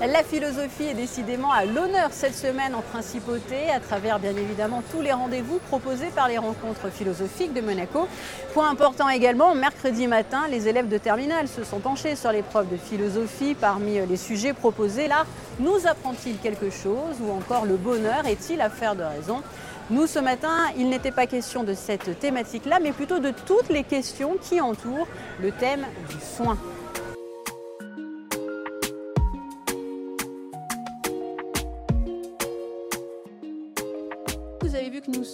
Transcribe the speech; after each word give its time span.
La 0.00 0.24
philosophie 0.24 0.84
est 0.84 0.94
décidément 0.94 1.52
à 1.52 1.66
l'honneur 1.66 2.08
cette 2.10 2.34
semaine 2.34 2.74
en 2.74 2.80
principauté, 2.80 3.70
à 3.70 3.80
travers 3.80 4.18
bien 4.18 4.30
évidemment 4.30 4.82
tous 4.90 5.02
les 5.02 5.12
rendez-vous 5.12 5.58
proposés 5.68 6.08
par 6.14 6.26
les 6.26 6.38
rencontres 6.38 6.90
philosophiques 6.90 7.52
de 7.52 7.60
Monaco. 7.60 8.08
Point 8.54 8.70
important 8.70 9.10
également, 9.10 9.54
mercredi 9.54 10.06
matin, 10.06 10.48
les 10.50 10.68
élèves 10.68 10.88
de 10.88 10.96
terminale 10.96 11.48
se 11.48 11.64
sont 11.64 11.80
penchés 11.80 12.16
sur 12.16 12.32
l'épreuve 12.32 12.70
de 12.70 12.78
philosophie. 12.78 13.54
Parmi 13.54 13.98
les 14.06 14.16
sujets 14.16 14.54
proposés, 14.54 15.06
l'art 15.06 15.26
nous 15.58 15.86
apprend-il 15.86 16.38
quelque 16.38 16.70
chose 16.70 17.16
ou 17.20 17.30
encore 17.30 17.66
le 17.66 17.76
bonheur 17.76 18.26
est-il 18.26 18.62
affaire 18.62 18.96
de 18.96 19.02
raison? 19.02 19.42
Nous, 19.90 20.06
ce 20.06 20.18
matin, 20.18 20.56
il 20.78 20.88
n'était 20.88 21.10
pas 21.10 21.26
question 21.26 21.62
de 21.62 21.74
cette 21.74 22.18
thématique-là, 22.18 22.78
mais 22.82 22.92
plutôt 22.92 23.18
de 23.18 23.32
toutes 23.44 23.68
les 23.68 23.84
questions 23.84 24.38
qui 24.40 24.62
entourent 24.62 25.08
le 25.42 25.52
thème 25.52 25.84
du 26.08 26.16
soin. 26.24 26.56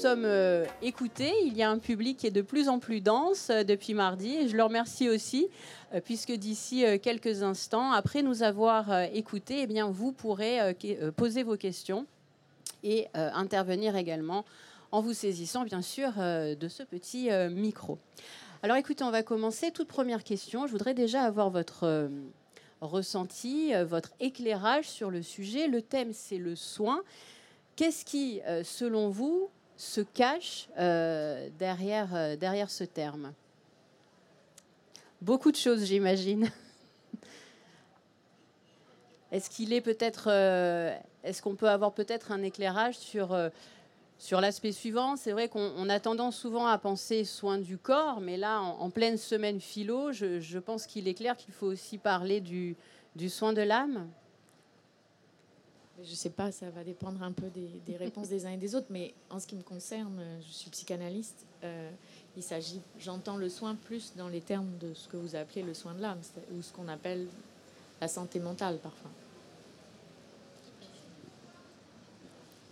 Sommes 0.06 0.24
euh, 0.24 0.64
écoutés. 0.82 1.32
Il 1.46 1.56
y 1.56 1.64
a 1.64 1.70
un 1.70 1.78
public 1.78 2.16
qui 2.16 2.28
est 2.28 2.30
de 2.30 2.42
plus 2.42 2.68
en 2.68 2.78
plus 2.78 3.00
dense 3.00 3.50
euh, 3.50 3.64
depuis 3.64 3.92
mardi. 3.92 4.36
Et 4.36 4.46
je 4.46 4.56
le 4.56 4.62
remercie 4.62 5.08
aussi, 5.08 5.48
euh, 5.92 6.00
puisque 6.00 6.30
d'ici 6.30 6.84
quelques 7.02 7.42
instants, 7.42 7.90
après 7.90 8.22
nous 8.22 8.44
avoir 8.44 9.02
écoutés, 9.12 9.62
eh 9.62 9.66
bien, 9.66 9.90
vous 9.90 10.12
pourrez 10.12 10.76
poser 11.16 11.42
vos 11.42 11.56
questions 11.56 12.06
et 12.84 13.08
intervenir 13.14 13.96
également 13.96 14.44
en 14.92 15.00
vous 15.00 15.12
saisissant 15.12 15.64
bien 15.64 15.82
sûr 15.82 16.12
de 16.16 16.68
ce 16.68 16.82
petit 16.82 17.30
micro. 17.50 17.98
Alors 18.62 18.76
écoutez, 18.76 19.02
on 19.02 19.10
va 19.10 19.22
commencer. 19.22 19.70
Toute 19.72 19.88
première 19.88 20.22
question, 20.22 20.66
je 20.66 20.72
voudrais 20.72 20.94
déjà 20.94 21.22
avoir 21.22 21.50
votre 21.50 22.08
ressenti, 22.80 23.72
votre 23.84 24.10
éclairage 24.20 24.88
sur 24.88 25.10
le 25.10 25.22
sujet. 25.22 25.66
Le 25.66 25.82
thème, 25.82 26.12
c'est 26.12 26.38
le 26.38 26.54
soin. 26.54 27.02
Qu'est-ce 27.74 28.04
qui, 28.04 28.40
selon 28.62 29.08
vous, 29.08 29.50
se 29.76 30.00
cache 30.00 30.68
derrière, 31.58 32.36
derrière 32.38 32.70
ce 32.70 32.84
terme 32.84 33.32
Beaucoup 35.22 35.50
de 35.50 35.56
choses, 35.56 35.84
j'imagine. 35.84 36.48
Est-ce 39.32 39.50
qu'il 39.50 39.72
est 39.72 39.80
peut-être 39.80 40.30
est-ce 41.26 41.42
qu'on 41.42 41.56
peut 41.56 41.68
avoir 41.68 41.92
peut-être 41.92 42.30
un 42.30 42.42
éclairage 42.42 42.96
sur, 42.96 43.32
euh, 43.32 43.48
sur 44.16 44.40
l'aspect 44.40 44.70
suivant? 44.70 45.16
C'est 45.16 45.32
vrai 45.32 45.48
qu'on 45.48 45.88
a 45.88 45.98
tendance 45.98 46.36
souvent 46.36 46.66
à 46.66 46.78
penser 46.78 47.24
soin 47.24 47.58
du 47.58 47.78
corps, 47.78 48.20
mais 48.20 48.36
là, 48.36 48.60
en, 48.60 48.90
pleine 48.90 49.16
semaine 49.16 49.60
philo, 49.60 50.12
je, 50.12 50.58
pense 50.58 50.86
qu'il 50.86 51.08
est 51.08 51.14
clair 51.14 51.36
qu'il 51.36 51.52
faut 51.52 51.66
aussi 51.66 51.98
parler 51.98 52.40
du, 52.40 52.76
du 53.16 53.28
soin 53.28 53.52
de 53.52 53.62
l'âme. 53.62 54.08
Je 56.04 56.10
ne 56.10 56.14
sais 56.16 56.30
pas, 56.30 56.52
ça 56.52 56.68
va 56.70 56.84
dépendre 56.84 57.22
un 57.22 57.32
peu 57.32 57.46
des, 57.48 57.96
réponses 57.96 58.28
des 58.28 58.44
uns 58.44 58.52
et 58.52 58.56
des 58.56 58.74
autres, 58.74 58.88
mais 58.90 59.14
en 59.30 59.40
ce 59.40 59.46
qui 59.46 59.56
me 59.56 59.62
concerne, 59.62 60.20
je 60.46 60.52
suis 60.52 60.70
psychanalyste. 60.70 61.46
Euh, 61.64 61.90
il 62.36 62.42
s'agit, 62.42 62.82
j'entends 62.98 63.36
le 63.36 63.48
soin 63.48 63.74
plus 63.74 64.12
dans 64.14 64.28
les 64.28 64.42
termes 64.42 64.76
de 64.78 64.92
ce 64.92 65.08
que 65.08 65.16
vous 65.16 65.36
appelez 65.36 65.62
le 65.62 65.72
soin 65.72 65.94
de 65.94 66.02
l'âme, 66.02 66.20
ou 66.52 66.62
ce 66.62 66.70
qu'on 66.72 66.88
appelle 66.88 67.26
la 68.00 68.08
santé 68.08 68.40
mentale 68.40 68.78
parfois. 68.78 69.10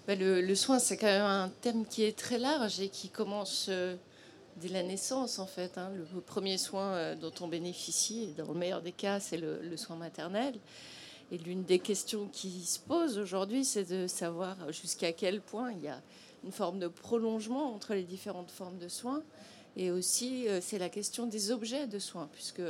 Bah, 0.06 0.14
le, 0.16 0.54
soin, 0.54 0.78
c'est 0.78 0.98
quand 0.98 1.06
même 1.06 1.22
un 1.22 1.50
terme 1.62 1.86
qui 1.86 2.04
est 2.04 2.16
très 2.16 2.38
large 2.38 2.78
et 2.78 2.90
qui 2.90 3.08
commence 3.08 3.66
euh, 3.70 3.96
dès 4.56 4.68
la 4.68 4.82
naissance, 4.82 5.38
en 5.38 5.46
fait. 5.46 5.78
Hein. 5.78 5.90
Le 6.12 6.20
premier 6.20 6.58
soin 6.58 6.92
euh, 6.92 7.14
dont 7.14 7.32
on 7.40 7.48
bénéficie, 7.48 8.34
dans 8.36 8.52
le 8.52 8.58
meilleur 8.58 8.82
des 8.82 8.92
cas, 8.92 9.18
c'est 9.18 9.38
le, 9.38 9.76
soin 9.78 9.96
maternel. 9.96 10.54
Et 11.32 11.38
l'une 11.38 11.64
des 11.64 11.78
questions 11.78 12.28
qui 12.32 12.64
se 12.64 12.78
posent 12.78 13.18
aujourd'hui, 13.18 13.64
c'est 13.64 13.84
de 13.84 14.06
savoir 14.06 14.72
jusqu'à 14.72 15.12
quel 15.12 15.40
point 15.40 15.72
il 15.72 15.82
y 15.82 15.88
a 15.88 16.00
une 16.44 16.52
forme 16.52 16.78
de 16.78 16.88
prolongement 16.88 17.74
entre 17.74 17.94
les 17.94 18.04
différentes 18.04 18.50
formes 18.50 18.78
de 18.78 18.88
soins. 18.88 19.22
Et 19.76 19.90
aussi, 19.90 20.46
euh, 20.46 20.60
c'est 20.60 20.78
la 20.78 20.88
question 20.88 21.26
des 21.26 21.50
objets 21.50 21.86
de 21.86 21.98
soins, 21.98 22.28
puisque 22.32 22.62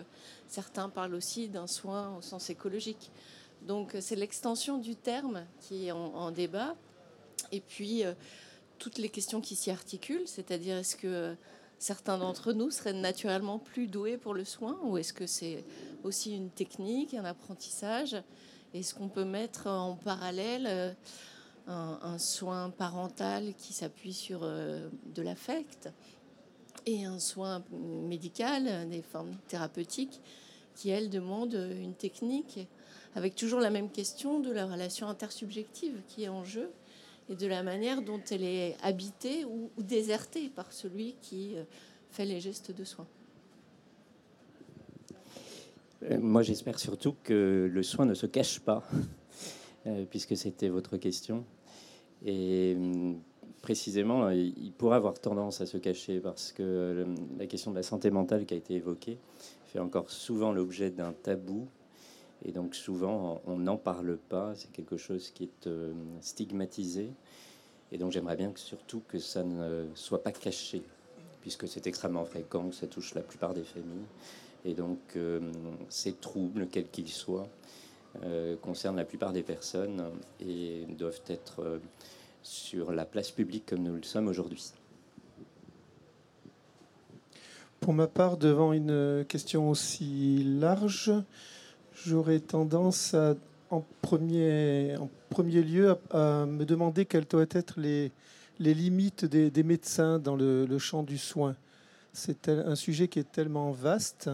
certains 0.49 0.89
parlent 0.89 1.15
aussi 1.15 1.49
d'un 1.49 1.67
soin 1.67 2.17
au 2.17 2.23
sens 2.23 2.49
écologique. 2.49 3.11
Donc, 3.63 3.97
c'est 4.01 4.17
l'extension 4.17 4.79
du 4.79 4.95
terme 4.95 5.45
qui 5.61 5.87
est 5.87 5.93
en 5.93 6.31
débat. 6.31 6.75
Et 7.53 7.61
puis, 7.61 8.05
euh, 8.05 8.15
toutes 8.79 8.99
les 8.99 9.09
questions 9.09 9.41
qui 9.41 9.57
s'y 9.57 9.71
articulent, 9.71 10.27
c'est-à-dire 10.27 10.77
est-ce 10.77 10.97
que 10.97 11.35
certains 11.79 12.19
d'entre 12.19 12.53
nous 12.53 12.71
seraient 12.71 12.93
naturellement 12.93 13.59
plus 13.59 13.87
doués 13.87 14.17
pour 14.17 14.35
le 14.35 14.45
soin 14.45 14.79
ou 14.85 14.99
est-ce 14.99 15.13
que 15.13 15.27
c'est 15.27 15.65
aussi 16.03 16.35
une 16.35 16.51
technique, 16.51 17.15
un 17.15 17.25
apprentissage? 17.25 18.17
Est-ce 18.73 18.95
qu'on 18.95 19.09
peut 19.09 19.25
mettre 19.25 19.69
en 19.69 19.95
parallèle 19.95 20.67
euh, 20.67 20.93
un, 21.67 22.19
soin 22.19 22.71
parental 22.71 23.55
qui 23.57 23.73
s'appuie 23.73 24.13
sur 24.13 24.41
euh, 24.43 24.89
de 25.15 25.23
l'affect 25.23 25.91
et 26.87 27.05
un 27.05 27.19
soin 27.19 27.65
médical, 27.71 28.89
des 28.91 29.01
formes 29.01 29.37
thérapeutiques 29.49 30.21
qui, 30.75 30.91
elles, 30.91 31.09
demandent 31.09 31.71
une 31.81 31.95
technique 31.95 32.61
avec 33.15 33.37
toujours 33.37 33.61
la 33.61 33.71
même 33.71 33.91
question 33.91 34.41
de 34.41 34.51
la 34.51 34.67
relation 34.67 35.09
intersubjective 35.09 36.03
qui 36.09 36.25
est 36.25 36.29
en 36.29 36.45
jeu? 36.45 36.71
Et 37.29 37.37
de 37.37 37.47
la 37.47 37.63
manière 37.63 38.03
dont 38.03 38.21
elle 38.31 38.45
est 38.45 38.77
habitée 38.83 39.45
ou, 39.45 39.71
désertée 39.79 40.49
par 40.51 40.73
celui 40.73 41.15
qui 41.21 41.57
euh, 41.57 41.65
fait 42.11 42.25
les 42.25 42.41
gestes 42.41 42.71
de 42.73 42.85
soin. 42.85 43.07
Euh, 46.03 46.19
moi, 46.21 46.43
j'espère 46.43 46.79
surtout 46.79 47.15
que 47.23 47.69
le 47.71 47.83
soin 47.83 48.05
ne 48.05 48.15
se 48.15 48.27
cache 48.27 48.61
pas, 48.61 48.83
euh, 49.87 50.05
puisque 50.09 50.37
c'était 50.37 50.69
votre 50.69 50.97
question. 50.97 51.45
Et 52.27 52.77
précisément, 53.61 54.31
il 54.31 54.73
pourrait 54.73 54.97
avoir 54.97 55.19
tendance 55.19 55.61
à 55.61 55.67
se 55.67 55.77
cacher 55.77 56.21
parce 56.21 56.53
que 56.53 57.07
la 57.39 57.47
question 57.47 57.71
de 57.71 57.77
la 57.77 57.83
santé 57.83 58.11
mentale 58.11 58.47
qui 58.47 58.55
a 58.55 58.57
été 58.57 58.75
évoquée 58.75 59.19
fait 59.67 59.79
encore 59.79 60.11
souvent 60.11 60.53
l'objet 60.53 60.91
d'un 60.91 61.13
tabou 61.13 61.69
et 62.45 62.53
donc 62.53 62.75
souvent, 62.75 63.41
on 63.47 63.57
n'en 63.57 63.77
parle 63.77 64.19
pas, 64.29 64.55
c'est 64.55 64.71
quelque 64.71 64.97
chose 64.97 65.31
qui 65.31 65.45
est 65.45 65.67
euh, 65.67 65.93
stigmatisé. 66.21 67.11
Et 67.91 67.99
donc 67.99 68.13
j'aimerais 68.13 68.37
bien 68.37 68.51
que 68.51 68.61
surtout 68.61 69.03
que 69.09 69.19
ça 69.19 69.43
ne 69.43 69.87
soit 69.95 70.23
pas 70.23 70.33
caché, 70.33 70.83
puisque 71.41 71.67
c'est 71.67 71.87
extrêmement 71.87 72.25
fréquent, 72.25 72.69
que 72.69 72.75
ça 72.75 72.87
touche 72.87 73.15
la 73.15 73.23
plupart 73.23 73.55
des 73.55 73.65
familles. 73.65 74.07
Et 74.67 74.75
donc 74.75 74.99
euh, 75.17 75.41
ces 75.89 76.13
troubles, 76.13 76.67
quels 76.71 76.89
qu'ils 76.89 77.09
soient, 77.09 77.49
euh, 78.23 78.57
concernent 78.57 78.97
la 78.97 79.05
plupart 79.05 79.33
des 79.33 79.43
personnes 79.43 80.11
et 80.41 80.85
doivent 80.99 81.23
être 81.29 81.81
sur 82.43 82.93
la 82.93 83.07
place 83.07 83.31
publique 83.31 83.65
comme 83.67 83.83
nous 83.83 83.95
le 83.95 84.03
sommes 84.03 84.29
aujourd'hui. 84.29 84.73
Pour 87.81 87.95
ma 87.95 88.07
part, 88.07 88.37
devant 88.37 88.73
une 88.73 89.25
question 89.29 89.69
aussi 89.69 90.43
large, 90.45 91.13
j'aurais 91.95 92.41
tendance 92.41 93.15
en 93.71 93.85
premier, 94.03 94.97
lieu 95.47 95.97
à, 96.11 96.47
me 96.47 96.65
demander 96.65 97.07
quelles 97.07 97.27
doivent 97.27 97.49
être 97.51 97.81
les, 97.81 98.13
limites 98.59 99.25
des, 99.25 99.63
médecins 99.63 100.19
dans 100.19 100.37
le, 100.37 100.79
champ 100.79 101.03
du 101.03 101.19
soin. 101.19 101.57
C'est 102.13 102.49
un 102.49 102.77
sujet 102.77 103.09
qui 103.09 103.19
est 103.19 103.31
tellement 103.31 103.73
vaste 103.73 104.31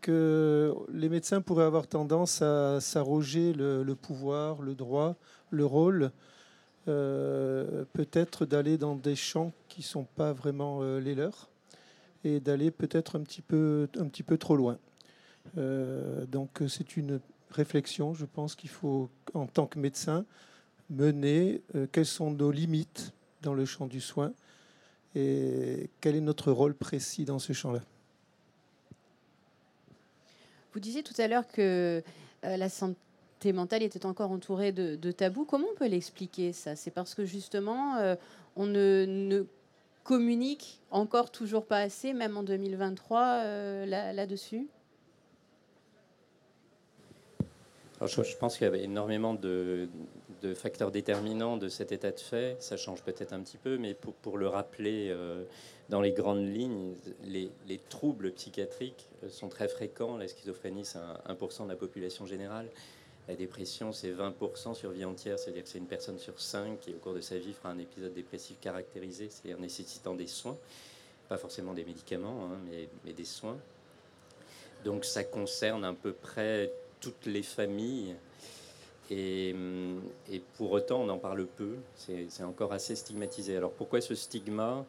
que 0.00 0.74
les 0.92 1.08
médecins 1.08 1.40
pourraient 1.40 1.64
avoir 1.64 1.86
tendance 1.86 2.42
à 2.42 2.80
s'arroger 2.80 3.52
le, 3.52 3.94
pouvoir, 3.94 4.62
le 4.62 4.74
droit, 4.74 5.16
le 5.50 5.64
rôle, 5.64 6.12
euh, 6.88 7.84
peut-être 7.92 8.46
d'aller 8.46 8.78
dans 8.78 8.94
des 8.94 9.16
champs 9.16 9.52
qui 9.68 9.80
ne 9.80 9.86
sont 9.86 10.04
pas 10.04 10.32
vraiment 10.32 10.78
euh, 10.80 11.00
les 11.00 11.14
leurs 11.14 11.50
et 12.24 12.40
d'aller 12.40 12.70
peut-être 12.70 13.18
un 13.18 13.22
peu, 13.46 13.88
un 13.98 14.06
petit 14.06 14.22
peu 14.22 14.38
trop 14.38 14.56
loin. 14.56 14.78
Euh, 15.56 16.26
donc 16.26 16.62
c'est 16.68 16.96
une 16.96 17.20
réflexion, 17.50 18.14
je 18.14 18.26
pense 18.26 18.54
qu'il 18.54 18.70
faut, 18.70 19.08
en 19.34 19.46
tant 19.46 19.66
que 19.66 19.78
médecin, 19.78 20.24
mener. 20.90 21.62
Euh, 21.74 21.86
quelles 21.90 22.06
sont 22.06 22.30
nos 22.30 22.50
limites 22.50 23.12
dans 23.42 23.54
le 23.54 23.64
champ 23.64 23.86
du 23.86 24.00
soin 24.00 24.32
et 25.14 25.88
quel 26.00 26.16
est 26.16 26.20
notre 26.20 26.52
rôle 26.52 26.74
précis 26.74 27.24
dans 27.24 27.38
ce 27.38 27.52
champ-là? 27.52 27.80
Vous 30.72 30.80
disiez 30.80 31.02
tout 31.02 31.14
à 31.18 31.28
l'heure 31.28 31.46
que 31.48 32.02
euh, 32.44 32.56
la 32.56 32.68
santé 32.68 33.52
mentale 33.52 33.82
était 33.82 34.04
encore 34.04 34.30
entourée 34.30 34.72
de, 34.72 35.12
tabous. 35.12 35.44
Comment 35.44 35.66
on 35.72 35.76
peut 35.76 35.88
l'expliquer 35.88 36.52
ça? 36.52 36.76
C'est 36.76 36.90
parce 36.90 37.14
que 37.14 37.24
justement, 37.24 38.16
on 38.56 38.66
ne, 38.66 39.46
communique 40.04 40.80
encore 40.90 41.30
toujours 41.30 41.64
pas 41.64 41.78
assez, 41.78 42.12
même 42.12 42.36
en 42.36 42.42
2023, 42.42 43.86
là-dessus? 43.86 44.68
Je, 48.06 48.36
pense 48.36 48.56
qu'il 48.56 48.64
y 48.64 48.68
avait 48.68 48.84
énormément 48.84 49.34
de, 49.34 49.88
facteurs 50.54 50.90
déterminants 50.90 51.56
de 51.56 51.68
cet 51.68 51.90
état 51.92 52.12
de 52.12 52.20
fait. 52.20 52.56
Ça 52.60 52.76
change 52.76 53.02
peut-être 53.02 53.32
un 53.32 53.40
petit 53.40 53.56
peu, 53.56 53.76
mais 53.76 53.94
pour, 53.94 54.38
le 54.38 54.46
rappeler 54.46 55.08
euh, 55.10 55.44
dans 55.88 56.00
les 56.00 56.12
grandes 56.12 56.46
lignes, 56.46 56.94
les, 57.24 57.50
troubles 57.88 58.32
psychiatriques 58.32 59.08
euh, 59.24 59.28
sont 59.28 59.48
très 59.48 59.68
fréquents. 59.68 60.16
La 60.16 60.28
schizophrénie, 60.28 60.84
c'est 60.84 60.98
1%, 60.98 61.64
de 61.64 61.68
la 61.68 61.76
population 61.76 62.24
générale. 62.26 62.68
La 63.26 63.34
dépression, 63.34 63.92
c'est 63.92 64.10
20% 64.10 64.74
sur 64.74 64.90
vie 64.90 65.04
entière, 65.04 65.38
c'est-à-dire 65.38 65.64
que 65.64 65.68
c'est 65.68 65.78
une 65.78 65.86
personne 65.86 66.18
sur 66.18 66.40
cinq 66.40 66.80
qui, 66.80 66.94
au 66.94 66.98
cours 66.98 67.14
de 67.14 67.20
sa 67.20 67.36
vie, 67.36 67.52
fera 67.52 67.70
un 67.70 67.78
épisode 67.78 68.14
dépressif 68.14 68.58
caractérisé, 68.60 69.28
c'est-à-dire 69.28 69.60
nécessitant 69.60 70.14
des 70.14 70.26
soins, 70.26 70.56
pas 71.28 71.36
forcément 71.36 71.74
des 71.74 71.84
médicaments, 71.84 72.48
hein, 72.50 72.58
mais, 73.04 73.12
des 73.12 73.24
soins. 73.26 73.58
Donc 74.84 75.04
ça 75.04 75.24
concerne 75.24 75.84
à 75.84 75.92
peu 75.92 76.12
près 76.12 76.72
toutes 77.00 77.26
les 77.26 77.42
familles. 77.42 78.16
Et, 79.10 79.54
et 80.30 80.42
pour 80.56 80.72
autant, 80.72 81.00
on 81.00 81.08
en 81.08 81.18
parle 81.18 81.46
peu, 81.46 81.76
c'est 81.96 82.44
encore 82.44 82.72
assez 82.72 82.94
stigmatisé. 82.94 83.56
Alors 83.56 83.72
pourquoi 83.72 84.00
ce 84.00 84.14
stigma? 84.14 84.84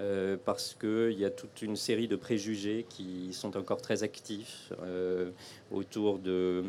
Euh, 0.00 0.36
parce 0.44 0.74
qu'il 0.74 1.16
y 1.16 1.24
a 1.24 1.30
toute 1.30 1.62
une 1.62 1.76
série 1.76 2.08
de 2.08 2.16
préjugés 2.16 2.84
qui 2.88 3.32
sont 3.32 3.56
encore 3.56 3.80
très 3.80 4.02
actifs 4.02 4.72
euh, 4.82 5.30
autour 5.70 6.18
de 6.18 6.64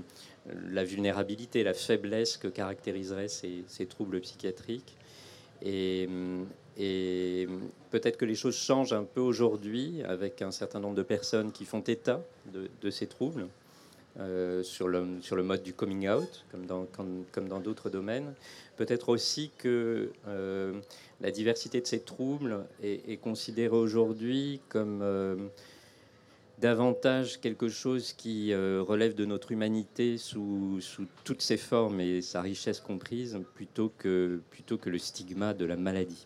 la 0.70 0.84
vulnérabilité, 0.84 1.64
la 1.64 1.74
faiblesse 1.74 2.38
que 2.38 2.48
caractériseraient 2.48 3.28
ces, 3.28 3.86
troubles 3.90 4.22
psychiatriques. 4.22 4.96
Et, 5.64 6.08
peut-être 7.90 8.18
que 8.18 8.26
les 8.26 8.36
choses 8.36 8.56
changent 8.56 8.94
un 8.94 9.06
peu 9.06 9.22
aujourd'hui 9.22 10.04
avec 10.04 10.44
un 10.44 10.52
certain 10.52 10.80
nombre 10.80 10.96
de 10.96 11.04
personnes 11.04 11.52
qui 11.52 11.66
font 11.66 11.80
état 11.82 12.22
de, 12.54 12.90
ces 12.92 13.08
troubles. 13.08 13.48
Euh, 14.18 14.64
sur, 14.64 14.88
le, 14.88 15.06
sur 15.20 15.36
le 15.36 15.44
mode 15.44 15.62
du 15.62 15.74
coming 15.74 16.08
out, 16.08 16.46
comme 16.50 16.66
dans, 16.66 16.86
comme 17.34 17.50
dans 17.50 17.60
d'autres 17.60 17.90
domaines. 17.90 18.34
Peut-être 18.78 19.10
aussi 19.10 19.52
que 19.58 20.10
euh, 20.26 20.80
la 21.20 21.32
diversité 21.32 21.82
de 21.82 21.86
ces 21.86 22.00
troubles 22.00 22.66
est, 22.82 23.20
considérée 23.20 23.76
aujourd'hui 23.76 24.62
comme 24.70 25.02
euh, 25.02 25.36
davantage 26.60 27.42
quelque 27.42 27.68
chose 27.68 28.14
qui 28.14 28.56
relève 28.56 29.16
de 29.16 29.26
notre 29.26 29.52
humanité 29.52 30.18
sous, 30.18 30.80
sous, 30.80 31.08
toutes 31.26 31.42
ses 31.42 31.58
formes 31.58 32.00
et 32.00 32.22
sa 32.22 32.42
richesse 32.42 32.80
comprise, 32.80 33.38
plutôt 33.54 33.92
que, 33.98 34.40
plutôt 34.50 34.78
que 34.78 34.90
le 34.90 34.98
stigma 34.98 35.54
de 35.54 35.66
la 35.66 35.76
maladie. 35.76 36.26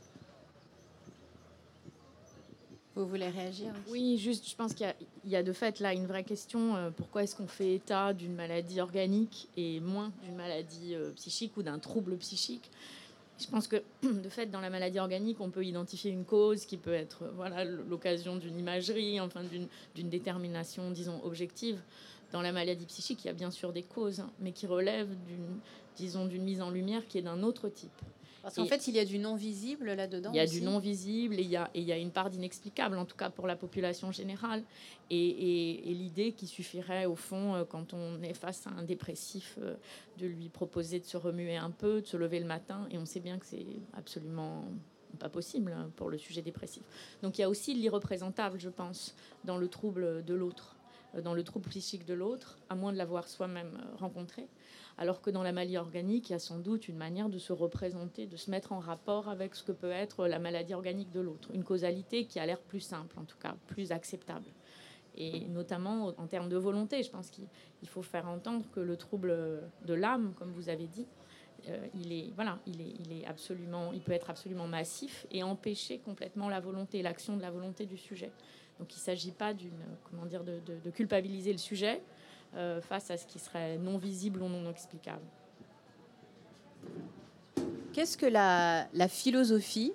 Vous 3.00 3.08
voulez 3.08 3.30
réagir 3.30 3.74
Oui, 3.90 4.18
juste, 4.18 4.50
je 4.50 4.56
pense 4.56 4.74
qu'il 4.74 4.94
y, 5.26 5.36
a 5.36 5.44
de 5.44 5.54
fait 5.54 5.80
là 5.80 5.94
une 5.94 6.06
vraie 6.06 6.24
question. 6.24 6.76
Euh, 6.76 6.90
pourquoi 6.92 7.24
est-ce 7.24 7.36
qu'on 7.36 7.48
fait 7.48 7.76
état 7.76 8.14
d'une 8.14 8.36
maladie 8.36 8.82
organique 8.82 9.48
et 9.56 9.80
moins 9.80 10.12
d'une 10.24 10.36
maladie 10.36 10.96
psychique 11.16 11.56
ou 11.58 11.64
d'un 11.64 11.80
trouble 11.80 12.18
psychique? 12.18 12.70
Je 13.40 13.48
pense 13.48 13.68
que 13.68 13.78
de 14.04 14.30
fait, 14.30 14.48
dans 14.48 14.60
la 14.60 14.70
maladie 14.70 15.00
organique, 15.00 15.40
on 15.40 15.50
peut 15.50 15.66
identifier 15.66 16.12
une 16.12 16.26
cause 16.26 16.66
qui 16.66 16.78
peut 16.78 16.94
être 16.94 17.24
voilà 17.36 17.64
l'occasion 17.64 18.36
d'une 18.36 18.60
imagerie, 18.60 19.20
enfin 19.22 19.44
d'une 19.96 20.10
détermination, 20.10 20.92
disons, 20.92 21.22
objective. 21.24 21.80
Dans 22.32 22.42
la 22.42 22.52
maladie 22.52 22.86
psychique, 22.86 23.24
il 23.24 23.28
y 23.28 23.32
a 23.32 23.34
bien 23.34 23.50
sûr 23.50 23.74
des 23.74 23.82
causes, 23.82 24.20
hein, 24.20 24.30
mais 24.40 24.52
qui 24.52 24.68
relèvent 24.68 25.16
d'une, 25.26 25.60
disons, 25.96 26.26
d'une 26.26 26.44
mise 26.44 26.62
en 26.62 26.70
lumière 26.70 27.08
qui 27.08 27.18
est 27.18 27.24
d'un 27.24 27.42
autre 27.44 27.70
type. 27.70 27.90
Parce 28.42 28.56
qu'en 28.56 28.66
fait, 28.66 28.88
il 28.88 28.96
y 28.96 29.00
a 29.00 29.06
du 29.06 29.20
non-visible 29.20 29.94
là-dedans. 29.94 30.32
Il 30.34 30.38
y 30.38 30.40
a 30.40 30.46
du 30.46 30.62
et 30.62 31.42
il 31.42 31.50
y 31.50 31.56
a, 31.56 31.70
et 31.74 31.82
il 31.82 31.86
y 31.86 31.92
a 31.92 31.98
une 31.98 32.12
part 32.12 32.30
d'inexplicable, 32.30 32.98
en 32.98 33.06
tout 33.06 33.18
cas 33.18 33.30
pour 33.30 33.48
la 33.48 33.56
population 33.56 34.12
générale. 34.12 34.64
Et, 35.10 35.82
l'idée 35.86 36.32
qui 36.32 36.48
suffirait, 36.48 37.06
au 37.06 37.16
fond, 37.16 37.56
euh, 37.56 37.64
quand 37.66 37.94
on 37.94 38.22
est 38.22 38.34
face 38.34 38.68
à 38.68 38.72
un 38.72 38.84
dépressif, 38.84 39.58
euh, 39.62 39.76
de 40.18 40.28
lui 40.28 40.50
proposer 40.50 41.00
de 41.00 41.06
se 41.06 41.18
remuer 41.18 41.58
un 41.58 41.72
peu, 41.72 42.02
de 42.02 42.08
se 42.08 42.18
lever 42.18 42.40
le 42.40 42.46
matin. 42.46 42.88
Et 42.92 42.98
on 42.98 43.06
sait 43.06 43.20
bien 43.20 43.38
que 43.38 43.46
c'est 43.46 43.66
absolument 43.94 44.66
pas 45.18 45.30
possible 45.30 45.74
hein, 45.74 45.90
pour 45.96 46.10
le 46.10 46.18
sujet 46.18 46.42
dépressif. 46.42 46.84
Donc 47.24 47.38
il 47.38 47.42
y 47.42 47.44
a 47.44 47.50
aussi 47.50 47.74
l'irreprésentable, 47.74 48.60
je 48.60 48.70
pense, 48.70 49.16
dans 49.44 49.58
le 49.58 49.68
trouble 49.68 50.24
de 50.24 50.34
l'autre, 50.34 50.76
euh, 51.16 51.22
dans 51.22 51.34
le 51.34 51.44
trouble 51.44 51.68
psychique 51.70 52.06
de 52.06 52.14
l'autre, 52.14 52.58
à 52.70 52.76
moins 52.76 52.94
de 52.94 52.98
l'avoir 52.98 53.28
soi-même 53.28 53.72
rencontré 53.98 54.48
alors 55.00 55.22
que 55.22 55.30
dans 55.30 55.44
la 55.44 55.54
maladie 55.54 55.78
organique, 55.78 56.30
il 56.30 56.34
y 56.34 56.36
a 56.36 56.40
sans 56.40 56.60
doute 56.60 56.90
une 56.90 56.98
manière 56.98 57.30
de 57.30 57.40
se 57.40 57.54
représenter, 57.54 58.28
de 58.28 58.36
se 58.36 58.52
mettre 58.52 58.74
en 58.74 58.80
rapport 58.80 59.30
avec 59.30 59.56
ce 59.56 59.64
que 59.64 59.72
peut 59.72 59.90
être 59.90 60.28
la 60.28 60.40
maladie 60.40 60.74
organique 60.74 61.10
de 61.12 61.22
l'autre. 61.22 61.50
Une 61.54 61.64
causalité 61.64 62.26
qui 62.26 62.38
a 62.38 62.46
l'air 62.46 62.60
plus 62.60 62.82
simple, 62.82 63.18
en 63.18 63.24
tout 63.24 63.38
cas, 63.38 63.56
plus 63.68 63.94
acceptable. 63.94 64.52
Et 65.16 65.48
notamment 65.48 66.14
en 66.18 66.28
termes 66.28 66.50
de 66.50 66.58
volonté, 66.58 67.02
je 67.02 67.10
pense 67.10 67.30
qu'il 67.30 67.48
faut 67.88 68.02
faire 68.02 68.28
entendre 68.28 68.66
que 68.74 68.82
le 68.82 68.98
trouble 68.98 69.34
de 69.86 69.94
l'âme, 69.94 70.34
comme 70.38 70.52
vous 70.52 70.68
avez 70.68 70.88
dit, 70.88 71.08
euh, 71.70 71.88
il 71.94 72.12
est 72.12 72.32
voilà, 72.36 72.60
il 72.66 72.82
est, 72.82 72.94
il 73.00 73.14
est 73.14 73.26
absolument, 73.26 73.94
il 73.94 74.02
peut 74.02 74.12
être 74.12 74.30
absolument 74.30 74.68
massif 74.68 75.26
et 75.32 75.44
empêcher 75.44 76.00
complètement 76.00 76.50
la 76.50 76.60
volonté, 76.60 77.02
l'action 77.02 77.38
de 77.38 77.42
la 77.42 77.52
volonté 77.52 77.86
du 77.86 77.98
sujet. 77.98 78.32
Donc 78.80 78.94
il 78.94 78.98
ne 78.98 79.04
s'agit 79.04 79.32
pas 79.32 79.54
comment 80.10 80.26
dire, 80.26 80.44
de, 80.44 80.90
culpabiliser 80.92 81.52
le 81.52 81.58
sujet, 81.58 82.02
euh, 82.56 82.82
face 82.82 83.12
à 83.12 83.18
ce 83.18 83.28
qui 83.28 83.38
serait 83.38 83.78
non 83.78 84.00
visible 84.00 84.42
ou 84.42 84.50
non 84.50 84.72
explicable. 84.72 85.22
Qu'est-ce 87.94 88.18
que 88.18 88.26
la, 88.26 88.88
philosophie 89.08 89.94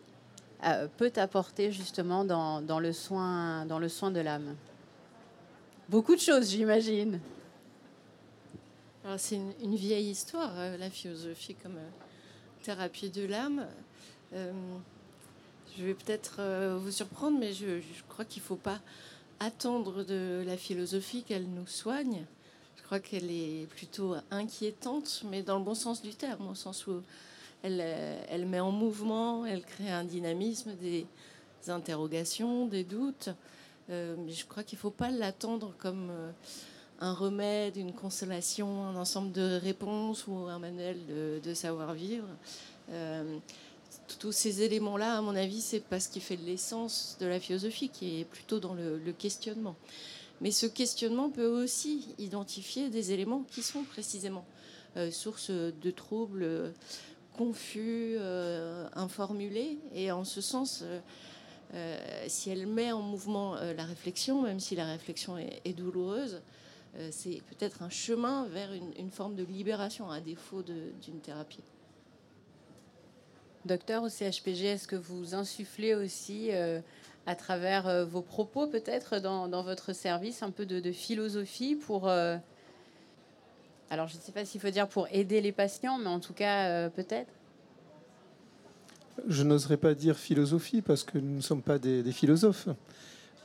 euh, 0.65 0.87
peut 0.97 1.13
apporter 1.17 1.73
justement 1.73 2.25
dans, 2.25 2.79
le 2.79 2.93
soin, 2.93 3.67
dans 3.67 3.81
le 3.81 3.89
soin 3.89 4.13
de 4.13 4.21
l'âme? 4.21 4.55
Beaucoup 5.89 6.15
de 6.15 6.21
choses, 6.21 6.51
j'imagine. 6.51 7.19
c'est 9.17 9.41
une, 9.61 9.75
vieille 9.75 10.11
histoire, 10.11 10.53
euh, 10.57 10.77
la 10.77 10.91
philosophie 10.91 11.57
comme 11.57 11.79
thérapie 12.63 13.11
de 13.11 13.27
l'âme. 13.27 13.67
je 14.33 15.85
vais 15.85 15.95
peut-être 15.95 16.77
vous 16.77 16.93
surprendre, 16.93 17.37
mais 17.37 17.53
je, 17.53 17.81
je 17.81 18.03
crois 18.09 18.25
qu'il 18.25 18.43
ne 18.43 18.47
faut 18.47 18.57
pas 18.57 18.81
attendre 19.41 20.05
de 20.05 20.45
la 20.47 20.57
philosophie 20.57 21.25
qu'elle 21.25 21.49
nous 21.49 21.67
soigne. 21.67 22.25
Crois 22.85 23.01
qu'elle 23.01 23.31
est 23.31 23.67
plutôt 23.71 24.15
inquiétante, 24.31 25.25
mais 25.31 25.43
dans 25.43 25.59
le 25.59 25.65
bon 25.65 25.75
sens 25.75 26.03
du 26.03 26.15
terme, 26.15 26.49
au 26.49 26.55
sens 26.55 26.87
où 26.87 27.03
elle, 27.63 27.81
elle 28.29 28.47
met 28.47 28.61
en 28.61 28.71
mouvement, 28.71 29.47
elle 29.47 29.63
crée 29.63 29.91
un 29.91 30.05
dynamisme, 30.05 30.75
des 30.77 31.07
interrogations, 31.69 32.67
des 32.67 32.85
doutes. 32.85 33.31
Euh, 33.91 34.17
mais 34.19 34.33
je 34.33 34.47
crois 34.47 34.63
qu'il 34.63 34.77
ne 34.77 34.81
faut 34.81 34.91
pas 34.91 35.11
l'attendre 35.11 35.75
comme 35.79 36.09
euh, 36.11 36.31
un 37.01 37.13
remède, 37.13 37.77
une 37.77 37.93
consolation, 37.93 38.87
un 38.87 38.97
ensemble 38.97 39.33
de 39.33 39.59
réponses 39.63 40.27
ou 40.27 40.35
un 40.35 40.59
manuel 40.59 40.99
de, 41.43 41.55
savoir-vivre. 41.55 42.27
Euh, 42.91 43.39
tous 44.19 44.33
ces 44.33 44.63
éléments-là, 44.63 45.19
à 45.19 45.21
mon 45.21 45.37
avis, 45.37 45.61
c'est 45.61 45.81
parce 45.81 46.09
qu'il 46.09 46.23
fait 46.23 46.37
l'essence 46.37 47.17
de 47.21 47.27
la 47.27 47.41
philosophie, 47.41 47.89
qui 47.89 48.21
est 48.21 48.25
plutôt 48.25 48.59
dans 48.59 48.75
le 48.75 49.13
questionnement. 49.13 49.77
Mais 50.45 50.51
ce 50.51 50.67
questionnement 50.67 51.31
peut 51.31 51.47
aussi 51.47 52.15
identifier 52.19 52.91
des 52.91 53.13
éléments 53.13 53.45
qui 53.51 53.63
sont 53.63 53.83
précisément 53.83 54.45
euh, 54.99 55.11
source 55.11 55.51
de 55.51 55.91
troubles 55.91 56.43
euh, 56.43 56.71
confus, 57.33 58.17
euh, 58.19 58.87
informulés. 58.93 59.79
Et 59.95 60.13
en 60.13 60.25
ce 60.25 60.43
sens, 60.43 60.85
si 62.29 62.51
elle 62.51 62.67
met 62.67 62.93
en 62.93 63.01
mouvement 63.01 63.57
la 63.57 63.85
réflexion, 63.85 64.43
même 64.43 64.61
si 64.61 64.77
la 64.77 64.87
réflexion 64.87 65.37
est, 65.39 65.73
douloureuse, 65.73 66.41
c'est 67.11 67.43
peut-être 67.49 67.83
un 67.83 67.89
chemin 67.89 68.47
vers 68.47 68.73
une, 68.73 69.11
forme 69.11 69.35
de 69.35 69.43
libération 69.43 70.09
à 70.09 70.21
défaut 70.21 70.63
d'une 70.63 71.21
thérapie. 71.21 71.65
Docteur 73.65 74.05
au 74.05 74.09
CHPG, 74.09 74.67
est-ce 74.67 74.87
que 74.87 74.95
vous 74.95 75.35
insufflez 75.35 75.97
aussi 75.97 76.53
à 77.27 77.35
travers 77.35 77.87
euh, 77.87 78.05
vos 78.05 78.23
propos 78.23 78.67
peut-être 78.67 79.19
dans, 79.19 79.63
votre 79.63 79.93
service, 79.93 80.43
un 80.43 80.51
peu 80.51 80.67
de, 80.67 80.93
philosophie 80.93 81.75
pour... 81.75 82.09
Euh, 82.09 82.37
alors 83.91 84.09
je 84.09 84.17
ne 84.17 84.21
sais 84.21 84.33
pas 84.33 84.45
s'il 84.45 84.61
faut 84.61 84.71
dire 84.71 84.89
pour 84.89 85.07
aider 85.13 85.41
les 85.41 85.53
patients, 85.53 85.99
mais 85.99 86.09
en 86.09 86.21
tout 86.21 86.33
cas 86.33 86.69
euh, 86.69 86.89
peut-être. 86.89 87.31
Je 89.29 89.45
n'oserais 89.45 89.77
pas 89.77 89.95
dire 89.95 90.17
philosophie 90.17 90.83
parce 90.83 91.05
que 91.05 91.19
nous 91.19 91.37
ne 91.37 91.41
sommes 91.41 91.63
pas 91.63 91.79
des, 91.79 92.03
philosophes. 92.11 92.69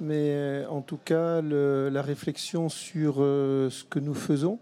Mais 0.02 0.66
en 0.70 0.82
tout 0.82 0.98
cas, 0.98 1.42
la 1.42 2.02
réflexion 2.02 2.70
sur 2.70 3.18
ce 3.18 3.84
que 3.84 4.00
nous 4.00 4.16
faisons, 4.16 4.58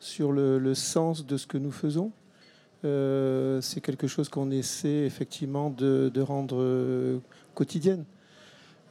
sur 0.00 0.32
le, 0.32 0.74
sens 0.74 1.24
de 1.24 1.36
ce 1.38 1.46
que 1.46 1.56
nous 1.56 1.70
faisons, 1.70 2.12
c'est 2.82 3.80
quelque 3.80 4.06
chose 4.06 4.28
qu'on 4.28 4.50
essaie 4.50 5.06
effectivement 5.06 5.70
de, 5.70 6.10
de 6.12 6.20
rendre 6.20 7.22
quotidienne. 7.54 8.04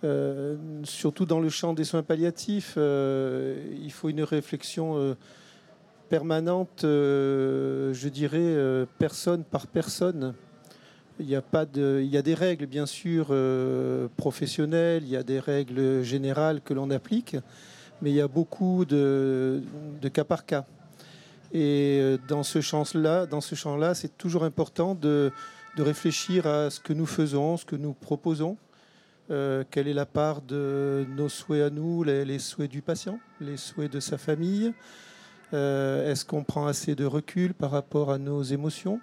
Euh, 0.04 0.58
surtout 0.84 1.26
dans 1.26 1.40
le 1.40 1.48
champ 1.50 1.74
des 1.74 1.86
soins 1.86 2.04
palliatifs, 2.04 2.74
euh, 2.78 3.64
il 3.82 3.92
faut 3.92 4.10
une 4.10 4.24
réflexion 4.24 4.98
euh, 4.98 5.16
permanente, 6.10 6.82
je 6.84 8.08
dirais, 8.10 8.86
personne 9.00 9.44
par 9.44 9.66
personne. 9.66 10.36
Il 11.20 11.30
y, 11.30 11.36
a 11.36 11.42
pas 11.42 11.66
de, 11.66 12.02
il 12.04 12.10
y 12.10 12.18
a 12.18 12.22
des 12.22 12.34
règles, 12.34 12.66
bien 12.66 12.86
sûr, 12.86 13.34
professionnelles, 14.18 15.04
il 15.04 15.10
y 15.10 15.18
a 15.18 15.24
des 15.24 15.40
règles 15.40 16.04
générales 16.04 16.62
que 16.62 16.74
l'on 16.74 16.92
applique, 16.92 17.36
mais 18.02 18.12
il 18.12 18.16
y 18.16 18.22
a 18.22 18.28
beaucoup 18.28 18.86
de, 18.86 19.64
cas 20.12 20.24
par 20.24 20.46
cas. 20.46 20.66
Et 21.52 22.18
dans 22.28 22.44
ce 22.44 22.62
champ-là, 22.62 23.96
c'est 23.96 24.18
toujours 24.18 24.44
important 24.44 24.94
de, 24.94 25.32
de 25.78 25.82
réfléchir 25.82 26.46
à 26.46 26.70
ce 26.70 26.80
que 26.80 26.94
nous 26.94 27.08
faisons, 27.08 27.58
ce 27.58 27.66
que 27.66 27.76
nous 27.76 27.94
proposons, 27.94 28.58
euh, 29.32 29.63
quelle 29.70 29.88
est 29.88 29.94
la 29.94 30.06
part 30.06 30.42
de 30.42 31.06
nos 31.15 31.30
souhaits 31.30 31.63
à 31.63 31.70
nous, 31.70 32.03
les, 32.03 32.39
souhaits 32.39 32.70
du 32.70 32.82
patient, 32.82 33.20
les 33.39 33.58
souhaits 33.58 33.92
de 33.92 34.00
sa 34.00 34.18
famille, 34.18 34.74
Est-ce 35.51 36.25
qu'on 36.25 36.44
prend 36.44 36.68
assez 36.68 36.96
de 36.96 37.06
recul 37.06 37.53
par 37.53 37.72
rapport 37.72 38.12
à 38.12 38.18
nos 38.18 38.42
émotions? 38.44 39.00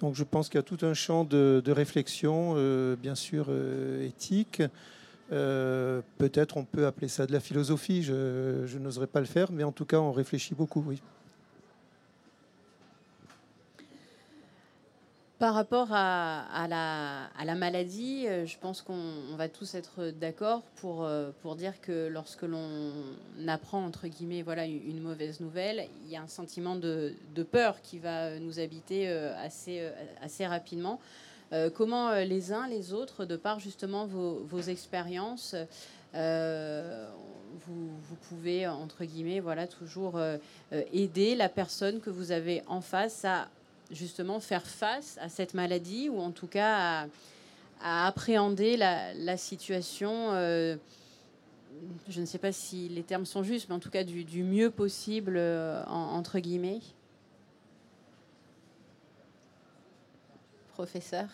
Donc 0.00 0.14
je 0.14 0.24
pense 0.24 0.48
qu'il 0.48 0.58
y 0.58 0.60
a 0.60 0.62
tout 0.62 0.84
un 0.84 0.94
champ 0.94 1.24
de, 1.24 1.62
réflexion, 1.68 2.54
bien 2.96 3.14
sûr 3.14 3.46
éthique. 4.02 4.62
Peut-être 5.30 6.56
on 6.56 6.64
peut 6.64 6.86
appeler 6.86 7.08
ça 7.08 7.26
de 7.26 7.32
la 7.32 7.40
philosophie, 7.40 8.02
je, 8.02 8.64
je 8.66 8.78
n'oserais 8.78 9.06
pas 9.06 9.20
le 9.20 9.26
faire, 9.26 9.52
mais 9.52 9.64
en 9.64 9.72
tout 9.72 9.84
cas 9.84 9.98
on 9.98 10.12
réfléchit 10.12 10.54
beaucoup, 10.54 10.84
oui. 10.86 11.00
Par 15.38 15.54
rapport 15.54 15.92
à, 15.92 16.66
la, 16.68 17.54
maladie, 17.54 18.26
euh, 18.26 18.44
je 18.44 18.58
pense 18.58 18.82
qu'on 18.82 19.36
va 19.36 19.48
tous 19.48 19.76
être 19.76 20.10
d'accord 20.10 20.62
pour, 20.74 21.04
euh, 21.04 21.30
pour 21.42 21.54
dire 21.54 21.80
que 21.80 22.08
lorsque 22.08 22.42
l'on 22.42 22.92
apprend, 23.46 23.84
entre 23.84 24.08
guillemets, 24.08 24.42
voilà, 24.42 24.66
une 24.66 25.00
mauvaise 25.00 25.38
nouvelle, 25.38 25.86
il 26.04 26.10
y 26.10 26.16
a 26.16 26.22
un 26.22 26.26
sentiment 26.26 26.74
de, 26.74 27.14
peur 27.52 27.80
qui 27.82 28.00
va 28.00 28.40
nous 28.40 28.58
habiter 28.58 29.08
euh, 29.08 29.32
assez, 29.38 29.88
assez 30.20 30.44
rapidement. 30.44 30.98
comment 31.74 32.12
les 32.14 32.52
uns, 32.52 32.66
les 32.66 32.92
autres, 32.92 33.24
de 33.24 33.36
par 33.36 33.60
justement 33.60 34.06
vos, 34.06 34.60
expériences, 34.62 35.54
vous, 36.14 37.88
vous, 38.02 38.16
pouvez, 38.28 38.66
entre 38.66 39.04
guillemets, 39.04 39.38
voilà, 39.40 39.68
toujours 39.68 40.20
aider 40.92 41.36
la 41.36 41.48
personne 41.48 42.00
que 42.00 42.10
vous 42.10 42.32
avez 42.32 42.62
en 42.66 42.80
face 42.80 43.24
à 43.24 43.48
justement 43.90 44.40
faire 44.40 44.66
face 44.66 45.18
à 45.20 45.28
cette 45.28 45.54
maladie 45.54 46.08
ou 46.08 46.20
en 46.20 46.30
tout 46.30 46.46
cas 46.46 47.06
à, 47.80 48.06
appréhender 48.06 48.76
la, 48.76 49.36
situation, 49.36 50.32
euh, 50.32 50.76
je 52.08 52.20
ne 52.20 52.26
sais 52.26 52.38
pas 52.38 52.52
si 52.52 52.88
les 52.88 53.02
termes 53.02 53.26
sont 53.26 53.42
justes, 53.42 53.68
mais 53.68 53.74
en 53.74 53.80
tout 53.80 53.90
cas 53.90 54.04
du, 54.04 54.42
mieux 54.42 54.70
possible, 54.70 55.34
euh, 55.36 55.84
entre 55.86 56.38
guillemets. 56.38 56.80
Professeur. 60.74 61.28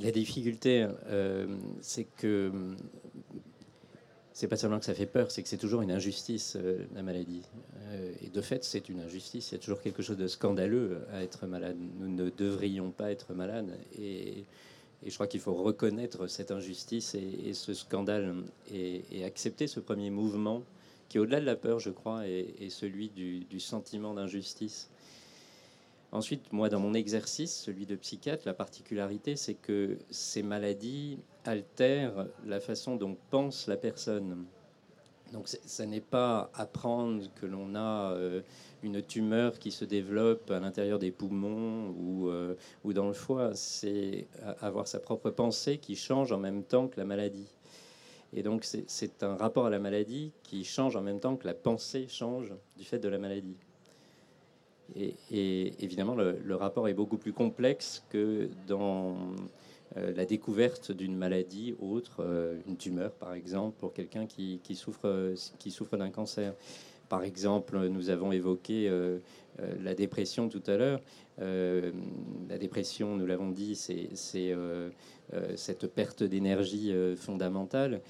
La 0.00 0.10
difficulté, 0.10 0.86
euh, 1.06 1.46
c'est 1.82 2.04
que 2.04 2.50
c'est 4.34 4.48
pas 4.48 4.56
seulement 4.56 4.80
que 4.80 4.84
ça 4.84 4.94
fait 4.94 5.06
peur, 5.06 5.30
c'est 5.30 5.44
que 5.44 5.48
c'est 5.48 5.58
toujours 5.58 5.80
une 5.80 5.92
injustice, 5.92 6.56
euh, 6.56 6.84
la 6.92 7.04
maladie. 7.04 7.42
Euh, 7.86 8.12
et 8.20 8.30
de 8.30 8.40
fait, 8.40 8.64
c'est 8.64 8.88
une 8.88 8.98
injustice. 8.98 9.52
Il 9.52 9.54
y 9.54 9.58
a 9.58 9.60
toujours 9.60 9.80
quelque 9.80 10.02
chose 10.02 10.16
de 10.16 10.26
scandaleux 10.26 11.02
à 11.12 11.22
être 11.22 11.46
malade. 11.46 11.76
Nous 12.00 12.08
ne 12.08 12.30
devrions 12.30 12.90
pas 12.90 13.12
être 13.12 13.32
malades. 13.32 13.78
Et, 13.96 14.44
je 15.06 15.14
crois 15.14 15.26
qu'il 15.26 15.40
faut 15.40 15.54
reconnaître 15.54 16.26
cette 16.28 16.50
injustice 16.50 17.14
et, 17.14 17.52
ce 17.52 17.74
scandale 17.74 18.34
et, 18.72 19.22
accepter 19.24 19.66
ce 19.66 19.78
premier 19.78 20.10
mouvement 20.10 20.62
qui, 21.10 21.18
au-delà 21.18 21.40
de 21.40 21.46
la 21.46 21.56
peur, 21.56 21.78
je 21.78 21.90
crois, 21.90 22.26
est, 22.26 22.70
celui 22.70 23.10
du, 23.10 23.40
du 23.40 23.60
sentiment 23.60 24.14
d'injustice. 24.14 24.88
Ensuite, 26.14 26.52
moi, 26.52 26.68
dans 26.68 26.78
mon 26.78 26.94
exercice, 26.94 27.52
celui 27.52 27.86
de 27.86 27.96
psychiatre, 27.96 28.46
la 28.46 28.54
particularité, 28.54 29.34
c'est 29.34 29.54
que 29.54 29.98
ces 30.10 30.44
maladies 30.44 31.18
altèrent 31.44 32.28
la 32.46 32.60
façon 32.60 32.94
dont 32.94 33.16
pense 33.30 33.66
la 33.66 33.76
personne. 33.76 34.44
Donc, 35.32 35.48
ça 35.48 35.86
n'est 35.86 36.00
pas 36.00 36.52
apprendre 36.54 37.24
que 37.34 37.46
l'on 37.46 37.74
a 37.74 38.12
euh, 38.12 38.42
une 38.84 39.02
tumeur 39.02 39.58
qui 39.58 39.72
se 39.72 39.84
développe 39.84 40.52
à 40.52 40.60
l'intérieur 40.60 41.00
des 41.00 41.10
poumons 41.10 41.92
ou, 41.98 42.28
euh, 42.28 42.54
ou 42.84 42.92
dans 42.92 43.08
le 43.08 43.12
foie. 43.12 43.50
C'est 43.56 44.28
avoir 44.60 44.86
sa 44.86 45.00
propre 45.00 45.30
pensée 45.30 45.78
qui 45.78 45.96
change 45.96 46.30
en 46.30 46.38
même 46.38 46.62
temps 46.62 46.86
que 46.86 47.00
la 47.00 47.06
maladie. 47.06 47.48
Et 48.32 48.44
donc, 48.44 48.64
c'est 48.64 49.22
un 49.24 49.34
rapport 49.34 49.66
à 49.66 49.70
la 49.70 49.80
maladie 49.80 50.30
qui 50.44 50.62
change 50.62 50.94
en 50.94 51.02
même 51.02 51.18
temps 51.18 51.34
que 51.34 51.46
la 51.48 51.54
pensée 51.54 52.06
change 52.06 52.52
du 52.76 52.84
fait 52.84 53.00
de 53.00 53.08
la 53.08 53.18
maladie. 53.18 53.56
Et, 54.96 55.72
évidemment, 55.82 56.14
le, 56.14 56.54
rapport 56.54 56.88
est 56.88 56.94
beaucoup 56.94 57.16
plus 57.16 57.32
complexe 57.32 58.04
que 58.10 58.48
dans 58.66 59.16
euh, 59.96 60.12
la 60.14 60.24
découverte 60.24 60.92
d'une 60.92 61.16
maladie 61.16 61.74
autre, 61.80 62.16
euh, 62.20 62.58
une 62.66 62.76
tumeur 62.76 63.12
par 63.12 63.34
exemple, 63.34 63.76
pour 63.78 63.92
quelqu'un 63.92 64.26
qui, 64.26 64.60
souffre, 64.74 65.34
qui 65.58 65.70
souffre 65.70 65.96
d'un 65.96 66.10
cancer. 66.10 66.54
Par 67.08 67.22
exemple, 67.22 67.78
nous 67.88 68.10
avons 68.10 68.32
évoqué 68.32 68.88
euh, 68.88 69.18
la 69.82 69.94
dépression 69.94 70.48
tout 70.48 70.62
à 70.66 70.76
l'heure. 70.76 71.00
la 71.38 72.58
dépression, 72.58 73.16
nous 73.16 73.26
l'avons 73.26 73.50
dit, 73.50 73.76
c'est 73.76 74.08
cette 75.54 75.86
perte 75.86 76.22
d'énergie 76.24 76.92
fondamentale, 77.16 78.00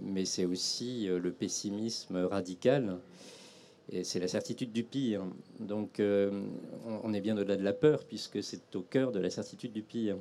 mais 0.00 0.24
c'est 0.24 0.44
aussi 0.44 1.08
le 1.08 1.32
pessimisme 1.32 2.18
radical 2.18 2.98
et 3.92 4.04
c'est 4.04 4.18
la 4.18 4.28
certitude 4.28 4.72
du 4.72 4.84
pire. 4.84 5.22
Donc 5.60 6.00
euh, 6.00 6.44
on 7.04 7.12
est 7.12 7.20
bien 7.20 7.36
au-delà 7.36 7.56
de 7.56 7.62
la 7.62 7.74
peur, 7.74 8.04
puisque 8.04 8.42
c'est 8.42 8.74
au 8.74 8.80
cœur 8.80 9.12
de 9.12 9.20
la 9.20 9.30
certitude 9.30 9.72
du 9.72 9.82
pire. 9.82 10.16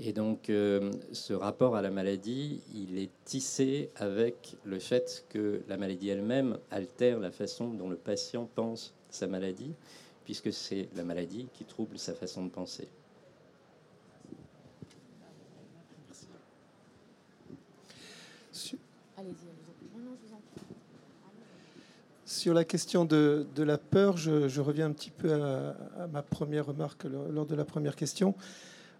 Et 0.00 0.12
donc 0.12 0.50
euh, 0.50 0.90
ce 1.12 1.32
rapport 1.32 1.76
à 1.76 1.82
la 1.82 1.90
maladie, 1.90 2.60
il 2.74 2.98
est 2.98 3.10
tissé 3.24 3.90
avec 3.96 4.56
le 4.64 4.78
fait 4.78 5.24
que 5.28 5.62
la 5.68 5.76
maladie 5.76 6.10
elle-même 6.10 6.58
altère 6.70 7.18
la 7.18 7.30
façon 7.30 7.68
dont 7.68 7.88
le 7.88 7.96
patient 7.96 8.48
pense 8.54 8.94
sa 9.08 9.26
maladie, 9.26 9.72
puisque 10.24 10.52
c'est 10.52 10.88
la 10.94 11.04
maladie 11.04 11.48
qui 11.54 11.64
trouble 11.64 11.98
sa 11.98 12.14
façon 12.14 12.44
de 12.44 12.50
penser. 12.50 12.88
Sur 22.42 22.54
la 22.54 22.64
question 22.64 23.04
de, 23.04 23.46
la 23.58 23.78
peur, 23.78 24.16
je, 24.16 24.60
reviens 24.60 24.86
un 24.86 24.90
petit 24.90 25.12
peu 25.12 25.32
à, 25.32 26.08
ma 26.12 26.22
première 26.22 26.66
remarque 26.66 27.04
lors 27.04 27.46
de 27.46 27.54
la 27.54 27.64
première 27.64 27.94
question. 27.94 28.34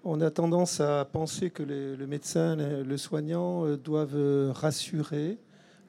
On 0.04 0.20
a 0.20 0.30
tendance 0.30 0.78
à 0.78 1.04
penser 1.04 1.50
que 1.50 1.64
le 1.64 2.06
médecin, 2.06 2.54
le 2.54 2.96
soignant 2.96 3.66
euh, 3.66 3.76
doivent 3.76 4.52
rassurer 4.52 5.38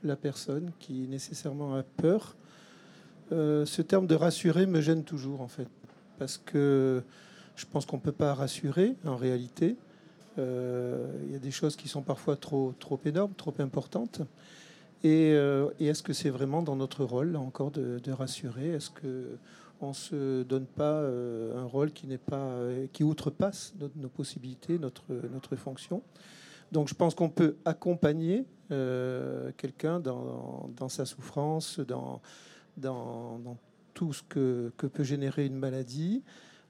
la 0.04 0.16
personne 0.16 0.72
qui 0.80 1.08
nécessairement 1.08 1.76
a 1.76 1.84
peur. 1.84 2.36
Euh, 3.32 3.68
ce 3.68 3.84
terme 3.84 4.08
de 4.08 4.16
rassurer 4.16 4.66
me 4.66 4.82
gêne 4.82 5.04
toujours 5.04 5.42
en 5.42 5.48
fait, 5.48 5.68
parce 6.18 6.40
que 6.40 7.04
je 7.56 7.66
pense 7.72 7.86
qu'on 7.86 7.98
ne 7.98 8.02
peut 8.02 8.12
pas 8.12 8.34
rassurer 8.34 8.96
en 9.06 9.16
réalité. 9.16 9.76
Euh, 10.40 11.06
il 11.28 11.34
y 11.34 11.36
a 11.36 11.40
des 11.40 11.52
choses 11.52 11.76
qui 11.76 11.88
sont 11.88 12.02
parfois 12.02 12.36
trop, 12.36 12.74
trop 12.80 13.00
énormes, 13.06 13.34
trop 13.38 13.54
importantes. 13.60 14.24
Euh, 15.06 15.70
et, 15.80 15.88
est-ce 15.88 16.04
que 16.04 16.14
c'est 16.14 16.30
vraiment 16.30 16.62
dans 16.62 16.76
notre 16.76 17.04
rôle, 17.04 17.32
là 17.34 17.40
encore, 17.40 17.72
de, 17.72 18.12
rassurer? 18.12 18.70
Est-ce 18.70 18.90
que 18.90 19.38
on 19.82 19.92
se 19.92 20.44
donne 20.44 20.66
pas 20.66 21.02
euh, 21.02 21.62
un 21.62 21.66
rôle 21.66 21.92
qui 21.92 22.08
n'est 22.08 22.18
pas, 22.18 22.38
euh, 22.38 22.88
qui 22.94 23.04
outrepasse 23.04 23.74
nos, 23.98 24.08
possibilités, 24.08 24.80
notre, 24.80 25.04
notre 25.32 25.56
fonction? 25.56 26.02
Donc, 26.72 26.88
je 26.88 26.96
pense 26.96 27.16
qu'on 27.16 27.30
peut 27.30 27.58
accompagner 27.66 28.46
quelqu'un 29.58 30.00
dans, 30.00 30.72
dans, 30.76 30.90
sa 30.90 31.06
souffrance, 31.06 31.80
dans, 31.80 32.22
dans, 32.78 33.58
tout 33.94 34.14
ce 34.14 34.24
que, 34.24 34.72
que, 34.78 34.88
peut 34.88 35.04
générer 35.04 35.46
une 35.46 35.58
maladie. 35.58 36.24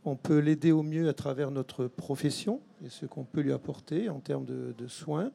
On 0.04 0.18
peut 0.18 0.40
l'aider 0.40 0.74
au 0.74 0.84
mieux 0.84 1.08
à 1.08 1.14
travers 1.14 1.50
notre 1.52 1.88
profession 1.88 2.60
et 2.84 2.90
ce 2.90 3.06
qu'on 3.06 3.24
peut 3.24 3.40
lui 3.40 3.54
apporter 3.54 4.10
en 4.10 4.20
termes 4.20 4.44
de 4.44 4.88
soins. 4.90 5.32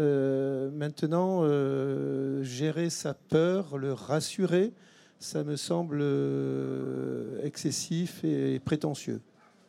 Euh, 0.00 0.70
maintenant, 0.70 1.40
euh, 1.42 2.42
gérer 2.44 2.88
sa 2.88 3.14
peur, 3.14 3.78
le 3.78 3.92
rassurer, 3.92 4.72
ça 5.18 5.42
me 5.42 5.56
semble 5.56 5.98
euh, 6.00 7.42
excessif 7.42 8.22
et 8.22 8.60
prétentieux, 8.60 9.20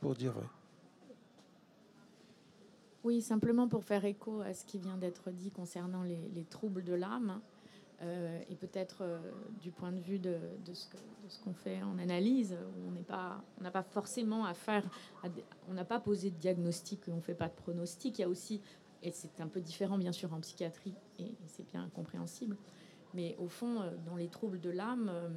pour 0.02 0.14
dire 0.14 0.34
vrai. 0.34 0.46
Oui, 3.04 3.22
simplement 3.22 3.68
pour 3.68 3.84
faire 3.84 4.06
écho 4.06 4.42
à 4.42 4.54
ce 4.54 4.66
qui 4.66 4.78
vient 4.78 4.98
d'être 4.98 5.32
dit 5.32 5.50
concernant 5.50 6.04
les, 6.04 6.44
troubles 6.50 6.84
de 6.84 6.94
l'âme, 6.94 7.40
et 8.02 8.56
peut-être 8.56 9.04
du 9.62 9.72
point 9.72 9.92
de 9.92 10.00
vue 10.00 10.20
de, 10.20 10.38
ce 10.66 11.40
qu'on 11.40 11.54
fait 11.54 11.82
en 11.82 11.98
analyse, 11.98 12.56
on 12.88 12.92
n'est 12.92 13.04
pas, 13.04 13.42
on 13.60 13.64
n'a 13.64 13.72
pas 13.72 13.84
forcément 13.84 14.46
à 14.46 14.54
faire, 14.54 14.84
on 15.70 15.74
n'a 15.74 15.86
pas 15.86 16.00
posé 16.00 16.30
de 16.30 16.36
diagnostic, 16.36 17.02
on 17.08 17.16
ne 17.16 17.22
fait 17.22 17.34
pas 17.34 17.48
de 17.48 17.54
pronostic. 17.54 18.20
Il 18.20 18.22
y 18.22 18.26
a 18.26 18.30
aussi 18.30 18.62
et 19.04 19.12
c'est 19.12 19.42
un 19.42 19.48
peu 19.48 19.62
différent 19.62 19.98
bien 19.98 20.12
sûr 20.12 20.34
en 20.34 20.40
psychiatrie, 20.40 20.94
et 21.20 21.34
c'est 21.48 21.66
bien 21.66 21.90
compréhensible, 21.94 22.58
mais 23.14 23.36
au 23.40 23.48
fond, 23.48 23.82
euh, 23.82 23.92
dans 24.06 24.16
les 24.16 24.28
troubles 24.28 24.60
de 24.60 24.70
l'âme, 24.70 25.10
euh, 25.12 25.30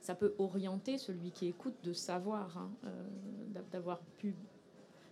ça 0.00 0.14
peut 0.14 0.34
orienter 0.38 0.98
celui 0.98 1.30
qui 1.30 1.46
écoute 1.46 1.74
de 1.82 1.92
savoir, 1.92 2.56
hein, 2.56 2.70
euh, 2.84 3.60
d'avoir 3.72 4.00
pu 4.18 4.34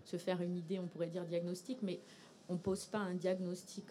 se 0.04 0.16
faire 0.16 0.40
une 0.40 0.56
idée, 0.56 0.78
on 0.78 0.86
pourrait 0.86 1.08
dire 1.08 1.24
diagnostic, 1.24 1.82
mais 1.82 2.00
on 2.48 2.54
ne 2.54 2.58
pose 2.58 2.86
pas 2.86 2.98
un 2.98 3.14
diagnostic, 3.14 3.86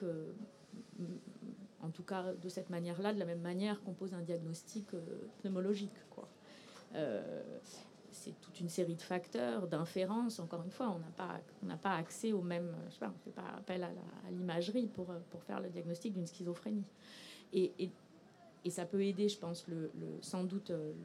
en 1.81 1.89
tout 1.89 2.03
cas 2.03 2.33
de 2.33 2.47
cette 2.47 2.69
manière-là, 2.69 3.13
de 3.13 3.19
la 3.19 3.25
même 3.25 3.41
manière 3.41 3.83
qu'on 3.83 3.93
pose 3.93 4.13
un 4.13 4.21
diagnostic 4.21 4.91
pneumologique. 5.41 5.91
Quoi 6.09 6.29
c'est 8.15 8.39
toute 8.41 8.59
une 8.59 8.69
série 8.69 8.95
de 8.95 9.01
facteurs, 9.01 9.67
d'inférences. 9.67 10.39
Encore 10.39 10.63
une 10.63 10.71
fois, 10.71 10.89
on 10.89 10.99
n'a 10.99 11.75
pas, 11.75 11.77
pas 11.77 11.95
accès 11.95 12.31
au 12.31 12.41
même. 12.41 12.73
Je 12.87 12.93
sais 12.93 12.99
pas, 12.99 13.07
on 13.07 13.11
ne 13.11 13.23
fait 13.23 13.31
pas 13.31 13.57
appel 13.57 13.83
à 13.83 13.91
l'imagerie 14.31 14.87
pour, 14.87 15.07
pour 15.29 15.43
faire 15.43 15.59
le 15.59 15.69
diagnostic 15.69 16.13
d'une 16.13 16.25
schizophrénie. 16.25 16.85
Et, 17.53 17.71
et, 17.77 17.91
et, 18.63 18.69
ça 18.69 18.85
peut 18.85 19.03
aider, 19.03 19.29
je 19.29 19.37
pense, 19.37 19.67
le, 19.67 19.91
sans 20.21 20.43
doute 20.43 20.69
le, 20.69 20.95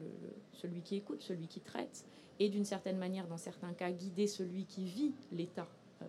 celui 0.53 0.81
qui 0.81 0.95
écoute, 0.95 1.21
celui 1.21 1.47
qui 1.47 1.59
traite, 1.59 2.05
et 2.39 2.49
d'une 2.49 2.65
certaine 2.65 2.97
manière, 2.97 3.27
dans 3.27 3.37
certains 3.37 3.73
cas, 3.73 3.91
guider 3.91 4.25
celui 4.25 4.65
qui 4.65 4.85
vit 4.85 5.13
l'état 5.31 5.67
euh, 6.01 6.05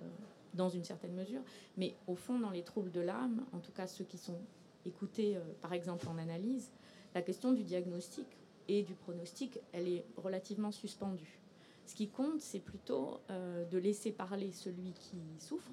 dans 0.54 0.68
une 0.68 0.84
certaine 0.84 1.14
mesure. 1.14 1.42
Mais 1.76 1.94
au 2.06 2.14
fond, 2.14 2.38
dans 2.38 2.50
les 2.50 2.62
troubles 2.62 2.90
de 2.90 3.00
l'âme, 3.00 3.44
en 3.52 3.58
tout 3.58 3.72
cas 3.72 3.86
ceux 3.86 4.04
qui 4.04 4.18
sont 4.18 4.40
écoutés, 4.86 5.36
euh, 5.36 5.40
par 5.60 5.72
exemple, 5.72 6.08
en 6.08 6.16
analyse, 6.18 6.70
la 7.14 7.22
question 7.22 7.52
du 7.52 7.64
diagnostic 7.64 8.26
et 8.68 8.82
du 8.82 8.94
pronostic, 8.94 9.58
elle 9.72 9.88
est 9.88 10.04
relativement 10.16 10.70
suspendue. 10.70 11.42
Ce 11.86 11.94
qui 11.94 12.08
compte, 12.08 12.40
c'est 12.40 12.60
plutôt 12.60 13.20
euh, 13.30 13.64
de 13.64 13.78
laisser 13.78 14.12
parler 14.12 14.52
celui 14.52 14.92
qui 14.92 15.18
souffre 15.38 15.72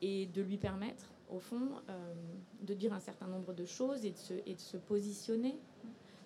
et 0.00 0.26
de 0.26 0.42
lui 0.42 0.58
permettre, 0.58 1.12
au 1.28 1.40
fond, 1.40 1.70
euh, 1.88 2.14
de 2.62 2.74
dire 2.74 2.92
un 2.92 3.00
certain 3.00 3.26
nombre 3.26 3.52
de 3.52 3.64
choses 3.64 4.04
et 4.04 4.12
de 4.12 4.16
se, 4.16 4.34
et 4.46 4.54
de 4.54 4.60
se 4.60 4.76
positionner, 4.76 5.58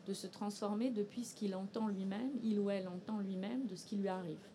de 0.06 0.12
se 0.12 0.26
transformer 0.26 0.90
depuis 0.90 1.24
ce 1.24 1.34
qu'il 1.34 1.54
entend 1.54 1.88
lui-même, 1.88 2.30
il 2.42 2.58
ou 2.58 2.70
elle 2.70 2.88
entend 2.88 3.18
lui-même 3.18 3.66
de 3.66 3.76
ce 3.76 3.86
qui 3.86 3.96
lui 3.96 4.08
arrive. 4.08 4.46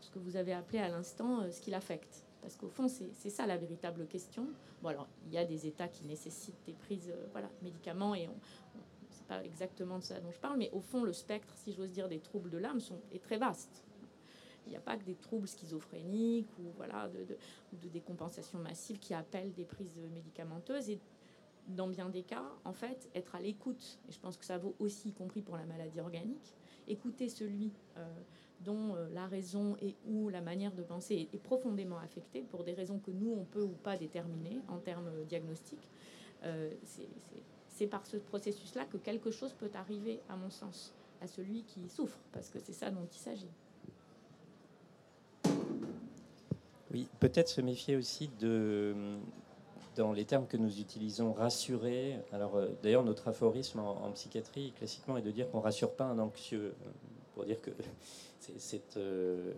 Ce 0.00 0.10
que 0.10 0.18
vous 0.18 0.36
avez 0.36 0.52
appelé 0.52 0.78
à 0.80 0.88
l'instant 0.88 1.40
euh, 1.40 1.50
ce 1.50 1.60
qui 1.60 1.70
l'affecte. 1.70 2.24
Parce 2.42 2.56
qu'au 2.56 2.68
fond, 2.68 2.88
c'est 2.88 3.30
ça 3.30 3.46
la 3.46 3.56
véritable 3.56 4.06
question. 4.06 4.46
Bon, 4.82 4.90
alors, 4.90 5.08
il 5.26 5.32
y 5.32 5.38
a 5.38 5.46
des 5.46 5.66
états 5.66 5.88
qui 5.88 6.04
nécessitent 6.04 6.62
des 6.66 6.74
prises 6.74 7.10
voilà, 7.32 7.48
médicaments 7.62 8.14
et 8.14 8.28
on, 8.28 8.34
pas 9.28 9.42
exactement 9.44 9.98
de 9.98 10.04
ça 10.04 10.20
dont 10.20 10.30
je 10.30 10.38
parle, 10.38 10.58
mais 10.58 10.70
au 10.72 10.80
fond, 10.80 11.04
le 11.04 11.12
spectre, 11.12 11.54
si 11.56 11.72
j'ose 11.72 11.90
dire, 11.90 12.08
des 12.08 12.20
troubles 12.20 12.50
de 12.50 12.58
l'âme 12.58 12.80
est 13.12 13.22
très 13.22 13.38
vaste. 13.38 13.84
Il 14.66 14.70
n'y 14.70 14.76
a 14.76 14.80
pas 14.80 14.96
que 14.96 15.04
des 15.04 15.14
troubles 15.14 15.46
schizophréniques 15.46 16.48
ou 16.58 16.72
voilà, 16.76 17.08
de, 17.08 17.24
de, 17.24 17.36
de 17.82 17.88
décompensation 17.88 18.58
massive 18.58 18.98
qui 18.98 19.12
appellent 19.12 19.52
des 19.52 19.64
prises 19.64 19.98
médicamenteuses. 20.14 20.88
Et 20.88 20.98
dans 21.68 21.88
bien 21.88 22.08
des 22.08 22.22
cas, 22.22 22.44
en 22.64 22.72
fait, 22.72 23.08
être 23.14 23.34
à 23.34 23.40
l'écoute, 23.40 23.98
et 24.08 24.12
je 24.12 24.18
pense 24.18 24.36
que 24.36 24.44
ça 24.44 24.58
vaut 24.58 24.74
aussi, 24.78 25.10
y 25.10 25.12
compris 25.12 25.42
pour 25.42 25.56
la 25.56 25.64
maladie 25.64 26.00
organique, 26.00 26.54
écouter 26.86 27.28
celui 27.28 27.72
euh, 27.96 28.06
dont 28.60 28.94
euh, 28.94 29.08
la 29.12 29.26
raison 29.26 29.76
et 29.80 29.94
ou 30.06 30.28
la 30.28 30.40
manière 30.40 30.72
de 30.72 30.82
penser 30.82 31.28
est, 31.32 31.38
profondément 31.38 31.98
affectée 31.98 32.42
pour 32.42 32.64
des 32.64 32.74
raisons 32.74 32.98
que 32.98 33.10
nous, 33.10 33.32
on 33.32 33.44
peut 33.44 33.62
ou 33.62 33.76
pas 33.82 33.96
déterminer 33.96 34.60
en 34.68 34.78
termes 34.78 35.10
diagnostiques. 35.28 35.88
Euh, 36.44 36.70
c'est 36.82 37.08
c'est 37.74 37.88
par 37.88 38.06
ce 38.06 38.16
processus-là 38.16 38.84
que 38.84 38.96
quelque 38.96 39.32
chose 39.32 39.52
peut 39.52 39.70
arriver, 39.74 40.20
à 40.28 40.36
mon 40.36 40.48
sens, 40.48 40.94
à 41.20 41.26
celui 41.26 41.64
qui 41.64 41.88
souffre, 41.88 42.18
parce 42.32 42.48
que 42.48 42.60
c'est 42.60 42.72
ça 42.72 42.90
dont 42.90 43.06
il 43.12 43.18
s'agit. 43.18 43.50
Oui, 46.92 47.08
peut-être 47.18 47.48
se 47.48 47.60
méfier 47.60 47.96
aussi 47.96 48.30
de, 48.38 49.18
dans 49.96 50.12
les 50.12 50.24
termes 50.24 50.46
que 50.46 50.56
nous 50.56 50.78
utilisons, 50.78 51.32
rassurer. 51.32 52.20
Alors, 52.30 52.54
euh, 52.54 52.68
d'ailleurs, 52.84 53.02
notre 53.02 53.26
aphorisme 53.26 53.80
en, 53.80 54.12
psychiatrie, 54.12 54.72
classiquement, 54.78 55.16
est 55.16 55.22
de 55.22 55.32
dire 55.32 55.50
qu'on 55.50 55.60
rassure 55.60 55.92
pas 55.92 56.04
un 56.04 56.20
anxieux, 56.20 56.74
pour 57.34 57.44
dire 57.44 57.60
que 57.60 57.72
c'est 58.56 58.96
euh, 58.96 59.52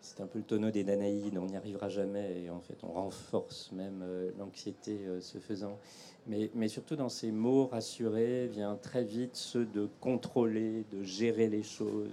c'est 0.00 0.20
un 0.20 0.26
peu 0.26 0.38
le 0.38 0.44
tonneau 0.44 0.70
des 0.70 0.84
Danaïdes, 0.84 1.36
on 1.38 1.46
n'y 1.46 1.56
arrivera 1.56 1.88
jamais, 1.88 2.42
et 2.42 2.50
en 2.50 2.60
fait, 2.60 2.78
on 2.82 2.92
renforce 2.92 3.70
même 3.72 4.02
euh, 4.02 4.30
l'anxiété 4.38 4.98
ce 5.20 5.38
faisant. 5.38 5.78
Mais, 6.26 6.68
surtout 6.68 6.96
dans 6.96 7.08
ces 7.08 7.32
mots 7.32 7.66
rassurés 7.66 8.46
vient 8.46 8.76
très 8.76 9.02
vite 9.02 9.34
ceux 9.34 9.64
de 9.64 9.88
contrôler, 10.00 10.84
de 10.92 11.02
gérer 11.02 11.48
les 11.48 11.62
choses, 11.62 12.08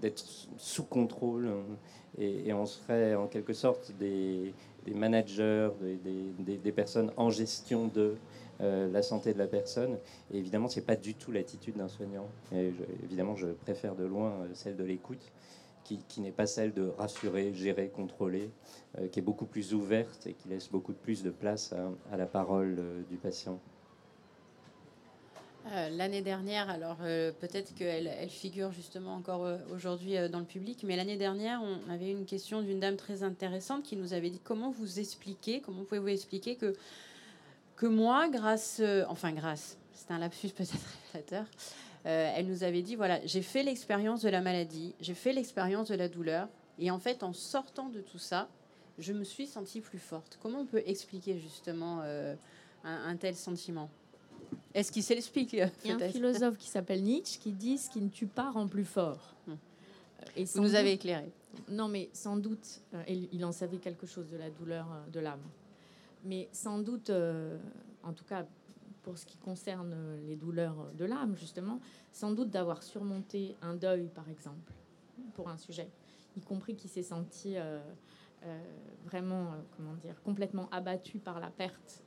d'être 0.00 0.24
sous 0.56 0.84
contrôle. 0.84 1.50
Et, 2.18 2.52
on 2.52 2.66
serait 2.66 3.14
en 3.14 3.26
quelque 3.26 3.52
sorte 3.52 3.92
des, 3.98 4.54
managers, 4.94 5.70
des, 5.82 6.72
personnes 6.72 7.12
en 7.16 7.30
gestion 7.30 7.88
de 7.88 8.14
euh, 8.60 8.90
la 8.90 9.02
santé 9.02 9.32
de 9.32 9.38
la 9.38 9.46
personne. 9.46 9.98
Et 10.32 10.38
évidemment, 10.38 10.68
ce 10.68 10.80
n'est 10.80 10.86
pas 10.86 10.96
du 10.96 11.14
tout 11.14 11.32
l'attitude 11.32 11.76
d'un 11.76 11.88
soignant. 11.88 12.28
Et 12.52 12.72
évidemment, 13.04 13.36
je 13.36 13.48
préfère 13.48 13.94
de 13.94 14.04
loin 14.04 14.30
euh, 14.30 14.48
celle 14.54 14.76
de 14.76 14.84
l'écoute 14.84 15.32
qui, 15.98 16.20
n'est 16.20 16.30
pas 16.30 16.46
celle 16.46 16.72
de 16.72 16.88
rassurer, 16.98 17.52
gérer, 17.54 17.88
contrôler, 17.88 18.50
euh, 18.98 19.08
qui 19.08 19.18
est 19.18 19.22
beaucoup 19.22 19.46
plus 19.46 19.74
ouverte 19.74 20.26
et 20.26 20.34
qui 20.34 20.48
laisse 20.48 20.68
beaucoup 20.68 20.92
plus 20.92 21.22
de 21.22 21.30
place 21.30 21.74
à, 22.10 22.16
la 22.16 22.26
parole 22.26 22.76
euh, 22.78 23.02
du 23.08 23.16
patient. 23.16 23.60
Euh, 25.72 25.90
l'année 25.90 26.22
dernière, 26.22 26.70
alors 26.70 26.96
peut-être 27.38 27.74
qu'elle 27.74 28.06
elle 28.06 28.30
figure 28.30 28.72
justement 28.72 29.14
encore 29.14 29.46
aujourd'hui 29.74 30.14
dans 30.30 30.38
le 30.38 30.46
public, 30.46 30.84
mais 30.84 30.96
l'année 30.96 31.18
dernière, 31.18 31.60
on 31.62 31.90
avait 31.90 32.10
une 32.10 32.24
question 32.24 32.62
d'une 32.62 32.80
dame 32.80 32.96
très 32.96 33.22
intéressante 33.22 33.82
qui 33.82 33.96
nous 33.96 34.14
avait 34.14 34.30
dit 34.30 34.40
comment 34.42 34.70
vous 34.70 34.98
expliquer, 34.98 35.60
comment 35.60 35.84
pouvez-vous 35.84 36.08
expliquer 36.08 36.56
que, 36.56 36.74
que 37.76 37.86
moi, 37.86 38.28
grâce, 38.30 38.80
enfin 39.08 39.32
grâce, 39.32 39.76
c'est 39.92 40.10
un 40.10 40.18
lapsus 40.18 40.48
peut-être 40.48 40.72
révélateur, 41.12 41.44
euh, 42.06 42.32
elle 42.34 42.46
nous 42.46 42.64
avait 42.64 42.82
dit, 42.82 42.96
voilà, 42.96 43.20
j'ai 43.26 43.42
fait 43.42 43.62
l'expérience 43.62 44.22
de 44.22 44.28
la 44.28 44.40
maladie, 44.40 44.94
j'ai 45.00 45.14
fait 45.14 45.32
l'expérience 45.32 45.88
de 45.88 45.94
la 45.94 46.08
douleur, 46.08 46.48
et 46.78 46.90
en 46.90 46.98
fait, 46.98 47.22
en 47.22 47.32
sortant 47.32 47.88
de 47.88 48.00
tout 48.00 48.18
ça, 48.18 48.48
je 48.98 49.12
me 49.12 49.24
suis 49.24 49.46
sentie 49.46 49.80
plus 49.80 49.98
forte. 49.98 50.38
Comment 50.42 50.60
on 50.60 50.66
peut 50.66 50.82
expliquer 50.86 51.38
justement 51.38 52.00
euh, 52.02 52.34
un, 52.84 53.16
tel 53.16 53.34
sentiment? 53.34 53.90
Est-ce 54.74 54.92
qu'il 54.92 55.02
s'explique 55.02 55.52
Il 55.52 55.58
y 55.58 55.62
a 55.62 55.94
un 55.94 56.08
philosophe 56.08 56.56
qui 56.56 56.68
s'appelle 56.68 57.02
Nietzsche 57.02 57.38
qui 57.38 57.52
dit 57.52 57.76
ce 57.76 57.90
qui 57.90 58.00
ne 58.00 58.08
tue 58.08 58.26
pas 58.26 58.50
rend 58.50 58.66
plus 58.66 58.84
fort. 58.84 59.34
Hum. 59.46 59.56
Et 60.36 60.44
Vous 60.44 60.60
nous 60.60 60.74
avez 60.74 60.92
éclairé. 60.92 61.30
Non, 61.68 61.88
mais 61.88 62.08
sans 62.12 62.36
doute, 62.36 62.80
euh, 62.94 63.02
il 63.32 63.44
en 63.44 63.52
savait 63.52 63.78
quelque 63.78 64.06
chose 64.06 64.28
de 64.30 64.36
la 64.36 64.50
douleur 64.50 64.86
de 65.12 65.20
l'âme. 65.20 65.40
Mais 66.24 66.48
sans 66.52 66.78
doute, 66.78 67.10
en 68.02 68.12
tout 68.12 68.24
cas 68.24 68.44
pour 69.02 69.18
ce 69.18 69.26
qui 69.26 69.36
concerne 69.38 69.94
les 70.26 70.36
douleurs 70.36 70.92
de 70.94 71.04
l'âme, 71.04 71.36
justement, 71.36 71.80
sans 72.12 72.32
doute 72.32 72.50
d'avoir 72.50 72.82
surmonté 72.82 73.56
un 73.62 73.74
deuil, 73.74 74.08
par 74.08 74.28
exemple, 74.28 74.72
pour 75.34 75.48
un 75.48 75.56
sujet, 75.56 75.90
y 76.36 76.40
compris 76.40 76.76
qui 76.76 76.88
s'est 76.88 77.02
senti 77.02 77.56
euh, 77.56 77.80
euh, 78.44 78.62
vraiment, 79.04 79.52
euh, 79.52 79.56
comment 79.76 79.94
dire, 79.94 80.20
complètement 80.22 80.68
abattu 80.70 81.18
par 81.18 81.40
la 81.40 81.50
perte 81.50 82.04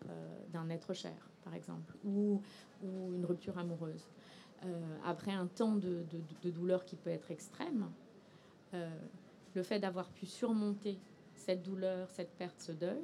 d'un 0.52 0.70
être 0.70 0.94
cher, 0.94 1.30
par 1.44 1.54
exemple, 1.54 1.96
ou, 2.04 2.42
ou 2.84 3.14
une 3.14 3.26
rupture 3.26 3.58
amoureuse. 3.58 4.08
après 5.04 5.34
un 5.34 5.48
temps 5.48 5.76
de, 5.76 6.06
de, 6.42 6.50
douleur 6.50 6.86
qui 6.86 6.96
peut 6.96 7.10
être 7.10 7.32
extrême, 7.32 7.90
le 8.72 9.64
fait 9.64 9.80
d'avoir 9.80 10.10
pu 10.10 10.26
surmonter 10.26 11.00
cette 11.36 11.64
douleur, 11.64 12.10
cette 12.10 12.32
perte, 12.38 12.60
ce 12.62 12.72
deuil, 12.72 13.04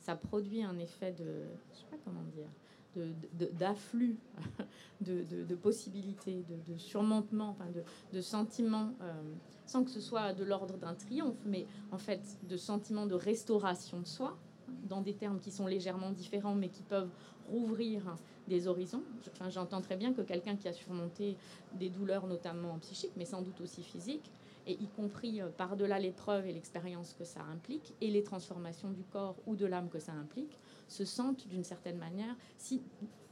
ça 0.00 0.16
produit 0.16 0.62
un 0.62 0.78
effet 0.78 1.12
de, 1.12 1.44
je 1.72 1.78
sais 1.78 1.86
pas 1.90 1.96
comment 2.04 2.24
dire, 2.34 2.48
d'afflux 3.32 4.18
de, 5.00 5.54
possibilités, 5.54 6.44
de, 6.68 6.78
surmontement, 6.78 7.50
enfin 7.50 7.66
de, 8.12 8.20
sentiments, 8.20 8.92
euh, 9.02 9.12
sans 9.66 9.84
que 9.84 9.90
ce 9.90 10.00
soit 10.00 10.32
de 10.32 10.44
l'ordre 10.44 10.76
d'un 10.76 10.94
triomphe, 10.94 11.42
mais 11.44 11.66
en 11.92 11.98
fait 11.98 12.38
de 12.48 12.56
sentiments 12.56 13.06
de 13.06 13.14
restauration 13.14 14.00
de 14.00 14.06
soi, 14.06 14.38
dans 14.88 15.00
des 15.00 15.14
termes 15.14 15.38
qui 15.40 15.50
sont 15.50 15.66
légèrement 15.66 16.10
différents, 16.10 16.54
mais 16.54 16.68
qui 16.68 16.82
peuvent 16.82 17.10
rouvrir 17.48 18.16
des 18.48 18.66
horizons. 18.66 19.02
J'entends 19.48 19.80
très 19.80 19.96
bien 19.96 20.12
que 20.12 20.22
quelqu'un 20.22 20.56
qui 20.56 20.68
a 20.68 20.72
surmonté 20.72 21.36
des 21.74 21.88
douleurs, 21.88 22.26
notamment 22.26 22.78
psychiques, 22.78 23.12
mais 23.16 23.24
sans 23.24 23.42
doute 23.42 23.60
aussi 23.60 23.82
physiques, 23.82 24.30
et 24.66 24.72
y 24.72 24.88
compris 24.88 25.40
euh, 25.40 25.48
par-delà 25.48 25.98
l'épreuve 25.98 26.46
et 26.46 26.52
l'expérience 26.52 27.14
que 27.16 27.24
ça 27.24 27.40
implique, 27.52 27.94
et 28.00 28.10
les 28.10 28.22
transformations 28.22 28.90
du 28.90 29.04
corps 29.04 29.36
ou 29.46 29.54
de 29.54 29.66
l'âme 29.66 29.88
que 29.88 29.98
ça 29.98 30.12
implique, 30.12 30.58
se 30.88 31.04
sentent 31.04 31.46
d'une 31.48 31.64
certaine 31.64 31.98
manière, 31.98 32.34
si 32.58 32.82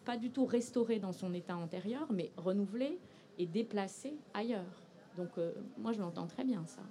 pas 0.04 0.16
du 0.16 0.30
tout 0.30 0.44
restaurés 0.44 0.98
dans 0.98 1.12
son 1.12 1.32
état 1.32 1.56
antérieur, 1.56 2.06
mais 2.12 2.30
renouvelés 2.36 2.98
et 3.38 3.46
déplacés 3.46 4.14
ailleurs. 4.34 4.82
Donc 5.16 5.30
euh, 5.38 5.52
moi, 5.78 5.92
je 5.92 6.00
l'entends 6.00 6.26
très 6.26 6.44
bien, 6.44 6.64
ça. 6.66 6.82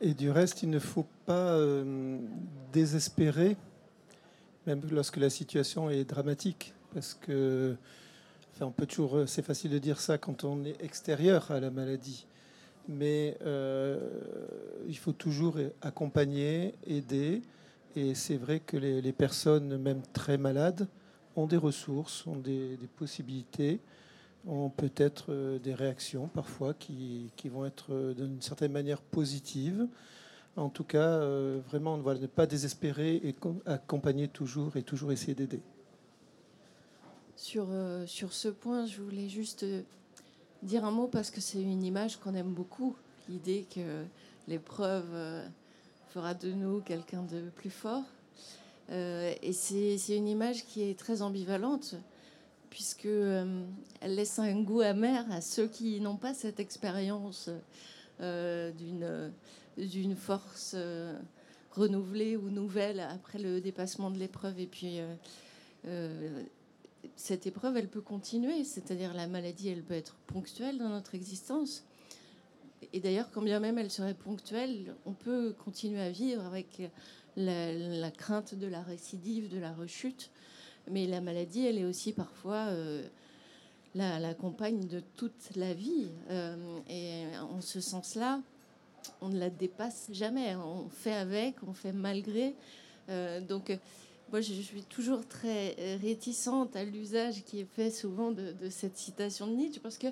Et 0.00 0.14
du 0.14 0.30
reste, 0.30 0.62
il 0.62 0.70
ne 0.70 0.78
faut 0.78 1.06
pas 1.26 1.54
euh, 1.54 2.18
désespérer, 2.72 3.56
même 4.66 4.80
lorsque 4.90 5.16
la 5.16 5.28
situation 5.28 5.90
est 5.90 6.04
dramatique, 6.04 6.72
parce 6.94 7.14
que, 7.14 7.76
enfin, 8.54 8.66
on 8.66 8.70
peut 8.70 8.86
toujours, 8.86 9.24
c'est 9.26 9.42
facile 9.42 9.72
de 9.72 9.78
dire 9.78 10.00
ça 10.00 10.18
quand 10.18 10.44
on 10.44 10.64
est 10.64 10.82
extérieur 10.82 11.50
à 11.50 11.58
la 11.58 11.70
maladie, 11.70 12.26
mais 12.88 13.36
euh, 13.42 13.98
il 14.88 14.96
faut 14.96 15.12
toujours 15.12 15.56
accompagner, 15.80 16.74
aider. 16.86 17.42
Et 17.94 18.14
c'est 18.14 18.36
vrai 18.36 18.60
que 18.60 18.76
les, 18.76 19.12
personnes, 19.12 19.76
même 19.76 20.02
très 20.12 20.38
malades, 20.38 20.88
ont 21.36 21.46
des 21.46 21.56
ressources, 21.56 22.26
ont 22.26 22.36
des, 22.36 22.78
possibilités, 22.96 23.80
ont 24.46 24.70
peut-être 24.70 25.26
euh, 25.28 25.58
des 25.58 25.74
réactions 25.74 26.26
parfois 26.28 26.74
qui, 26.74 27.30
vont 27.44 27.64
être 27.64 27.92
euh, 27.92 28.14
d'une 28.14 28.40
certaine 28.40 28.72
manière 28.72 29.00
positives. 29.00 29.86
En 30.56 30.68
tout 30.68 30.84
cas, 30.84 31.18
vraiment, 31.68 31.96
ne 31.96 32.26
pas 32.26 32.44
désespérer 32.44 33.16
et 33.24 33.34
accompagner 33.64 34.28
toujours 34.28 34.76
et 34.76 34.82
toujours 34.82 35.10
essayer 35.10 35.34
d'aider. 35.34 35.62
Sur, 37.36 37.68
sur 38.04 38.34
ce 38.34 38.48
point, 38.48 38.84
je 38.84 39.00
voulais 39.00 39.30
juste 39.30 39.64
dire 40.62 40.84
un 40.84 40.90
mot 40.90 41.08
parce 41.08 41.30
que 41.30 41.40
c'est 41.40 41.60
une 41.60 41.82
image 41.82 42.16
qu'on 42.16 42.34
aime 42.34 42.52
beaucoup, 42.52 42.96
l'idée 43.28 43.66
que 43.74 44.04
l'épreuve 44.48 45.08
euh, 45.12 45.46
fera 46.10 46.34
de 46.34 46.52
nous 46.52 46.80
quelqu'un 46.80 47.22
de 47.22 47.50
plus 47.50 47.70
fort. 47.70 48.04
Euh, 48.90 49.32
et 49.42 49.52
c'est 49.52 50.16
une 50.16 50.28
image 50.28 50.64
qui 50.66 50.82
est 50.82 50.98
très 50.98 51.22
ambivalente, 51.22 51.94
puisque 52.70 53.06
euh, 53.06 53.64
elle 54.00 54.14
laisse 54.14 54.38
un 54.38 54.60
goût 54.62 54.80
amer 54.80 55.24
à 55.30 55.40
ceux 55.40 55.66
qui 55.66 56.00
n'ont 56.00 56.16
pas 56.16 56.34
cette 56.34 56.60
expérience 56.60 57.50
d'une 58.20 60.14
force 60.16 60.76
renouvelée 61.72 62.36
ou 62.36 62.50
nouvelle 62.50 63.00
après 63.00 63.40
le 63.40 63.60
dépassement 63.60 64.12
de 64.12 64.18
l'épreuve. 64.18 64.60
Et 64.60 64.66
puis, 64.66 65.00
cette 67.16 67.46
épreuve, 67.46 67.76
elle 67.76 67.88
peut 67.88 68.00
continuer, 68.00 68.64
c'est-à-dire 68.64 69.14
la 69.14 69.26
maladie, 69.26 69.68
elle 69.68 69.82
peut 69.82 69.94
être 69.94 70.14
ponctuelle 70.26 70.78
dans 70.78 70.88
notre 70.88 71.14
existence. 71.14 71.84
Et 72.92 73.00
d'ailleurs, 73.00 73.30
quand 73.30 73.42
bien 73.42 73.60
même 73.60 73.78
elle 73.78 73.90
serait 73.90 74.14
ponctuelle, 74.14 74.94
on 75.06 75.12
peut 75.12 75.54
continuer 75.64 76.00
à 76.00 76.10
vivre 76.10 76.44
avec 76.44 76.82
la, 77.36 78.10
crainte 78.10 78.54
de 78.54 78.66
la 78.66 78.82
récidive, 78.82 79.48
de 79.48 79.58
la 79.58 79.72
rechute. 79.72 80.30
Mais 80.90 81.06
la 81.06 81.20
maladie, 81.20 81.64
elle 81.64 81.78
est 81.78 81.84
aussi 81.84 82.12
parfois 82.12 82.66
euh, 82.68 83.06
la, 83.94 84.34
compagne 84.34 84.86
de 84.86 85.00
toute 85.16 85.54
la 85.56 85.74
vie. 85.74 86.08
Euh, 86.30 86.56
et 86.88 87.24
en 87.38 87.60
ce 87.60 87.80
sens-là, 87.80 88.40
on 89.20 89.28
ne 89.28 89.38
la 89.38 89.50
dépasse 89.50 90.08
jamais. 90.12 90.54
On 90.56 90.88
fait 90.88 91.14
avec, 91.14 91.56
on 91.66 91.72
fait 91.72 91.92
malgré. 91.92 92.54
Euh, 93.08 93.40
donc, 93.40 93.76
moi, 94.32 94.40
je 94.40 94.54
suis 94.54 94.82
toujours 94.82 95.28
très 95.28 95.76
euh, 95.78 95.98
réticente 96.00 96.74
à 96.74 96.84
l'usage 96.84 97.44
qui 97.44 97.60
est 97.60 97.66
fait 97.66 97.90
souvent 97.90 98.32
de, 98.32 98.54
cette 98.70 98.96
citation 98.96 99.46
de 99.46 99.52
Nietzsche, 99.52 99.78
parce 99.80 99.98
que 99.98 100.06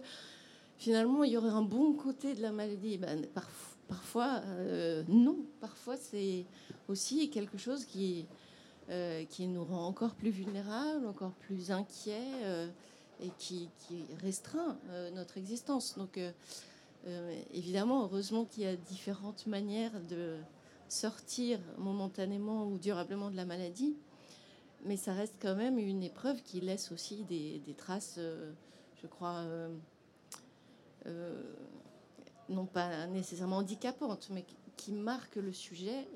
finalement, 0.76 1.24
il 1.24 1.32
y 1.32 1.36
aurait 1.38 1.48
un 1.48 1.62
bon 1.62 1.94
côté 1.94 2.34
de 2.34 2.42
la 2.42 2.52
maladie. 2.52 2.98
Ben, 2.98 3.22
parf- 3.34 3.76
parfois, 3.88 4.42
euh, 4.44 5.02
non. 5.08 5.38
Parfois, 5.60 5.96
c'est 5.96 6.44
aussi 6.88 7.30
quelque 7.30 7.56
chose 7.56 7.86
qui, 7.86 8.26
euh, 8.90 9.24
qui 9.24 9.46
nous 9.46 9.64
rend 9.64 9.86
encore 9.86 10.14
plus 10.14 10.30
vulnérables, 10.30 11.06
encore 11.06 11.32
plus 11.32 11.70
inquiets, 11.70 12.68
et 13.22 13.30
qui, 13.38 13.68
qui 13.78 14.04
restreint 14.22 14.78
notre 15.14 15.38
existence. 15.38 15.96
Donc, 15.96 16.18
évidemment, 17.52 18.04
heureusement 18.04 18.44
qu'il 18.44 18.64
y 18.64 18.66
a 18.66 18.76
différentes 18.76 19.46
manières 19.46 19.92
de 20.08 20.36
sortir 20.88 21.58
momentanément 21.78 22.66
ou 22.66 22.78
durablement 22.78 23.30
de 23.30 23.36
la 23.36 23.44
maladie, 23.44 23.94
mais 24.84 24.96
ça 24.96 25.12
reste 25.12 25.34
quand 25.40 25.54
même 25.54 25.78
une 25.78 26.02
épreuve 26.02 26.42
qui 26.42 26.60
laisse 26.60 26.90
aussi 26.92 27.24
des, 27.24 27.60
des 27.66 27.74
traces, 27.74 28.16
euh, 28.18 28.52
je 29.02 29.06
crois, 29.06 29.38
euh, 29.38 29.68
euh, 31.06 31.42
non 32.48 32.66
pas 32.66 33.06
nécessairement 33.06 33.58
handicapantes, 33.58 34.28
mais 34.30 34.44
qui- 34.76 34.92
marquent 34.92 35.36
le 35.36 35.52
sujet. 35.52 36.08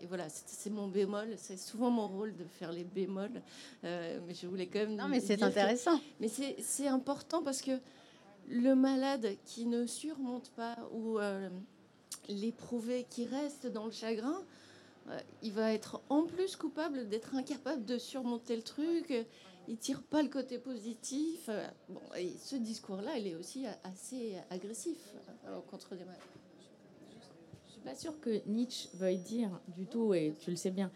et 0.00 0.06
voilà, 0.06 0.28
c'est 0.28 0.68
mon 0.70 0.88
bémol. 0.88 1.34
C'est 1.38 1.56
souvent 1.56 1.90
mon 1.90 2.06
rôle 2.06 2.36
de 2.36 2.44
faire 2.44 2.70
les 2.70 2.84
bémols, 2.84 3.40
mais 3.82 4.34
je 4.34 4.46
voulais 4.46 4.66
quand 4.66 4.80
même. 4.80 4.94
Non, 4.94 5.08
mais 5.08 5.20
c'est 5.20 5.36
dire 5.38 5.46
que- 5.46 5.52
intéressant. 5.52 5.98
mais 6.20 6.28
c'est 6.28 6.54
c'est 6.60 6.86
important 6.86 7.42
parce 7.42 7.62
que 7.62 7.80
le 8.50 8.74
malade 8.74 9.26
qui 9.46 9.64
ne 9.64 9.86
surmonte 9.86 10.50
pas 10.50 10.76
ou 10.92 11.18
l'éprouvé 12.28 13.06
qui 13.08 13.24
reste 13.26 13.66
dans 13.66 13.86
le 13.86 13.90
chagrin, 13.90 14.42
il 15.42 15.52
va 15.52 15.72
être 15.72 16.00
en 16.08 16.24
plus 16.24 16.56
coupable 16.56 17.08
d'être 17.08 17.34
incapable 17.34 17.84
de 17.84 17.98
surmonter 17.98 18.56
le 18.56 18.62
truc. 18.62 19.10
euh, 19.10 19.24
Il 19.68 19.76
tire 19.76 20.02
pas 20.02 20.22
le 20.22 20.28
côté 20.28 20.58
positif. 20.58 21.48
euh, 21.48 21.66
Bon, 21.88 22.00
ce 22.38 22.56
discours-là, 22.56 23.18
il 23.18 23.26
est 23.26 23.34
aussi 23.34 23.66
assez 23.84 24.36
agressif 24.50 25.14
euh, 25.46 25.60
contre 25.70 25.94
les 25.94 26.04
malades. 26.04 26.20
Je 27.66 27.72
suis 27.72 27.80
pas 27.80 27.94
sûre 27.94 28.18
que 28.20 28.42
Nietzsche 28.46 28.88
veuille 28.94 29.18
dire 29.18 29.50
du 29.76 29.86
tout, 29.86 30.14
et 30.14 30.34
tu 30.40 30.50
le 30.50 30.56
sais 30.56 30.70
bien, 30.70 30.90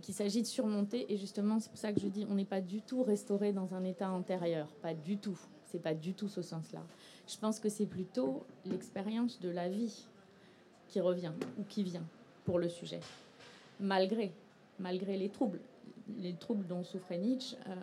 qu'il 0.00 0.14
s'agit 0.14 0.42
de 0.42 0.46
surmonter. 0.46 1.12
Et 1.12 1.16
justement, 1.16 1.58
c'est 1.60 1.70
pour 1.70 1.78
ça 1.78 1.92
que 1.92 2.00
je 2.00 2.08
dis, 2.08 2.26
on 2.28 2.34
n'est 2.34 2.44
pas 2.44 2.60
du 2.60 2.82
tout 2.82 3.02
restauré 3.02 3.52
dans 3.52 3.74
un 3.74 3.84
état 3.84 4.10
antérieur, 4.10 4.68
pas 4.82 4.94
du 4.94 5.18
tout. 5.18 5.38
C'est 5.66 5.80
pas 5.82 5.94
du 5.94 6.12
tout 6.12 6.28
ce 6.28 6.42
sens-là. 6.42 6.84
Je 7.26 7.38
pense 7.38 7.58
que 7.58 7.70
c'est 7.70 7.86
plutôt 7.86 8.44
l'expérience 8.66 9.40
de 9.40 9.48
la 9.48 9.70
vie 9.70 10.06
qui 10.88 11.00
revient 11.00 11.32
ou 11.58 11.64
qui 11.64 11.82
vient 11.82 12.06
pour 12.44 12.58
le 12.58 12.68
sujet, 12.68 13.00
malgré, 13.80 14.32
malgré 14.78 15.16
les 15.16 15.28
troubles. 15.28 15.60
Les 16.18 16.34
troubles 16.34 16.66
dont 16.66 16.82
souffrait 16.84 17.18
Nietzsche 17.18 17.56
euh, 17.68 17.74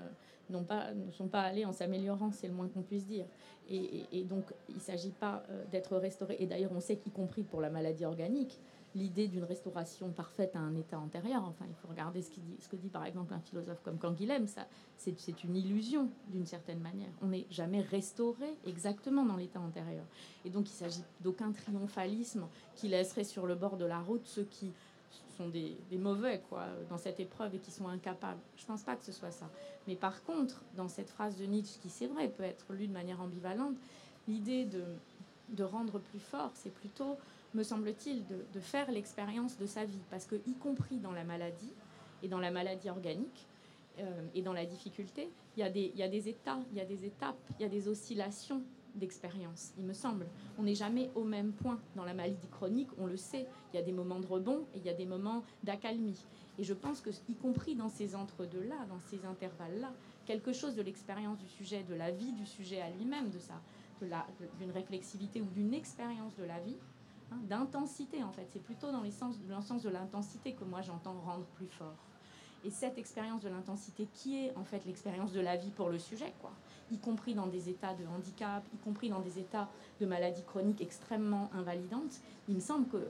pas, 0.63 0.91
ne 0.93 1.11
sont 1.11 1.27
pas 1.27 1.41
allés 1.41 1.65
en 1.65 1.71
s'améliorant, 1.71 2.31
c'est 2.31 2.47
le 2.47 2.53
moins 2.53 2.67
qu'on 2.67 2.81
puisse 2.81 3.05
dire. 3.05 3.25
Et, 3.69 3.75
et- 3.77 4.05
et 4.19 4.23
donc, 4.23 4.45
il 4.67 4.75
ne 4.75 4.79
s'agit 4.79 5.11
pas 5.11 5.43
euh, 5.49 5.63
d'être 5.71 5.95
restauré. 5.97 6.35
Et 6.39 6.45
d'ailleurs, 6.45 6.71
on 6.75 6.79
sait 6.81 6.97
qu'y 6.97 7.11
compris 7.11 7.43
pour 7.43 7.61
la 7.61 7.69
maladie 7.69 8.03
organique, 8.05 8.59
l'idée 8.95 9.27
d'une 9.27 9.43
restauration 9.43 10.09
parfaite 10.09 10.55
à 10.55 10.59
un 10.59 10.75
état 10.75 10.99
antérieur, 10.99 11.43
enfin, 11.43 11.65
il 11.67 11.75
faut 11.75 11.87
regarder 11.87 12.21
ce, 12.21 12.31
dit, 12.31 12.57
que 12.69 12.75
dit 12.75 12.89
par 12.89 13.05
exemple 13.05 13.33
un 13.33 13.39
philosophe 13.39 13.81
comme 13.83 13.97
Canguilhem, 13.97 14.47
ça, 14.47 14.67
c'est, 14.97 15.43
une 15.43 15.55
illusion 15.55 16.09
d'une 16.27 16.45
certaine 16.45 16.79
manière. 16.79 17.09
On 17.21 17.27
n'est 17.27 17.45
jamais 17.49 17.81
restauré 17.81 18.57
exactement 18.65 19.25
dans 19.25 19.37
l'état 19.37 19.59
antérieur. 19.59 20.05
Et 20.45 20.49
donc, 20.49 20.69
il 20.69 20.73
s'agit 20.73 21.03
d'aucun 21.21 21.51
triomphalisme 21.51 22.47
qui 22.75 22.87
laisserait 22.87 23.23
sur 23.23 23.45
le 23.45 23.55
bord 23.55 23.77
de 23.77 23.85
la 23.85 23.99
route 23.99 24.25
ceux 24.25 24.43
qui 24.43 24.71
sont 25.37 25.49
des, 25.49 25.77
des 25.89 25.97
mauvais 25.97 26.41
quoi, 26.49 26.65
dans 26.89 26.97
cette 26.97 27.19
épreuve 27.19 27.55
et 27.55 27.59
qui 27.59 27.71
sont 27.71 27.87
incapables. 27.87 28.41
Je 28.57 28.63
ne 28.63 28.67
pense 28.67 28.83
pas 28.83 28.95
que 28.95 29.05
ce 29.05 29.11
soit 29.11 29.31
ça. 29.31 29.49
Mais 29.87 29.95
par 29.95 30.23
contre, 30.23 30.61
dans 30.75 30.87
cette 30.87 31.09
phrase 31.09 31.37
de 31.37 31.45
Nietzsche, 31.45 31.79
qui 31.81 31.89
c'est 31.89 32.07
vrai 32.07 32.27
peut 32.27 32.43
être 32.43 32.73
lue 32.73 32.87
de 32.87 32.93
manière 32.93 33.21
ambivalente, 33.21 33.75
l'idée 34.27 34.65
de, 34.65 34.83
de 35.49 35.63
rendre 35.63 35.99
plus 35.99 36.19
fort, 36.19 36.51
c'est 36.55 36.73
plutôt, 36.73 37.17
me 37.53 37.63
semble-t-il, 37.63 38.25
de, 38.25 38.59
faire 38.59 38.91
l'expérience 38.91 39.57
de 39.57 39.65
sa 39.65 39.85
vie. 39.85 40.01
Parce 40.09 40.25
que, 40.25 40.35
y 40.47 40.53
compris 40.53 40.97
dans 40.97 41.11
la 41.11 41.23
maladie, 41.23 41.73
et 42.21 42.27
dans 42.27 42.39
la 42.39 42.51
maladie 42.51 42.89
organique, 42.89 43.47
euh, 43.99 44.27
et 44.35 44.41
dans 44.41 44.53
la 44.53 44.65
difficulté, 44.65 45.29
il 45.57 45.61
y, 45.61 45.63
a 45.63 45.69
des, 45.69 46.29
états, 46.29 46.59
il 46.71 46.77
y 46.77 46.81
a 46.81 46.85
des 46.85 47.05
étapes, 47.05 47.37
il 47.59 47.63
y 47.63 47.65
a 47.65 47.69
des 47.69 47.87
oscillations 47.87 48.61
d'expérience, 48.95 49.73
il 49.77 49.85
me 49.85 49.93
semble. 49.93 50.25
On 50.57 50.63
n'est 50.63 50.75
jamais 50.75 51.09
au 51.15 51.23
même 51.23 51.51
point 51.51 51.79
dans 51.95 52.03
la 52.03 52.13
maladie 52.13 52.47
chronique, 52.47 52.89
on 52.97 53.05
le 53.05 53.17
sait. 53.17 53.45
Il 53.73 53.77
y 53.77 53.79
a 53.79 53.83
des 53.83 53.91
moments 53.91 54.19
de 54.19 54.27
rebond 54.27 54.65
et 54.73 54.79
il 54.79 54.85
y 54.85 54.89
a 54.89 54.93
des 54.93 55.05
moments 55.05 55.43
d'accalmie. 55.63 56.23
Et 56.57 56.63
je 56.63 56.73
pense 56.73 57.01
que, 57.01 57.09
y 57.29 57.35
compris 57.35 57.75
dans 57.75 57.89
ces 57.89 58.15
entre-deux-là, 58.15 58.75
dans 58.89 58.99
ces 58.99 59.25
intervalles-là, 59.25 59.93
quelque 60.25 60.53
chose 60.53 60.75
de 60.75 60.81
l'expérience 60.81 61.37
du 61.37 61.47
sujet, 61.47 61.83
de 61.83 61.95
la 61.95 62.11
vie 62.11 62.33
du 62.33 62.45
sujet 62.45 62.81
à 62.81 62.89
lui-même, 62.89 63.29
de 63.29 64.07
la, 64.07 64.25
d'une 64.59 64.71
réflexivité 64.71 65.41
ou 65.41 65.45
d'une 65.55 65.73
expérience 65.73 66.35
de 66.35 66.43
la 66.43 66.59
vie, 66.59 66.77
hein, 67.31 67.39
d'intensité 67.47 68.23
en 68.23 68.31
fait. 68.31 68.47
C'est 68.51 68.63
plutôt 68.63 68.91
dans, 68.91 68.99
dans 68.99 69.03
le 69.03 69.61
sens 69.61 69.81
de 69.81 69.89
l'intensité 69.89 70.53
que 70.53 70.63
moi 70.63 70.81
j'entends 70.81 71.19
rendre 71.25 71.45
plus 71.55 71.67
fort. 71.67 71.95
Et 72.65 72.71
cette 72.71 72.97
expérience 72.97 73.41
de 73.41 73.49
l'intensité 73.49 74.07
qui 74.13 74.45
est 74.45 74.55
en 74.57 74.65
fait 74.65 74.85
l'expérience 74.85 75.31
de 75.31 75.39
la 75.39 75.55
vie 75.55 75.71
pour 75.71 75.89
le 75.89 75.97
sujet, 75.97 76.33
quoi, 76.41 76.51
y 76.91 76.97
compris 76.97 77.33
dans 77.33 77.47
des 77.47 77.69
états 77.69 77.93
de 77.93 78.05
handicap, 78.05 78.63
y 78.73 78.77
compris 78.77 79.09
dans 79.09 79.21
des 79.21 79.39
états 79.39 79.69
de 80.01 80.05
maladie 80.05 80.43
chronique 80.43 80.81
extrêmement 80.81 81.49
invalidantes, 81.53 82.19
il 82.49 82.55
me 82.55 82.59
semble 82.59 82.87
que 82.89 83.07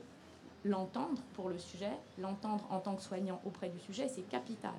l'entendre 0.63 1.21
pour 1.33 1.49
le 1.49 1.57
sujet, 1.57 1.91
l'entendre 2.19 2.67
en 2.69 2.79
tant 2.79 2.95
que 2.95 3.01
soignant 3.01 3.41
auprès 3.45 3.69
du 3.69 3.79
sujet, 3.79 4.07
c'est 4.07 4.27
capital 4.27 4.75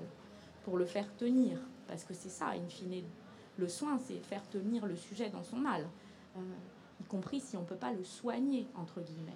pour 0.65 0.77
le 0.77 0.85
faire 0.85 1.17
tenir. 1.17 1.59
Parce 1.89 2.05
que 2.05 2.15
c'est 2.15 2.29
ça, 2.29 2.51
in 2.51 2.69
fine, 2.69 3.03
le 3.59 3.69
soin, 3.69 3.99
c'est 3.99 4.19
faire 4.21 4.47
tenir 4.49 4.87
le 4.87 4.95
sujet 4.95 5.31
dans 5.31 5.43
son 5.43 5.57
mal, 5.57 5.89
euh, 6.37 6.41
y 7.01 7.05
compris 7.05 7.41
si 7.41 7.57
on 7.57 7.61
ne 7.61 7.67
peut 7.67 7.77
pas 7.77 7.93
le 7.93 8.05
soigner, 8.05 8.67
entre 8.77 9.01
guillemets. 9.01 9.33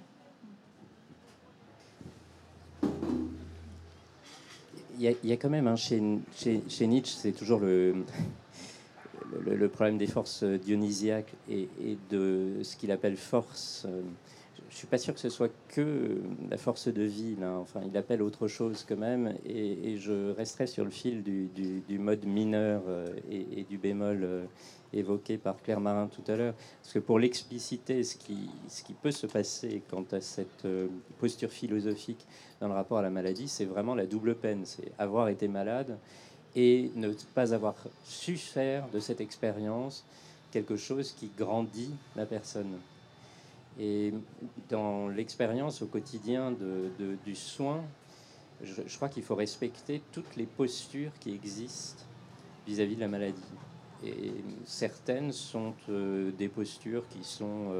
Il 5.00 5.16
y, 5.24 5.32
a, 5.32 5.36
quand 5.36 5.50
même, 5.50 5.66
hein, 5.66 5.74
chez, 5.74 6.00
chez, 6.36 6.62
chez 6.68 6.86
Nietzsche, 6.86 7.16
c'est 7.18 7.32
toujours 7.32 7.58
le, 7.58 8.04
le, 9.44 9.68
problème 9.68 9.98
des 9.98 10.06
forces 10.06 10.44
dionysiaques 10.44 11.32
et, 11.50 11.68
de 12.10 12.60
ce 12.62 12.76
qu'il 12.76 12.90
appelle 12.92 13.16
force. 13.16 13.84
euh, 13.88 14.02
Je 14.70 14.76
suis 14.76 14.86
pas 14.86 14.98
sûr 14.98 15.14
que 15.14 15.20
ce 15.20 15.28
soit 15.28 15.50
que 15.68 16.20
la 16.50 16.56
force 16.56 16.88
de 16.88 17.02
vie. 17.02 17.36
Là. 17.40 17.56
Enfin, 17.58 17.80
il 17.86 17.96
appelle 17.96 18.22
autre 18.22 18.48
chose 18.48 18.84
quand 18.88 18.96
même. 18.96 19.34
Et, 19.44 19.96
je 19.96 20.30
resterai 20.32 20.66
sur 20.66 20.84
le 20.84 20.90
fil 20.90 21.22
du, 21.22 21.98
mode 21.98 22.24
mineur 22.24 22.82
euh, 22.88 23.06
et, 23.30 23.64
du 23.64 23.78
bémol 23.78 24.20
euh, 24.22 24.44
évoqué 24.98 25.38
par 25.38 25.60
Claire 25.62 25.80
Marin 25.80 26.08
tout 26.08 26.30
à 26.30 26.36
l'heure. 26.36 26.54
Parce 26.82 26.92
que 26.94 26.98
pour 26.98 27.18
l'expliciter, 27.18 28.02
ce 28.02 28.16
qui, 28.16 28.50
ce 28.68 28.82
qui 28.82 28.94
peut 28.94 29.10
se 29.10 29.26
passer 29.26 29.82
quant 29.90 30.04
à 30.12 30.20
cette 30.20 30.64
euh, 30.64 30.88
posture 31.18 31.50
philosophique 31.50 32.26
dans 32.60 32.68
le 32.68 32.74
rapport 32.74 32.98
à 32.98 33.02
la 33.02 33.10
maladie, 33.10 33.48
c'est 33.48 33.64
vraiment 33.64 33.94
la 33.94 34.06
double 34.06 34.34
peine. 34.34 34.62
C'est 34.64 34.92
avoir 34.98 35.28
été 35.28 35.48
malade 35.48 35.98
et 36.56 36.90
ne 36.94 37.12
pas 37.34 37.52
avoir 37.52 37.74
su 38.04 38.36
faire 38.36 38.88
de 38.90 39.00
cette 39.00 39.20
expérience 39.20 40.04
quelque 40.52 40.76
chose 40.76 41.12
qui 41.12 41.30
grandit 41.36 41.90
la 42.14 42.26
personne. 42.26 42.78
Et 43.78 44.14
dans 44.68 45.08
l'expérience 45.08 45.82
au 45.82 45.86
quotidien 45.86 46.52
de, 46.52 47.16
du 47.24 47.34
soin, 47.34 47.82
je 48.62 48.96
crois 48.96 49.08
qu'il 49.08 49.24
faut 49.24 49.34
respecter 49.34 50.00
toutes 50.12 50.36
les 50.36 50.46
postures 50.46 51.10
qui 51.18 51.34
existent 51.34 52.04
vis-à-vis 52.66 52.94
de 52.94 53.00
la 53.00 53.08
maladie. 53.08 53.42
Et 54.04 54.32
certaines 54.64 55.32
sont 55.32 55.74
des 55.88 56.48
postures 56.48 57.06
qui 57.08 57.24
sont 57.24 57.72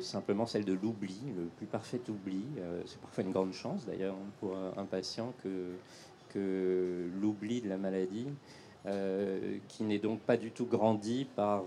simplement 0.00 0.46
celles 0.46 0.64
de 0.64 0.72
l'oubli, 0.72 1.18
le 1.36 1.44
plus 1.56 1.66
parfait 1.66 2.00
oubli. 2.08 2.42
c'est 2.84 3.00
parfois 3.00 3.24
une 3.24 3.32
grande 3.32 3.52
chance 3.52 3.86
d'ailleurs 3.86 4.16
pour 4.40 4.56
un 4.56 4.84
patient 4.84 5.32
que, 5.42 5.72
que 6.30 7.08
l'oubli 7.20 7.60
de 7.60 7.68
la 7.68 7.76
maladie, 7.76 8.28
qui 9.68 9.84
n'est 9.84 9.98
donc 9.98 10.20
pas 10.20 10.36
du 10.36 10.50
tout 10.50 10.66
grandi 10.66 11.26
par 11.36 11.64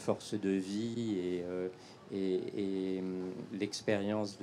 force 0.00 0.34
de 0.34 0.50
vie 0.50 1.16
et, 1.18 1.44
et, 2.12 2.98
hum, 3.00 3.30
l'expérience 3.52 4.38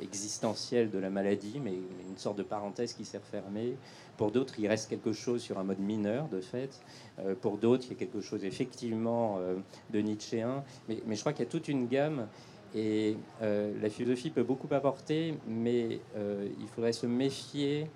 existentielle 0.00 0.90
de 0.90 0.98
la 0.98 1.10
maladie, 1.10 1.60
mais 1.62 1.74
une 1.74 2.16
sorte 2.16 2.38
de 2.38 2.42
parenthèse 2.42 2.94
qui 2.94 3.04
s'est 3.04 3.18
refermée. 3.18 3.76
Pour 4.16 4.30
d'autres, 4.30 4.54
il 4.58 4.68
reste 4.68 4.90
quelque 4.90 5.12
chose 5.12 5.40
sur 5.40 5.58
un 5.58 5.64
mode 5.64 5.78
mineur, 5.78 6.28
de 6.28 6.40
fait. 6.40 6.80
Euh, 7.20 7.34
pour 7.34 7.56
d'autres, 7.56 7.84
il 7.86 7.92
y 7.92 7.94
a 7.94 7.98
quelque 7.98 8.20
chose 8.20 8.44
effectivement 8.44 9.36
euh, 9.38 9.56
de 9.90 10.00
nietzschéen. 10.00 10.64
Mais, 10.88 11.02
mais, 11.06 11.14
je 11.14 11.20
crois 11.20 11.32
qu'il 11.32 11.44
y 11.44 11.48
a 11.48 11.50
toute 11.50 11.68
une 11.68 11.86
gamme. 11.86 12.26
Et 12.74 13.16
euh, 13.42 13.72
la 13.80 13.88
philosophie 13.88 14.30
peut 14.30 14.42
beaucoup 14.42 14.68
apporter, 14.72 15.34
mais 15.48 16.00
il 16.16 16.68
faudrait 16.68 16.92
se 16.92 17.06
méfier 17.06 17.88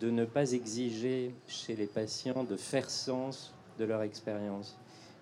de 0.00 0.10
ne 0.10 0.24
pas 0.24 0.52
exiger 0.52 1.34
chez 1.46 1.74
les 1.74 1.86
patients 1.86 2.44
de 2.44 2.56
faire 2.56 2.90
sens 2.90 3.54
de 3.78 3.84
leur 3.84 4.02
expérience. 4.02 4.78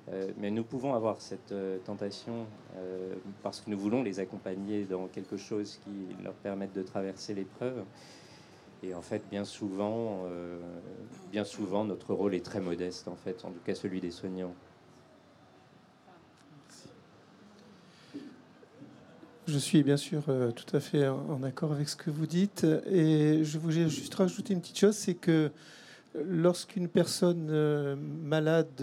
Euh, 0.08 0.28
mais 0.38 0.50
nous 0.50 0.64
pouvons 0.64 0.94
avoir 0.94 1.20
cette 1.20 1.52
euh, 1.52 1.78
tentation 1.84 2.46
euh, 2.76 3.14
parce 3.42 3.60
que 3.60 3.70
nous 3.70 3.78
voulons 3.78 4.02
les 4.02 4.18
accompagner 4.18 4.84
dans 4.84 5.06
quelque 5.06 5.36
chose 5.36 5.78
qui 5.84 6.22
leur 6.24 6.32
permette 6.34 6.72
de 6.72 6.82
traverser 6.82 7.34
l'épreuve. 7.34 7.84
Et 8.82 8.94
en 8.94 9.02
fait, 9.02 9.22
bien 9.30 9.44
souvent, 9.44 10.22
bien 11.30 11.44
souvent, 11.44 11.84
notre 11.84 12.14
rôle 12.14 12.34
est 12.34 12.42
très 12.42 12.60
modeste, 12.60 13.08
en 13.08 13.14
fait, 13.14 13.44
en 13.44 13.50
tout 13.50 13.60
cas 13.62 13.74
celui 13.74 14.00
des 14.00 14.10
soignants. 14.10 14.54
Je 19.46 19.58
suis 19.58 19.82
bien 19.82 19.98
sûr 19.98 20.22
tout 20.56 20.74
à 20.74 20.80
fait 20.80 21.06
en 21.06 21.42
accord 21.42 21.72
avec 21.72 21.90
ce 21.90 21.96
que 21.96 22.10
vous 22.10 22.26
dites. 22.26 22.64
Et 22.86 23.44
je 23.44 23.58
voulais 23.58 23.86
juste 23.90 24.14
rajouter 24.14 24.54
une 24.54 24.62
petite 24.62 24.78
chose, 24.78 24.96
c'est 24.96 25.12
que 25.12 25.50
lorsqu'une 26.14 26.88
personne 26.88 27.96
malade 28.22 28.82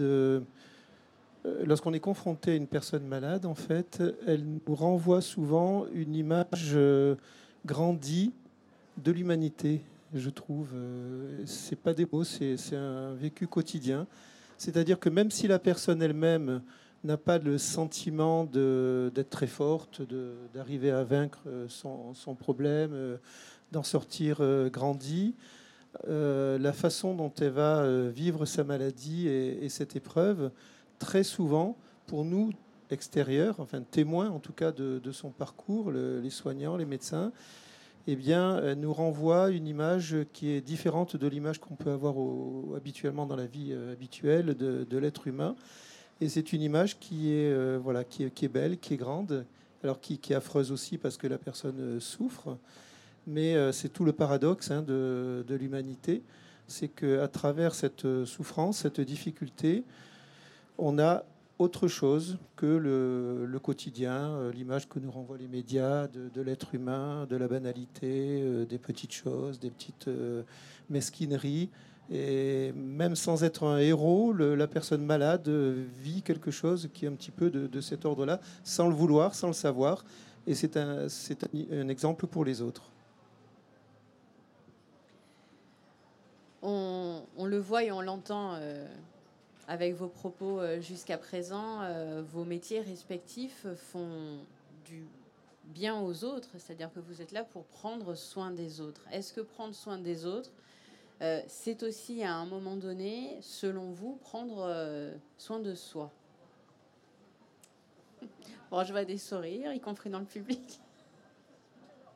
lorsqu'on 1.64 1.92
est 1.92 2.00
confronté 2.00 2.52
à 2.52 2.54
une 2.54 2.66
personne 2.66 3.06
malade, 3.06 3.46
en 3.46 3.54
fait, 3.54 4.02
elle 4.26 4.44
nous 4.44 4.74
renvoie 4.74 5.20
souvent 5.20 5.86
une 5.92 6.14
image 6.14 6.72
euh, 6.74 7.14
grandie 7.66 8.32
de 8.96 9.12
l'humanité, 9.12 9.82
je 10.14 10.30
trouve. 10.30 10.68
Euh, 10.74 11.42
c'est 11.46 11.78
pas 11.78 11.94
des 11.94 12.06
mots, 12.10 12.24
c'est 12.24 12.56
un 12.74 13.14
vécu 13.14 13.46
quotidien. 13.46 14.06
C'est-à-dire 14.56 14.98
que 14.98 15.08
même 15.08 15.30
si 15.30 15.46
la 15.46 15.58
personne 15.58 16.02
elle-même 16.02 16.62
n'a 17.04 17.16
pas 17.16 17.38
le 17.38 17.58
sentiment 17.58 18.44
d'être 18.44 19.30
très 19.30 19.46
forte, 19.46 20.02
d'arriver 20.52 20.90
à 20.90 21.04
vaincre 21.04 21.38
son, 21.68 22.34
problème, 22.34 23.18
d'en 23.70 23.84
sortir 23.84 24.42
grandi, 24.72 25.36
la 26.08 26.72
façon 26.72 27.14
dont 27.14 27.32
elle 27.40 27.50
va 27.50 28.08
vivre 28.10 28.46
sa 28.46 28.64
maladie 28.64 29.28
et 29.28 29.68
cette 29.68 29.94
épreuve, 29.94 30.50
très 30.98 31.22
souvent, 31.22 31.76
pour 32.06 32.24
nous 32.24 32.52
extérieurs, 32.90 33.56
enfin 33.58 33.82
témoins 33.82 34.30
en 34.30 34.38
tout 34.38 34.52
cas 34.52 34.72
de, 34.72 35.12
son 35.12 35.30
parcours, 35.30 35.90
les 35.90 36.30
soignants, 36.30 36.76
les 36.76 36.86
médecins, 36.86 37.32
eh 38.10 38.16
bien, 38.16 38.74
nous 38.74 38.94
renvoie 38.94 39.50
une 39.50 39.66
image 39.66 40.16
qui 40.32 40.48
est 40.48 40.62
différente 40.62 41.14
de 41.16 41.26
l'image 41.26 41.58
qu'on 41.58 41.74
peut 41.74 41.90
avoir 41.90 42.14
habituellement 42.74 43.26
dans 43.26 43.36
la 43.36 43.44
vie 43.44 43.68
euh, 43.72 43.92
habituelle 43.92 44.56
de, 44.56 44.96
l'être 44.96 45.26
humain. 45.26 45.54
Et 46.22 46.30
c'est 46.30 46.54
une 46.54 46.62
image 46.62 46.98
qui 46.98 47.32
est, 47.32 47.52
euh, 47.52 47.78
voilà, 47.78 48.04
qui 48.04 48.24
est, 48.24 48.48
belle, 48.48 48.78
qui 48.78 48.94
est 48.94 48.96
grande, 48.96 49.44
alors 49.84 50.00
qui, 50.00 50.18
est 50.30 50.34
affreuse 50.34 50.72
aussi 50.72 50.96
parce 50.96 51.18
que 51.18 51.26
la 51.26 51.36
personne 51.36 51.80
euh, 51.80 52.00
souffre. 52.00 52.56
Mais 53.26 53.54
c'est 53.72 53.90
tout 53.90 54.06
le 54.06 54.12
paradoxe 54.12 54.70
hein, 54.70 54.80
de, 54.80 55.44
de 55.46 55.54
l'humanité, 55.54 56.22
c'est 56.66 56.88
qu'à 56.88 57.28
travers 57.28 57.74
cette 57.74 58.24
souffrance, 58.24 58.78
cette 58.78 59.02
difficulté, 59.02 59.84
on 60.78 60.98
a 60.98 61.24
autre 61.58 61.88
chose 61.88 62.38
que 62.56 62.66
le, 62.66 63.58
quotidien, 63.58 64.30
euh, 64.30 64.52
l'image 64.52 64.88
que 64.88 65.00
nous 65.00 65.10
renvoient 65.10 65.36
les 65.36 65.48
médias 65.48 66.06
de, 66.06 66.40
l'être 66.40 66.74
humain, 66.74 67.26
de 67.28 67.36
la 67.36 67.48
banalité, 67.48 68.40
euh, 68.42 68.64
des 68.64 68.78
petites 68.78 69.12
choses, 69.12 69.58
des 69.58 69.70
petites 69.70 70.06
euh, 70.06 70.42
mesquineries. 70.88 71.68
Et 72.10 72.72
même 72.72 73.16
sans 73.16 73.44
être 73.44 73.64
un 73.64 73.78
héros, 73.78 74.32
la 74.32 74.66
personne 74.66 75.04
malade 75.04 75.46
vit 75.48 76.22
quelque 76.22 76.50
chose 76.50 76.88
qui 76.94 77.04
est 77.04 77.08
un 77.08 77.12
petit 77.12 77.30
peu 77.30 77.50
de, 77.50 77.80
cet 77.82 78.06
ordre-là, 78.06 78.40
sans 78.64 78.88
le 78.88 78.94
vouloir, 78.94 79.34
sans 79.34 79.48
le 79.48 79.52
savoir. 79.52 80.04
Et 80.46 80.54
c'est 80.54 80.78
un, 80.78 81.06
un, 81.70 81.88
exemple 81.88 82.26
pour 82.26 82.46
les 82.46 82.62
autres. 82.62 82.90
On, 86.62 87.20
le 87.44 87.58
voit 87.58 87.84
et 87.84 87.92
on 87.92 88.00
l'entend 88.00 88.58
avec 89.68 89.94
vos 89.94 90.08
propos 90.08 90.58
euh, 90.60 90.80
jusqu'à 90.80 91.18
présent, 91.18 91.82
euh, 91.82 92.22
vos 92.26 92.44
métiers 92.44 92.80
respectifs 92.80 93.66
font 93.76 94.38
du 94.86 95.06
bien 95.66 96.00
aux 96.00 96.24
autres, 96.24 96.48
c'est-à-dire 96.56 96.90
que 96.92 97.00
vous 97.00 97.20
êtes 97.20 97.32
là 97.32 97.44
pour 97.44 97.64
prendre 97.66 98.14
soin 98.14 98.50
des 98.50 98.80
autres. 98.80 99.02
Est-ce 99.12 99.34
que 99.34 99.42
prendre 99.42 99.74
soin 99.74 99.98
des 99.98 100.24
autres, 100.24 100.50
euh, 101.20 101.42
c'est 101.46 101.82
aussi 101.82 102.24
à 102.24 102.34
un 102.34 102.46
moment 102.46 102.76
donné, 102.76 103.36
selon 103.42 103.90
vous, 103.92 104.16
prendre 104.16 105.12
soin 105.36 105.60
de 105.60 105.74
soi? 105.74 106.10
Bon, 108.70 108.84
je 108.84 108.92
vois 108.92 109.06
des 109.06 109.16
sourires, 109.16 109.72
y 109.72 109.80
compris 109.80 110.10
dans 110.10 110.18
le 110.18 110.26
public. 110.26 110.78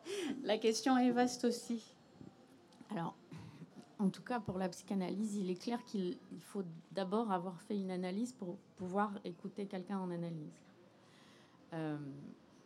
La 0.45 0.59
question 0.59 0.99
est 0.99 1.11
vaste 1.11 1.45
aussi. 1.45 1.83
Alors, 2.91 3.15
en 4.03 4.11
tout 4.11 4.23
cas, 4.23 4.41
pour 4.41 4.59
la 4.59 4.69
psychanalyse, 4.69 5.37
il 5.37 5.49
est 5.49 5.63
clair 5.63 5.85
qu'il 5.85 6.19
faut 6.41 6.65
d'abord 6.91 7.31
avoir 7.31 7.61
fait 7.61 7.79
une 7.79 7.91
analyse 7.91 8.33
pour 8.33 8.57
pouvoir 8.77 9.13
écouter 9.25 9.67
quelqu'un 9.67 9.99
en 9.99 10.11
analyse. 10.11 10.61
Euh, 11.73 11.97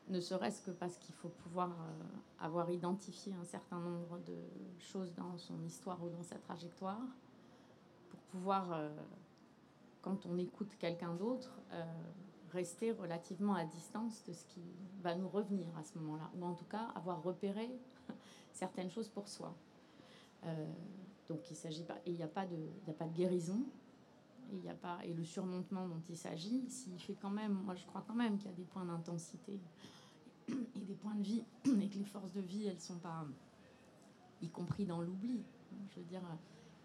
ne 0.09 0.21
serait-ce 0.21 0.63
que 0.63 0.71
parce 0.71 0.97
qu'il 0.97 1.15
faut 1.15 1.29
pouvoir 1.29 1.71
euh, 1.71 2.45
avoir 2.45 2.71
identifié 2.71 3.35
un 3.35 3.45
certain 3.45 3.79
nombre 3.79 4.19
de 4.21 4.37
choses 4.79 5.13
dans 5.15 5.37
son 5.37 5.63
histoire 5.63 6.03
ou 6.03 6.09
dans 6.09 6.23
sa 6.23 6.37
trajectoire, 6.37 7.03
pour 8.09 8.21
pouvoir, 8.21 8.73
euh, 8.73 8.89
quand 10.01 10.25
on 10.25 10.39
écoute 10.39 10.75
quelqu'un 10.79 11.15
d'autre, 11.15 11.51
rester 12.53 12.93
relativement 12.93 13.55
à 13.55 13.65
distance 13.65 14.25
de 14.25 14.33
ce 14.33 14.47
qui 14.47 14.63
va 15.03 15.15
nous 15.15 15.29
revenir 15.29 15.77
à 15.77 15.85
ce 15.85 15.99
moment-là, 15.99 16.31
ou 16.39 16.47
en 16.47 16.55
tout 16.55 16.65
cas 16.65 16.89
avoir 16.95 17.23
repéré 17.23 17.69
certaines 18.53 18.91
choses 18.91 19.11
pour 19.11 19.29
soi. 19.29 19.55
Donc 21.29 21.51
il 21.51 21.57
s'agit 21.57 21.83
pas, 21.83 21.97
il 22.07 22.15
n'y 22.15 22.23
a 22.23 22.29
pas 22.29 22.47
de, 22.47 22.57
il 22.57 22.91
a 22.91 22.95
pas 22.95 23.07
de 23.07 23.15
guérison, 23.15 23.65
il 24.53 24.65
y 24.65 24.69
a 24.69 24.75
pas 24.75 24.99
et 25.05 25.13
le 25.13 25.25
surmontement 25.25 25.89
dont 25.89 26.03
il 26.09 26.17
s'agit, 26.17 26.69
s'il 26.69 26.99
fait 27.01 27.17
quand 27.21 27.31
même, 27.31 27.53
moi 27.53 27.75
je 27.75 27.85
crois 27.87 28.05
quand 28.07 28.15
même 28.15 28.39
qu'il 28.39 28.47
y 28.47 28.53
a 28.53 28.57
des 28.57 28.65
points 28.65 28.85
d'intensité 28.85 29.61
et 30.49 30.81
des 30.81 30.95
points 30.95 31.15
de 31.17 31.23
vie 31.23 31.43
et 31.65 31.89
que 31.89 31.99
les 31.99 32.05
forces 32.05 32.33
de 32.33 32.41
vie 32.41 32.67
elles 32.67 32.81
sont 32.81 32.99
pas, 32.99 33.27
y 34.41 34.49
compris 34.49 34.85
dans 34.85 35.01
l'oubli. 35.01 35.43
Je 35.91 36.01
veux 36.01 36.07
dire, 36.07 36.23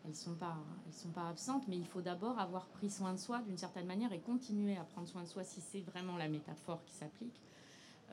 elles 0.05 0.15
sont 0.15 0.33
pas, 0.33 0.57
elles 0.87 0.93
sont 0.93 1.11
pas 1.11 1.29
absentes, 1.29 1.67
mais 1.67 1.77
il 1.77 1.85
faut 1.85 2.01
d'abord 2.01 2.39
avoir 2.39 2.67
pris 2.67 2.89
soin 2.89 3.13
de 3.13 3.19
soi 3.19 3.39
d'une 3.41 3.57
certaine 3.57 3.85
manière 3.85 4.11
et 4.11 4.19
continuer 4.19 4.77
à 4.77 4.83
prendre 4.83 5.07
soin 5.07 5.21
de 5.23 5.27
soi 5.27 5.43
si 5.43 5.61
c'est 5.61 5.81
vraiment 5.81 6.17
la 6.17 6.27
métaphore 6.27 6.83
qui 6.85 6.93
s'applique 6.93 7.39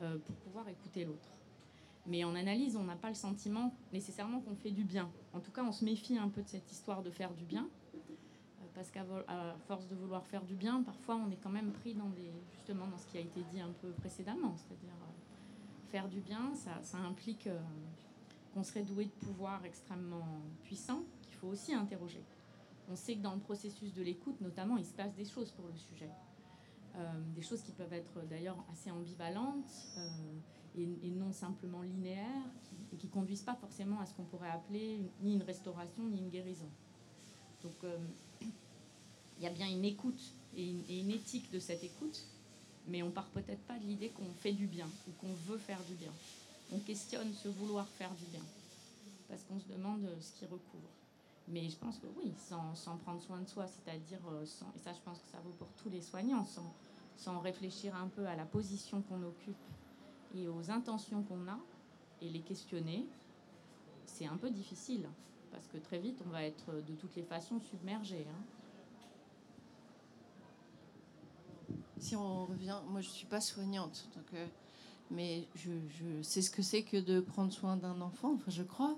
euh, 0.01 0.17
pour 0.19 0.35
pouvoir 0.35 0.67
écouter 0.69 1.05
l'autre. 1.05 1.29
Mais 2.09 2.23
en 2.23 2.33
analyse, 2.33 2.75
on 2.75 2.83
n'a 2.83 2.95
pas 2.95 3.09
le 3.09 3.15
sentiment 3.15 3.71
nécessairement 3.93 4.41
qu'on 4.41 4.55
fait 4.55 4.71
du 4.71 4.83
bien. 4.83 5.11
En 5.31 5.39
tout 5.39 5.51
cas, 5.51 5.63
on 5.63 5.71
se 5.71 5.85
méfie 5.85 6.17
un 6.17 6.27
peu 6.27 6.41
de 6.41 6.47
cette 6.47 6.71
histoire 6.71 7.03
de 7.03 7.11
faire 7.11 7.31
du 7.35 7.45
bien. 7.45 7.69
Euh, 7.95 8.65
parce 8.73 8.89
qu'à 8.89 9.05
force 9.67 9.87
de 9.87 9.95
vouloir 9.95 10.25
faire 10.25 10.43
du 10.43 10.55
bien, 10.55 10.81
parfois 10.81 11.15
on 11.15 11.29
est 11.29 11.37
quand 11.37 11.51
même 11.51 11.71
pris 11.71 11.93
dans 11.93 12.09
des, 12.09 12.31
justement 12.51 12.87
dans 12.87 12.97
ce 12.97 13.05
qui 13.05 13.17
a 13.17 13.21
été 13.21 13.41
dit 13.53 13.61
un 13.61 13.71
peu 13.79 13.89
précédemment. 13.91 14.55
C'est-à-dire 14.57 14.95
euh, 15.03 15.91
faire 15.91 16.09
du 16.09 16.19
bien, 16.19 16.51
ça, 16.55 16.97
implique 16.97 17.45
euh, 17.45 17.59
qu'on 18.55 18.63
serait 18.63 18.83
doué 18.83 19.05
de 19.05 19.25
pouvoirs 19.27 19.63
extrêmement 19.63 20.25
puissants 20.63 21.03
qu'il 21.21 21.35
faut 21.35 21.47
aussi 21.47 21.75
interroger. 21.75 22.23
On 22.89 22.95
sait 22.95 23.15
que 23.17 23.21
dans 23.21 23.35
le 23.35 23.39
processus 23.39 23.93
de 23.93 24.01
l'écoute, 24.01 24.41
notamment, 24.41 24.77
il 24.77 24.85
se 24.85 24.93
passe 24.93 25.13
des 25.13 25.25
choses 25.25 25.51
pour 25.51 25.67
le 25.67 25.77
sujet. 25.77 26.09
des 27.35 27.43
choses 27.43 27.61
qui 27.61 27.71
peuvent 27.71 27.93
être 27.93 28.25
d'ailleurs 28.27 28.57
assez 28.71 28.89
ambivalentes 28.89 29.69
et, 31.03 31.09
non 31.09 31.31
simplement 31.31 31.81
linéaires, 31.81 32.45
et 32.93 32.97
qui 32.97 33.07
conduisent 33.07 33.41
pas 33.41 33.55
forcément 33.55 33.99
à 33.99 34.05
ce 34.05 34.13
qu'on 34.13 34.23
pourrait 34.23 34.49
appeler 34.49 34.99
ni 35.21 35.35
une 35.35 35.43
restauration 35.43 36.03
ni 36.03 36.19
une 36.19 36.29
guérison. 36.29 36.69
Donc 37.63 37.73
euh, 37.83 37.97
il 38.41 39.43
y 39.43 39.47
a 39.47 39.51
bien 39.51 39.69
une 39.69 39.85
écoute 39.85 40.33
et 40.55 40.69
une, 40.69 41.11
éthique 41.11 41.51
de 41.51 41.59
cette 41.59 41.83
écoute, 41.83 42.25
mais 42.87 43.03
on 43.03 43.11
part 43.11 43.27
peut-être 43.27 43.61
pas 43.61 43.77
de 43.77 43.85
l'idée 43.85 44.09
qu'on 44.09 44.31
fait 44.39 44.53
du 44.53 44.65
bien 44.65 44.87
ou 45.07 45.11
qu'on 45.21 45.33
veut 45.47 45.57
faire 45.57 45.79
du 45.87 45.93
bien. 45.93 46.11
On 46.71 46.79
questionne 46.79 47.33
ce 47.33 47.47
vouloir 47.47 47.87
faire 47.87 48.11
du 48.15 48.25
bien, 48.25 48.43
parce 49.27 49.43
qu'on 49.43 49.59
se 49.59 49.67
demande 49.67 50.07
ce 50.19 50.39
qui 50.39 50.45
recouvre. 50.45 50.89
Mais 51.47 51.67
je 51.69 51.75
pense 51.77 51.97
que 51.97 52.07
oui, 52.17 52.31
sans, 52.47 52.97
prendre 52.97 53.21
soin 53.21 53.39
de 53.39 53.47
soi, 53.47 53.67
c'est-à-dire, 53.67 54.19
et 54.43 54.79
ça 54.79 54.93
je 54.93 54.99
pense 55.03 55.17
que 55.19 55.29
ça 55.31 55.39
vaut 55.43 55.53
pour 55.57 55.67
tous 55.81 55.89
les 55.89 56.01
soignants, 56.01 56.45
sans, 56.45 56.73
sans 57.17 57.39
réfléchir 57.39 57.95
un 57.95 58.07
peu 58.07 58.25
à 58.27 58.35
la 58.35 58.45
position 58.45 59.01
qu'on 59.01 59.21
occupe 59.23 59.55
et 60.35 60.47
aux 60.47 60.71
intentions 60.71 61.23
qu'on 61.23 61.47
a 61.47 61.59
et 62.21 62.29
les 62.29 62.41
questionner, 62.41 63.05
c'est 64.05 64.25
un 64.25 64.37
peu 64.37 64.49
difficile 64.49 65.07
parce 65.51 65.67
que 65.67 65.77
très 65.77 65.99
vite 65.99 66.21
on 66.25 66.29
va 66.29 66.43
être 66.43 66.73
de 66.73 66.93
toutes 66.95 67.15
les 67.15 67.23
façons 67.23 67.59
submergé. 67.59 68.25
Hein. 68.29 68.43
Si 71.97 72.15
on 72.15 72.45
revient, 72.45 72.77
moi 72.89 73.01
je 73.01 73.09
suis 73.09 73.27
pas 73.27 73.41
soignante, 73.41 74.07
donc, 74.15 74.25
euh, 74.33 74.47
mais 75.11 75.47
je, 75.55 75.71
sais 76.21 76.41
ce 76.41 76.51
que 76.51 76.61
c'est 76.61 76.83
que 76.83 76.97
de 76.97 77.19
prendre 77.19 77.51
soin 77.51 77.77
d'un 77.77 77.99
enfant. 78.01 78.33
Enfin, 78.35 78.51
je 78.51 78.63
crois. 78.63 78.97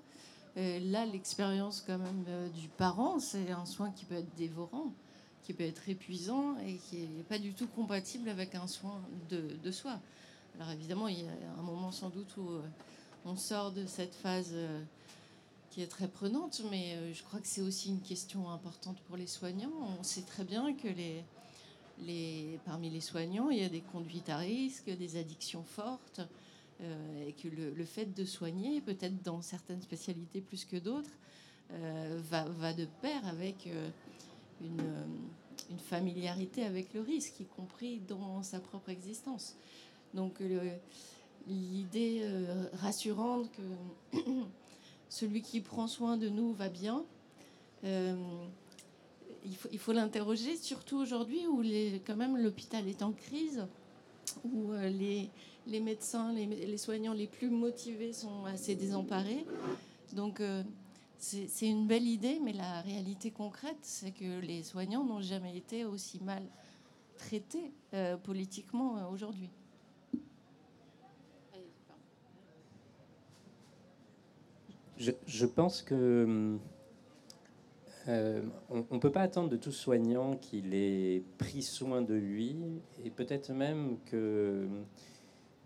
Euh, 0.57 0.79
là, 0.79 1.05
l'expérience 1.05 1.81
quand 1.85 1.97
même 1.97 2.25
euh, 2.27 2.49
du 2.49 2.67
parent, 2.67 3.19
c'est 3.19 3.51
un 3.51 3.65
soin 3.65 3.89
qui 3.91 4.03
peut 4.03 4.15
être 4.15 4.35
dévorant, 4.35 4.93
qui 5.43 5.53
peut 5.53 5.63
être 5.63 5.87
épuisant 5.87 6.57
et 6.59 6.75
qui 6.75 7.07
n'est 7.07 7.23
pas 7.23 7.39
du 7.39 7.53
tout 7.53 7.67
compatible 7.67 8.27
avec 8.27 8.53
un 8.55 8.67
soin 8.67 9.01
de, 9.29 9.55
de, 9.63 9.71
soi. 9.71 9.99
Alors 10.55 10.71
évidemment, 10.71 11.07
il 11.07 11.19
y 11.19 11.27
a 11.27 11.59
un 11.59 11.61
moment 11.61 11.91
sans 11.91 12.09
doute 12.09 12.35
où 12.37 12.49
on 13.25 13.35
sort 13.35 13.71
de 13.71 13.85
cette 13.85 14.13
phase 14.13 14.53
qui 15.69 15.81
est 15.81 15.87
très 15.87 16.07
prenante, 16.07 16.61
mais 16.69 17.13
je 17.13 17.23
crois 17.23 17.39
que 17.39 17.47
c'est 17.47 17.61
aussi 17.61 17.89
une 17.89 18.01
question 18.01 18.49
importante 18.49 18.99
pour 19.07 19.17
les 19.17 19.27
soignants. 19.27 19.71
On 19.99 20.03
sait 20.03 20.21
très 20.21 20.43
bien 20.43 20.73
que 20.73 20.87
les, 20.87 22.59
parmi 22.65 22.89
les 22.89 23.01
soignants, 23.01 23.49
il 23.49 23.59
y 23.59 23.63
a 23.63 23.69
des 23.69 23.81
conduites 23.81 24.29
à 24.29 24.37
risque, 24.37 24.89
des 24.89 25.17
addictions 25.17 25.63
fortes, 25.63 26.21
euh, 26.81 27.27
et 27.27 27.33
que 27.33 27.47
le, 27.47 27.85
fait 27.85 28.05
de 28.05 28.25
soigner, 28.25 28.81
peut-être 28.81 29.21
dans 29.21 29.41
certaines 29.41 29.81
spécialités 29.81 30.41
plus 30.41 30.65
que 30.65 30.77
d'autres, 30.77 31.11
euh, 31.73 32.19
va, 32.29 32.73
de 32.73 32.85
pair 33.01 33.25
avec 33.27 33.67
euh, 33.67 33.89
une, 34.61 35.77
familiarité 35.77 36.65
avec 36.65 36.93
le 36.93 37.01
risque, 37.01 37.39
y 37.39 37.45
compris 37.45 37.99
dans 37.99 38.43
sa 38.43 38.59
propre 38.59 38.89
existence. 38.89 39.55
Donc 40.13 40.41
l'idée 41.47 42.21
rassurante 42.73 43.49
que 43.51 44.17
celui 45.09 45.41
qui 45.41 45.61
prend 45.61 45.87
soin 45.87 46.17
de 46.17 46.29
nous 46.29 46.53
va 46.53 46.69
bien, 46.69 47.03
il 49.71 49.79
faut, 49.79 49.93
l'interroger, 49.93 50.55
surtout 50.57 50.97
aujourd'hui 50.97 51.47
où 51.47 51.63
quand 52.05 52.15
même 52.15 52.37
l'hôpital 52.37 52.87
est 52.87 53.01
en 53.01 53.11
crise, 53.11 53.65
où 54.43 54.71
euh, 54.71 54.89
les, 54.89 55.79
médecins, 55.79 56.31
les, 56.33 56.77
soignants 56.77 57.13
les 57.13 57.27
plus 57.27 57.49
motivés 57.49 58.13
sont 58.13 58.45
assez 58.45 58.75
désemparés. 58.75 59.45
Donc 60.13 60.39
euh, 60.39 60.63
c'est 61.17 61.67
une 61.67 61.87
belle 61.87 62.07
idée, 62.07 62.39
mais 62.43 62.53
la 62.53 62.81
réalité 62.81 63.31
concrète, 63.31 63.77
c'est 63.81 64.11
que 64.11 64.39
les 64.39 64.63
soignants 64.63 65.03
n'ont 65.03 65.21
jamais 65.21 65.57
été 65.57 65.85
aussi 65.85 66.19
mal 66.23 66.43
traités 67.17 67.71
euh, 67.93 68.17
politiquement 68.17 69.09
aujourd'hui. 69.11 69.49
Je, 75.25 75.45
pense 75.47 75.81
que 75.81 76.59
euh, 78.07 78.41
on 78.69 78.85
ne 78.91 78.99
peut 78.99 79.11
pas 79.11 79.21
attendre 79.21 79.49
de 79.49 79.57
tout 79.57 79.71
soignant 79.71 80.37
qu'il 80.37 80.75
ait 80.75 81.23
pris 81.39 81.63
soin 81.63 82.03
de 82.03 82.13
lui, 82.13 82.55
et 83.03 83.09
peut-être 83.09 83.51
même 83.51 83.97
que 84.05 84.67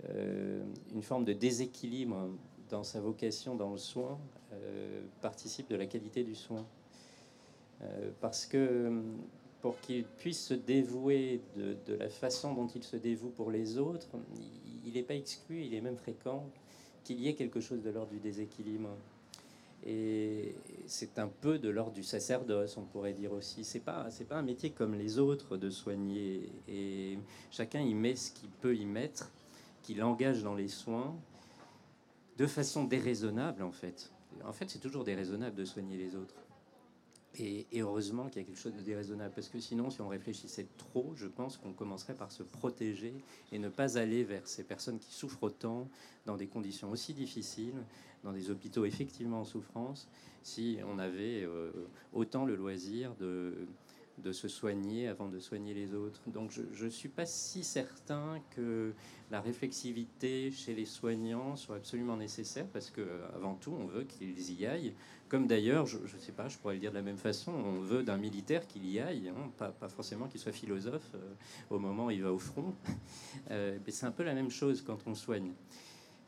euh, 0.10 0.64
une 0.94 1.04
forme 1.04 1.26
de 1.26 1.34
déséquilibre 1.34 2.30
dans 2.70 2.84
sa 2.86 3.02
vocation 3.02 3.56
dans 3.56 3.72
le 3.72 3.78
soin 3.78 4.18
euh, 4.54 5.02
participe 5.22 5.70
de 5.70 5.76
la 5.76 5.86
qualité 5.86 6.24
du 6.24 6.36
soin. 6.36 6.66
parce 8.22 8.46
que 8.46 9.04
pour 9.60 9.82
qu'il 9.82 10.06
puisse 10.06 10.46
se 10.46 10.54
dévouer 10.54 11.42
de, 11.58 11.96
la 11.96 12.08
façon 12.08 12.54
dont 12.54 12.68
il 12.68 12.84
se 12.84 12.96
dévoue 12.96 13.32
pour 13.32 13.52
les 13.52 13.78
autres, 13.78 14.08
il 14.86 14.94
n'est 14.94 15.04
pas 15.04 15.16
exclu, 15.16 15.64
il 15.66 15.74
est 15.74 15.82
même 15.82 15.98
fréquent 15.98 16.50
qu'il 17.04 17.20
y 17.20 17.28
ait 17.28 17.36
quelque 17.36 17.60
chose 17.60 17.82
de 17.82 17.90
l'ordre 17.90 18.12
du 18.12 18.20
déséquilibre. 18.20 18.96
Et 19.86 20.56
c'est 20.88 21.20
un 21.20 21.28
peu 21.28 21.60
de 21.60 21.70
l'ordre 21.70 21.94
du 21.94 22.04
sacerdoce, 22.04 22.76
on 22.78 22.86
pourrait 22.86 23.14
dire 23.14 23.32
aussi. 23.34 23.64
C'est 23.64 23.80
pas, 23.80 24.08
pas 24.28 24.36
un 24.36 24.42
métier 24.42 24.72
comme 24.72 24.96
les 24.96 25.20
autres 25.20 25.58
de 25.58 25.70
soigner. 25.70 26.52
Et 26.68 27.20
chacun 27.52 27.82
y 27.82 27.94
met 27.94 28.16
ce 28.16 28.32
qu'il 28.32 28.50
peut 28.50 28.76
y 28.76 28.86
mettre, 28.86 29.32
qu'il 29.84 30.04
engage 30.04 30.42
dans 30.42 30.56
les 30.56 30.70
soins, 30.70 31.16
de 32.38 32.48
façon 32.48 32.84
déraisonnable 32.86 33.64
en 33.64 33.72
fait. 33.72 34.12
En 34.44 34.54
fait, 34.54 34.70
c'est 34.70 34.80
toujours 34.80 35.04
déraisonnable 35.04 35.56
de 35.56 35.66
soigner 35.66 35.98
les 35.98 36.16
autres. 36.16 36.36
Et, 37.38 37.68
heureusement 37.82 38.28
qu'il 38.28 38.42
y 38.42 38.46
a 38.46 38.48
quelque 38.48 38.60
chose 38.60 38.76
de 38.76 38.82
déraisonnable, 38.82 39.34
parce 39.34 39.50
que 39.50 39.60
sinon, 39.60 39.90
si 39.90 40.02
on 40.02 40.08
réfléchissait 40.08 40.68
trop, 40.78 41.14
je 41.16 41.28
pense 41.28 41.58
qu'on 41.58 41.74
commencerait 41.74 42.16
par 42.16 42.32
se 42.32 42.44
protéger 42.44 43.14
et 43.52 43.60
ne 43.60 43.70
pas 43.70 43.98
aller 43.98 44.24
vers 44.24 44.48
ces 44.48 44.64
personnes 44.64 45.00
qui 45.00 45.14
souffrent 45.14 45.44
autant, 45.44 45.90
dans 46.26 46.38
des 46.38 46.48
conditions 46.48 46.92
aussi 46.92 47.14
difficiles, 47.14 47.84
dans 48.24 48.32
des 48.32 48.50
hôpitaux 48.50 48.86
effectivement 48.86 49.42
en 49.42 49.46
souffrance, 49.46 50.08
si 50.44 50.78
on 50.88 51.00
avait 51.00 51.44
euh, 51.44 51.72
autant 52.14 52.46
le 52.46 52.56
loisir 52.56 53.16
de, 53.16 53.68
de 54.18 54.32
se 54.32 54.48
soigner 54.48 55.08
avant 55.08 55.28
de 55.28 55.40
soigner 55.40 55.74
les 55.74 55.94
autres. 55.94 56.22
Donc 56.28 56.52
je 56.52 56.86
ne 56.86 56.90
suis 56.90 57.10
pas 57.10 57.26
si 57.26 57.64
certain 57.64 58.42
que 58.56 58.94
la 59.32 59.42
réflexivité 59.42 60.52
chez 60.52 60.74
les 60.74 60.86
soignants 60.86 61.56
soit 61.56 61.78
absolument 61.78 62.18
nécessaire, 62.18 62.68
parce 62.72 62.90
que 62.90 63.02
avant 63.36 63.56
tout, 63.56 63.74
on 63.78 63.86
veut 63.86 64.04
qu'ils 64.04 64.52
y 64.54 64.66
aillent. 64.66 64.94
Comme 65.28 65.48
d'ailleurs, 65.48 65.88
je 65.88 65.98
ne 65.98 66.20
sais 66.20 66.32
pas, 66.32 66.48
je 66.48 66.58
pourrais 66.58 66.76
le 66.76 66.80
dire 66.80 66.92
de 66.92 66.96
la 66.96 67.02
même 67.02 67.18
façon, 67.18 67.52
on 67.52 67.80
veut 67.80 68.04
d'un 68.04 68.18
militaire 68.18 68.68
qu'il 68.68 68.88
y 68.88 69.00
aille, 69.00 69.30
hein, 69.30 69.52
pas, 69.58 69.70
pas, 69.70 69.90
forcément 69.90 70.28
qu'il 70.28 70.40
soit 70.40 70.52
philosophe 70.52 71.12
euh, 71.16 71.34
au 71.72 71.80
moment 71.80 72.06
où 72.06 72.12
il 72.12 72.22
va 72.22 72.32
au 72.32 72.40
front. 72.40 72.74
Euh, 73.52 73.78
mais 73.86 73.92
c'est 73.92 74.08
un 74.08 74.12
peu 74.12 74.24
la 74.24 74.34
même 74.34 74.50
chose 74.50 74.82
quand 74.82 74.98
on 75.06 75.14
soigne. 75.14 75.52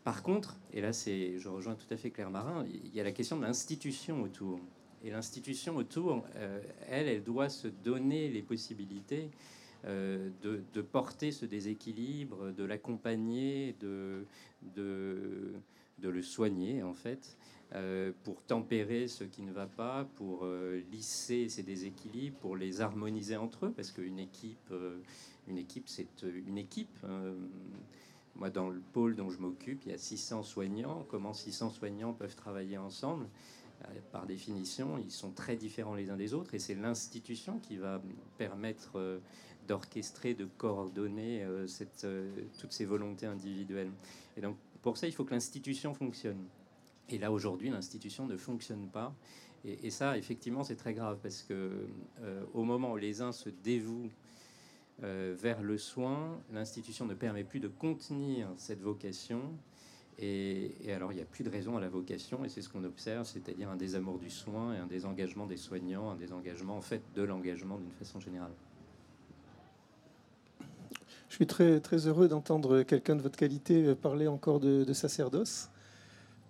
Par 0.04 0.21
contre, 0.21 0.56
et 0.71 0.82
là 0.82 0.91
je 0.91 1.47
rejoins 1.47 1.73
tout 1.73 1.91
à 1.91 1.97
fait 1.97 2.12
Claire 2.12 2.30
Marin, 2.30 2.63
il 2.65 2.93
y 2.93 3.00
a 3.00 3.04
la 3.04 3.12
question 3.12 3.38
de 3.38 3.41
l'institution 3.41 4.21
autour. 4.21 4.60
Et 5.08 5.10
l'institution 5.10 5.78
autour, 5.78 6.26
euh, 6.36 6.62
elle, 6.89 7.08
elle 7.08 7.24
doit 7.24 7.48
se 7.48 7.70
donner 7.70 8.28
les 8.28 8.41
possibilités 8.41 9.32
euh, 9.86 10.30
de, 10.41 10.82
porter 10.82 11.32
ce 11.32 11.46
déséquilibre, 11.46 12.52
de 12.52 12.65
l'accompagner, 12.65 13.74
de, 13.80 14.26
de, 14.76 15.54
le 16.02 16.22
soigner 16.22 16.84
en 16.84 16.93
fait, 16.93 17.38
euh, 17.74 18.12
pour 18.26 18.43
tempérer 18.43 19.08
ce 19.08 19.24
qui 19.24 19.43
ne 19.43 19.54
va 19.54 19.65
pas, 19.65 20.10
pour 20.15 20.46
lisser 20.91 21.48
ces 21.48 21.63
déséquilibres, 21.63 22.38
pour 22.39 22.58
les 22.58 22.82
harmoniser 22.82 23.38
entre 23.38 23.67
eux, 23.67 23.72
parce 23.72 23.91
qu'une 23.91 24.20
équipe, 24.20 24.74
une 25.48 25.58
équipe, 25.58 25.88
c'est 25.88 26.22
une 26.24 26.58
équipe. 26.58 26.98
moi, 28.36 28.50
dans 28.50 28.70
le 28.70 28.82
pôle 28.91 29.15
dont 29.15 29.30
je 29.30 29.39
m'occupe, 29.39 29.84
il 29.86 29.91
y 29.93 29.96
a 29.96 29.98
600 29.98 30.43
soignants. 30.43 31.06
Comment 31.08 31.32
600 31.32 31.70
soignants 31.70 32.12
peuvent 32.12 32.36
travailler 32.36 32.78
ensemble? 32.78 33.26
euh, 33.26 33.57
par 34.12 34.26
définition, 34.26 34.98
ils 34.98 35.12
sont 35.12 35.32
très 35.32 35.56
différents 35.56 35.96
les 35.96 36.10
uns 36.10 36.18
des 36.18 36.34
autres 36.34 36.54
et 36.54 36.60
c'est 36.60 36.76
l'institution 36.76 37.60
qui 37.60 37.78
va 37.78 38.02
permettre 38.38 38.98
euh, 38.98 39.20
d'orchestrer, 39.68 40.34
de 40.34 40.46
coordonner 40.46 41.44
euh, 41.44 41.68
toutes 42.60 42.74
ces 42.74 42.86
volontés 42.86 43.26
individuelles. 43.26 43.92
Et 44.36 44.42
donc, 44.42 44.58
pour 44.82 44.98
ça, 44.98 45.08
il 45.08 45.13
faut 45.13 45.26
que 45.26 45.34
l'institution 45.34 45.94
fonctionne. 45.94 46.44
Et 47.10 47.18
là, 47.18 47.32
aujourd'hui, 47.32 47.70
l'institution 47.70 48.26
ne 48.26 48.38
fonctionne 48.38 48.88
pas. 48.90 49.13
Et, 49.63 49.90
ça, 49.90 50.18
effectivement, 50.18 50.63
c'est 50.63 50.76
très 50.76 50.94
grave 50.94 51.18
parce 51.22 51.42
que 51.42 51.88
au 52.54 52.63
moment 52.63 52.94
où 52.94 52.98
les 52.98 53.22
uns 53.22 53.32
se 53.32 53.50
dévouent 53.50 54.12
vers 55.02 55.62
le 55.62 55.78
soin, 55.78 56.40
l'institution 56.54 57.06
ne 57.06 57.16
permet 57.16 57.44
plus 57.44 57.60
de 57.60 57.68
contenir 57.68 58.48
cette 58.56 58.82
vocation 58.82 59.42
et, 60.20 60.72
alors, 60.92 61.12
il 61.12 61.15
n'y 61.15 61.22
a 61.22 61.26
plus 61.26 61.44
de 61.44 61.50
raison 61.50 61.78
à 61.78 61.82
la 61.82 61.90
vocation, 61.90 62.44
et 62.44 62.50
c'est 62.50 62.63
ce 62.63 62.70
qu'on 62.70 62.84
observe, 62.84 63.28
c'est-à-dire 63.28 63.70
un 63.70 63.76
désamour 63.76 64.18
du 64.18 64.32
soin 64.32 64.74
et 64.74 64.78
un 64.78 64.88
désengagement 64.88 65.46
des 65.46 65.58
soignants, 65.58 66.10
un 66.10 66.15
désengagement 66.15 66.76
en 66.76 66.82
fait 66.82 67.02
de 67.15 67.22
l'engagement 67.22 67.78
d'une 67.78 67.92
façon 67.92 68.20
générale. 68.20 68.52
Je 71.30 71.36
suis 71.36 71.46
très, 71.46 71.80
très 71.82 72.08
heureux 72.08 72.28
d'entendre 72.28 72.82
quelqu'un 72.82 73.15
de 73.15 73.22
votre 73.22 73.38
qualité 73.38 73.94
parler 73.94 74.28
encore 74.28 74.60
de, 74.60 74.92
sacerdoce, 74.94 75.70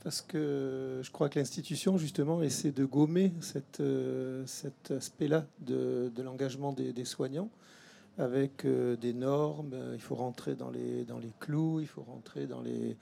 parce 0.02 0.22
que 0.22 1.02
je 1.04 1.12
crois 1.12 1.28
que 1.28 1.38
l'institution, 1.38 1.98
justement, 1.98 2.42
essaie 2.42 2.72
de 2.72 2.86
gommer 2.86 3.34
cette, 3.42 3.84
cet 4.46 4.92
aspect-là 4.92 5.46
de, 5.60 6.10
l'engagement 6.24 6.72
des, 6.72 6.94
des, 6.94 7.06
soignants 7.06 7.50
avec 8.18 8.64
euh, 8.64 8.96
des 8.96 9.14
normes. 9.14 9.76
Il 9.94 10.02
faut 10.02 10.16
rentrer 10.16 10.56
dans 10.56 10.70
les, 10.70 11.04
dans 11.04 11.20
les 11.20 11.34
clous, 11.40 11.82
il 11.82 11.88
faut 11.88 12.04
rentrer 12.04 12.48
dans 12.48 12.62
les 12.62 12.96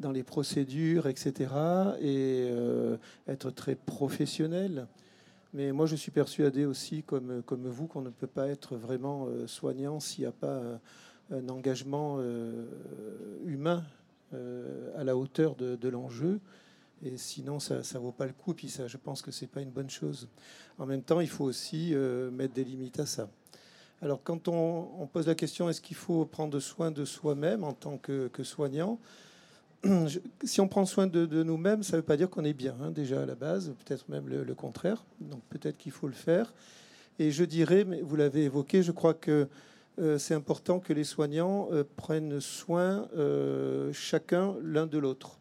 dans 0.00 0.10
les 0.10 0.24
procédures, 0.24 1.06
etc., 1.06 1.52
et 2.00 2.48
euh, 2.50 2.96
être 3.28 3.50
très 3.50 3.76
professionnel. 3.76 4.88
Mais 5.52 5.72
moi, 5.72 5.86
je 5.86 5.96
suis 5.96 6.10
persuadé 6.10 6.64
aussi, 6.64 7.02
comme, 7.02 7.42
comme 7.44 7.68
vous, 7.68 7.86
qu'on 7.86 8.02
ne 8.02 8.10
peut 8.10 8.26
pas 8.26 8.48
être 8.48 8.76
vraiment 8.76 9.26
euh, 9.26 9.46
soignant 9.46 10.00
s'il 10.00 10.22
n'y 10.22 10.28
a 10.28 10.32
pas 10.32 10.60
un 11.30 11.48
engagement 11.48 12.16
euh, 12.18 12.66
humain 13.46 13.84
à 14.96 15.02
la 15.02 15.16
hauteur 15.16 15.56
de, 15.56 15.88
l'enjeu. 15.88 16.40
Et 17.02 17.16
sinon, 17.16 17.58
ça 17.58 17.78
ne 17.78 17.98
vaut 17.98 18.12
pas 18.12 18.26
le 18.26 18.32
coup. 18.32 18.54
Puis 18.54 18.68
ça, 18.68 18.86
je 18.86 18.96
pense 18.96 19.22
que 19.22 19.30
c'est 19.30 19.46
pas 19.46 19.60
une 19.60 19.70
bonne 19.70 19.90
chose. 19.90 20.28
En 20.78 20.86
même 20.86 21.02
temps, 21.02 21.20
il 21.20 21.28
faut 21.28 21.44
aussi 21.44 21.94
euh, 21.94 22.30
mettre 22.30 22.54
des 22.54 22.64
limites 22.64 23.00
à 23.00 23.06
ça. 23.06 23.28
Alors, 24.02 24.22
quand 24.22 24.48
on, 24.48 25.06
pose 25.12 25.26
la 25.26 25.34
question, 25.34 25.68
est-ce 25.68 25.80
qu'il 25.80 25.96
faut 25.96 26.24
prendre 26.24 26.58
soin 26.58 26.90
de 26.90 27.04
soi-même 27.04 27.64
en 27.64 27.74
tant 27.74 27.98
que, 27.98 28.30
soignant? 28.42 28.98
Si 30.44 30.60
on 30.60 30.68
prend 30.68 30.84
soin 30.84 31.06
de, 31.06 31.42
nous-mêmes, 31.42 31.82
ça 31.82 31.92
ne 31.92 31.98
veut 31.98 32.06
pas 32.06 32.16
dire 32.16 32.30
qu'on 32.30 32.44
est 32.44 32.52
bien, 32.52 32.76
hein, 32.82 32.90
déjà 32.90 33.22
à 33.22 33.26
la 33.26 33.34
base, 33.34 33.74
peut-être 33.84 34.08
même 34.08 34.28
le, 34.28 34.54
contraire. 34.54 35.04
Donc, 35.20 35.42
peut-être 35.48 35.76
qu'il 35.76 35.92
faut 35.92 36.06
le 36.06 36.14
faire. 36.14 36.52
Et 37.18 37.30
je 37.30 37.44
dirais, 37.44 37.84
mais 37.84 38.00
vous 38.00 38.16
l'avez 38.16 38.44
évoqué, 38.44 38.82
je 38.82 38.92
crois 38.92 39.14
que 39.14 39.48
euh, 39.98 40.18
c'est 40.18 40.34
important 40.34 40.80
que 40.80 40.92
les 40.92 41.04
soignants 41.04 41.68
euh, 41.72 41.84
prennent 41.96 42.40
soin 42.40 43.08
chacun 43.92 44.54
l'un 44.62 44.86
de 44.86 44.98
l'autre. 44.98 45.38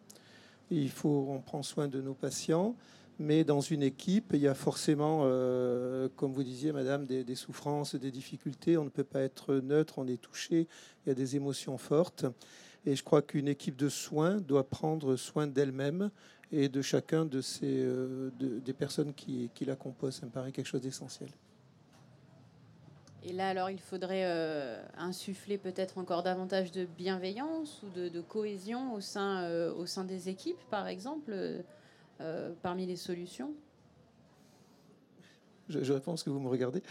Il 0.71 0.91
faut, 0.91 1.27
on 1.29 1.39
prend 1.39 1.63
soin 1.63 1.87
de 1.87 2.01
nos 2.01 2.13
patients, 2.13 2.75
mais 3.19 3.43
dans 3.43 3.59
une 3.59 3.83
équipe, 3.83 4.31
il 4.33 4.39
y 4.39 4.47
a 4.47 4.53
forcément, 4.53 5.23
euh, 5.23 6.07
comme 6.15 6.31
vous 6.31 6.43
disiez, 6.43 6.71
Madame, 6.71 7.05
des, 7.05 7.35
souffrances, 7.35 7.95
des 7.95 8.11
difficultés. 8.11 8.77
On 8.77 8.85
ne 8.85 8.89
peut 8.89 9.03
pas 9.03 9.21
être 9.21 9.55
neutre, 9.55 9.95
on 9.97 10.07
est 10.07 10.21
touché, 10.21 10.67
il 11.05 11.09
y 11.09 11.11
a 11.11 11.15
des 11.15 11.35
émotions 11.35 11.77
fortes. 11.77 12.25
Et 12.89 12.95
je 12.95 13.03
crois 13.03 13.21
qu'une 13.21 13.47
équipe 13.47 13.75
de 13.75 13.87
soins 13.87 14.37
doit 14.37 14.67
prendre 14.67 15.15
soin 15.15 15.45
d'elle-même 15.45 16.09
et 16.51 16.69
de 16.69 16.81
chacun 16.81 17.23
de 17.23 17.39
ces, 17.39 17.83
euh, 17.83 18.31
des 18.39 18.73
personnes 18.73 19.13
qui, 19.13 19.51
qui 19.53 19.63
la 19.63 19.75
composent. 19.75 20.15
Ça 20.15 20.25
me 20.25 20.31
paraît 20.31 20.51
quelque 20.51 20.65
chose 20.65 20.81
d'essentiel. 20.81 21.29
Et 23.23 23.31
là, 23.31 23.49
alors, 23.49 23.69
il 23.69 23.79
faudrait 23.79 24.23
euh, 24.25 24.83
insuffler 24.97 25.59
peut-être 25.59 25.99
encore 25.99 26.23
davantage 26.23 26.71
de 26.71 26.85
bienveillance 26.85 27.83
ou 27.83 27.89
de, 27.95 28.21
cohésion 28.21 28.95
au 28.95 29.01
sein, 29.01 29.43
euh, 29.43 29.71
au 29.71 29.85
sein 29.85 30.03
des 30.03 30.27
équipes, 30.29 30.57
par 30.71 30.87
exemple, 30.87 31.35
parmi 32.63 32.87
les 32.87 32.95
solutions? 32.95 33.53
Je, 35.70 35.93
réponds 35.93 36.17
ce 36.17 36.24
que 36.24 36.30
vous 36.30 36.39
me 36.39 36.49
regardez. 36.49 36.84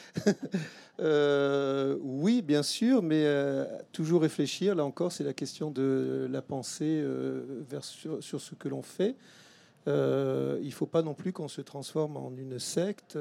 oui, 2.03 2.43
bien 2.43 2.63
sûr, 2.63 3.03
mais 3.03 3.27
toujours 3.93 4.23
réfléchir. 4.23 4.75
Là 4.75 4.85
encore, 4.85 5.13
c'est 5.13 5.25
la 5.25 5.35
question 5.35 5.71
de 5.71 6.27
la 6.31 6.43
pensée 6.43 7.05
vers, 7.69 7.85
sur, 7.85 8.23
ce 8.23 8.55
que 8.55 8.69
l'on 8.69 8.83
fait. 8.83 9.17
il 9.87 9.93
ne 9.93 10.71
faut 10.73 10.87
pas 10.87 11.03
non 11.03 11.15
plus 11.15 11.33
qu'on 11.33 11.49
se 11.49 11.61
transforme 11.61 12.17
en 12.17 12.33
une 12.37 12.59
secte 12.59 13.19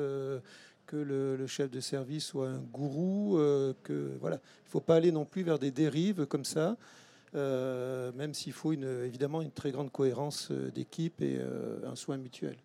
que 0.87 0.95
le, 0.95 1.45
chef 1.47 1.69
de 1.69 1.79
service 1.79 2.25
soit 2.25 2.47
un 2.47 2.59
gourou, 2.59 3.37
euh, 3.37 3.73
que 3.83 4.17
voilà, 4.19 4.39
il 4.65 4.69
faut 4.69 4.79
pas 4.79 4.95
aller 4.95 5.11
non 5.11 5.25
plus 5.25 5.43
vers 5.43 5.59
des 5.59 5.69
dérives 5.69 6.25
comme 6.25 6.45
ça, 6.45 6.77
euh, 7.35 8.11
même 8.13 8.33
s'il 8.33 8.53
faut 8.53 8.71
une, 8.71 9.03
évidemment 9.05 9.41
une 9.41 9.51
très 9.51 9.71
grande 9.71 9.91
cohérence 9.91 10.49
euh, 10.49 10.71
d'équipe 10.71 11.21
et 11.21 11.39
un 11.85 11.95
soin 11.95 12.17
mutuel. 12.17 12.55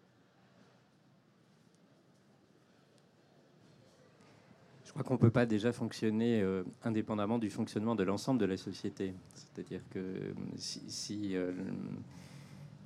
Je 4.94 5.02
crois 5.02 5.04
qu'on 5.04 5.14
ne 5.14 5.18
peut 5.18 5.30
pas 5.30 5.46
déjà 5.46 5.72
fonctionner 5.72 6.44
indépendamment 6.84 7.38
du 7.38 7.48
fonctionnement 7.48 7.94
de 7.94 8.02
l'ensemble 8.02 8.38
de 8.38 8.44
la 8.44 8.58
société. 8.58 9.14
C'est-à-dire 9.34 9.80
que 9.90 10.34
si, 10.56 10.82
si 10.88 11.36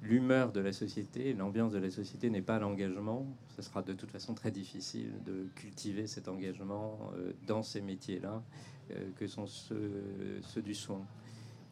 l'humeur 0.02 0.52
de 0.52 0.60
la 0.60 0.72
société, 0.72 1.32
l'ambiance 1.34 1.72
de 1.72 1.78
la 1.78 1.90
société 1.90 2.30
n'est 2.30 2.42
pas 2.42 2.58
l'engagement, 2.58 3.26
ce 3.56 3.62
sera 3.62 3.82
de 3.82 3.92
toute 3.92 4.10
façon 4.10 4.34
très 4.34 4.50
difficile 4.50 5.12
de 5.24 5.46
cultiver 5.54 6.06
cet 6.06 6.28
engagement 6.28 6.98
euh, 7.16 7.32
dans 7.46 7.62
ces 7.62 7.80
métiers-là, 7.80 8.42
euh, 8.90 9.10
que 9.16 9.26
sont 9.26 9.46
ceux, 9.46 10.62
du 10.62 10.74
soin. 10.74 11.04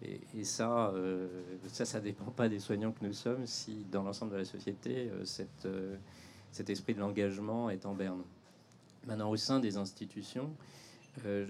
Et, 0.03 0.45
ça, 0.45 0.89
euh, 0.89 1.29
ça, 1.69 1.85
ça 1.85 2.01
dépend 2.01 2.31
pas 2.31 2.49
des 2.49 2.59
soignants 2.59 2.93
que 2.93 3.05
nous 3.05 3.15
sommes 3.15 3.47
si 3.47 3.87
dans 3.91 4.03
l'ensemble 4.03 4.33
de 4.33 4.39
la 4.39 4.45
société, 4.45 5.11
cet 5.25 6.71
esprit 6.71 6.95
de 6.95 7.01
l'engagement 7.01 7.71
est 7.71 7.87
en 7.87 7.95
berne. 7.95 8.23
Maintenant, 9.07 9.31
au 9.31 9.37
sein 9.37 9.61
des 9.61 9.77
institutions, 9.77 10.55
je, 11.23 11.47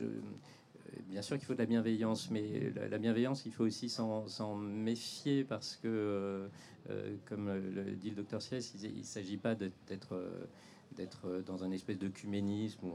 bien 1.08 1.22
sûr 1.22 1.36
qu'il 1.36 1.46
faut 1.46 1.54
de 1.54 1.58
la 1.58 1.66
bienveillance, 1.66 2.30
mais 2.30 2.72
la, 2.90 2.98
bienveillance, 2.98 3.46
il 3.46 3.52
faut 3.52 3.64
aussi 3.64 3.88
s'en 3.88 4.56
méfier 4.56 5.44
parce 5.44 5.76
que, 5.76 5.88
euh, 5.88 6.48
euh, 6.90 7.16
comme 7.26 7.48
le 7.48 7.92
dit 7.92 8.10
le 8.10 8.16
docteur 8.16 8.42
Sies, 8.42 8.72
il 8.82 8.98
ne 8.98 9.02
s'agit 9.02 9.36
pas 9.36 9.54
d'être 9.54 10.14
euh, 10.14 11.42
dans 11.42 11.64
un 11.64 11.70
espèce 11.70 11.98
d'œcuménisme 11.98 12.86
ou 12.86 12.92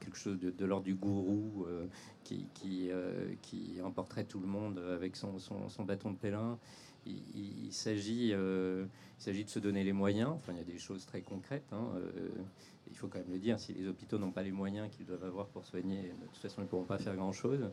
quelque 0.00 0.16
chose 0.16 0.38
de, 0.38 0.64
l'ordre 0.64 0.84
du 0.84 0.94
gourou 0.94 1.66
qui, 2.24 2.46
qui, 2.54 2.90
emporterait 3.82 4.24
tout 4.24 4.40
le 4.40 4.48
monde 4.48 4.78
avec 4.78 5.16
son, 5.16 5.38
son, 5.38 5.84
bâton 5.84 6.10
de 6.12 6.16
pèlerin. 6.16 6.58
Il, 7.04 7.72
s'agit 7.72 8.30
de 8.30 8.88
se 9.46 9.58
donner 9.58 9.84
les 9.84 9.92
moyens. 9.92 10.30
Enfin, 10.30 10.52
il 10.52 10.58
y 10.58 10.60
a 10.60 10.64
des 10.64 10.78
choses 10.78 11.04
très 11.06 11.22
concrètes. 11.22 11.72
Hein, 11.72 11.90
il 12.92 12.96
faut 12.96 13.08
quand 13.08 13.18
même 13.18 13.32
le 13.32 13.38
dire, 13.38 13.58
si 13.58 13.72
les 13.72 13.88
hôpitaux 13.88 14.18
n'ont 14.18 14.32
pas 14.32 14.42
les 14.42 14.52
moyens 14.52 14.88
qu'ils 14.90 15.06
doivent 15.06 15.24
avoir 15.24 15.46
pour 15.46 15.64
soigner, 15.64 16.02
de 16.02 16.26
toute 16.26 16.36
façon, 16.36 16.60
ils 16.60 16.64
ne 16.64 16.68
pourront 16.68 16.84
pas 16.84 16.98
faire 16.98 17.16
grand-chose. 17.16 17.70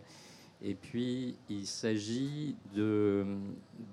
Et 0.62 0.76
puis, 0.76 1.36
il 1.50 1.68
s'agit 1.68 2.56
de 2.74 3.26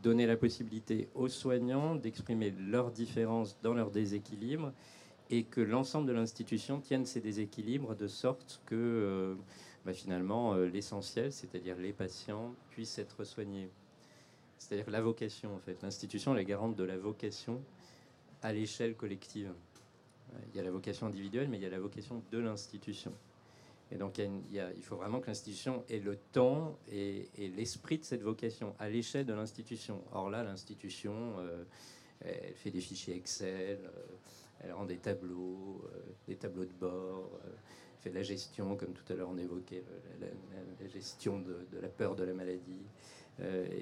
donner 0.02 0.26
la 0.26 0.36
possibilité 0.36 1.08
aux 1.14 1.28
soignants 1.28 1.96
d'exprimer 1.96 2.52
leurs 2.52 2.92
différences 2.92 3.58
dans 3.62 3.74
leurs 3.74 3.90
déséquilibres 3.90 4.72
et 5.30 5.42
que 5.42 5.60
l'ensemble 5.60 6.06
de 6.06 6.12
l'institution 6.12 6.80
tienne 6.80 7.04
ces 7.04 7.20
déséquilibres 7.20 7.96
de 7.96 8.06
sorte 8.06 8.60
que 8.66 8.74
euh, 8.76 9.34
bah, 9.84 9.92
finalement 9.92 10.54
euh, 10.54 10.66
l'essentiel, 10.66 11.32
c'est-à-dire 11.32 11.76
les 11.76 11.92
patients, 11.92 12.54
puissent 12.70 12.98
être 12.98 13.24
soignés. 13.24 13.68
C'est-à-dire 14.58 14.90
la 14.90 15.00
vocation, 15.00 15.54
en 15.54 15.58
fait. 15.58 15.82
L'institution 15.82 16.36
est 16.36 16.44
garante 16.44 16.76
de 16.76 16.84
la 16.84 16.96
vocation 16.96 17.60
à 18.42 18.52
l'échelle 18.52 18.94
collective. 18.94 19.52
Il 20.50 20.56
y 20.56 20.60
a 20.60 20.62
la 20.62 20.70
vocation 20.70 21.06
individuelle, 21.06 21.48
mais 21.48 21.58
il 21.58 21.62
y 21.62 21.66
a 21.66 21.70
la 21.70 21.78
vocation 21.78 22.22
de 22.30 22.38
l'institution. 22.38 23.12
Et 23.92 23.96
donc, 23.96 24.18
il, 24.18 24.82
faut 24.82 24.96
vraiment 24.96 25.20
que 25.20 25.28
l'institution 25.28 25.84
ait 25.88 26.00
le 26.00 26.16
temps 26.16 26.76
et, 26.90 27.28
l'esprit 27.56 27.98
de 27.98 28.04
cette 28.04 28.22
vocation 28.22 28.74
à 28.78 28.88
l'échelle 28.88 29.26
de 29.26 29.32
l'institution. 29.32 30.02
Or 30.12 30.28
là, 30.28 30.42
l'institution, 30.42 31.14
euh, 31.38 31.62
elle 32.20 32.54
fait 32.54 32.70
des 32.70 32.80
fichiers 32.80 33.14
Excel, 33.14 33.78
euh, 33.84 34.02
elle 34.60 34.72
rend 34.72 34.86
des 34.86 34.96
tableaux, 34.96 35.84
euh, 35.84 36.00
des 36.26 36.34
tableaux 36.34 36.64
de 36.64 36.72
bord, 36.72 37.30
fait 38.00 38.10
de 38.10 38.16
la 38.16 38.24
gestion, 38.24 38.74
comme 38.74 38.92
tout 38.92 39.12
à 39.12 39.14
l'heure 39.16 39.28
on 39.30 39.38
évoquait, 39.38 39.84
la, 40.20 40.88
gestion 40.88 41.38
de, 41.38 41.66
de, 41.70 41.78
la 41.80 41.88
peur 41.88 42.16
de 42.16 42.24
la 42.24 42.32
maladie. 42.32 42.86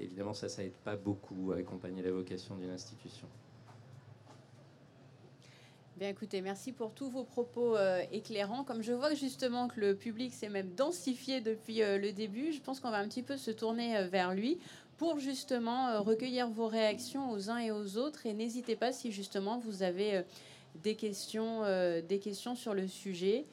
évidemment, 0.01 0.35
ça, 0.35 0.49
ça 0.49 0.65
aide 0.65 0.77
pas 0.85 0.97
beaucoup 0.97 1.53
à 1.53 1.57
accompagner 1.57 2.03
la 2.03 2.11
vocation 2.11 2.57
d'une 2.57 2.71
institution. 2.71 3.29
Bien 5.97 6.09
écoutez, 6.09 6.41
merci 6.41 6.73
pour 6.73 6.93
tous 6.93 7.09
vos 7.09 7.23
propos 7.23 7.77
euh, 7.77 8.03
éclairants. 8.11 8.65
Comme 8.65 8.83
je 8.83 8.93
vois 8.93 9.15
justement 9.15 9.69
que 9.69 9.79
le 9.79 9.95
public 9.95 10.35
s'est 10.35 10.49
même 10.49 10.75
densifié 10.75 11.41
depuis 11.41 11.83
euh, 11.83 11.99
le 11.99 12.11
début, 12.11 12.53
je 12.53 12.61
pense 12.61 12.81
qu'on 12.81 12.91
va 12.91 12.99
un 12.99 13.07
petit 13.07 13.23
peu 13.23 13.37
se 13.37 13.53
tourner 13.53 13.97
euh, 13.97 14.09
vers 14.09 14.35
lui 14.35 14.59
pour 14.97 15.21
justement 15.21 16.03
recueillir 16.03 16.49
vos 16.49 16.67
réactions 16.67 17.31
aux 17.31 17.49
uns 17.49 17.59
et 17.59 17.71
aux 17.71 17.97
autres. 17.97 18.27
Et 18.27 18.33
n'hésitez 18.33 18.75
pas 18.75 18.91
si 18.93 19.13
justement 19.13 19.59
vous 19.59 19.85
avez 19.85 20.23
des, 20.83 20.95
questions, 20.95 21.63
des 22.09 22.21
questions 22.21 22.55
sur 22.55 22.75
le 22.75 22.87
sujet. 22.87 23.45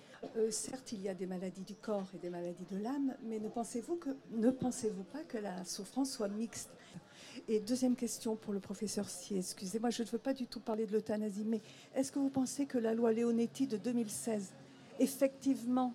certes, 0.52 0.92
il 0.92 1.02
y 1.02 1.10
a 1.10 1.16
des 1.16 1.26
maladies 1.26 1.64
du 1.64 1.74
corps 1.74 2.06
et 2.14 2.20
des 2.20 2.30
maladies 2.30 2.66
de 2.72 2.78
l'âme, 2.78 3.16
mais 3.24 3.40
ne 3.40 3.50
pensez-vous 3.50 3.96
que 3.96 4.12
ne 4.34 4.52
pensez-vous 4.52 5.04
pas 5.06 5.24
que 5.24 5.40
la 5.40 5.66
souffrance 5.66 6.12
soit 6.12 6.28
mixte? 6.28 6.70
Et 7.48 7.60
deuxième 7.60 7.96
question 7.96 8.36
pour 8.36 8.54
le 8.54 8.60
professeur 8.60 9.10
Si, 9.10 9.38
excusez-moi, 9.38 9.90
je 9.90 10.04
ne 10.04 10.08
veux 10.08 10.18
pas 10.18 10.34
du 10.34 10.46
tout 10.48 10.60
parler 10.60 10.86
de 10.86 10.92
l'euthanasie, 10.92 11.46
mais 11.46 11.62
est-ce 11.96 12.12
que 12.12 12.20
vous 12.20 12.30
pensez 12.30 12.66
que 12.66 12.78
la 12.78 12.94
loi 12.94 13.12
Leonetti 13.12 13.68
de 13.68 13.78
2016, 13.78 14.54
effectivement, 15.00 15.94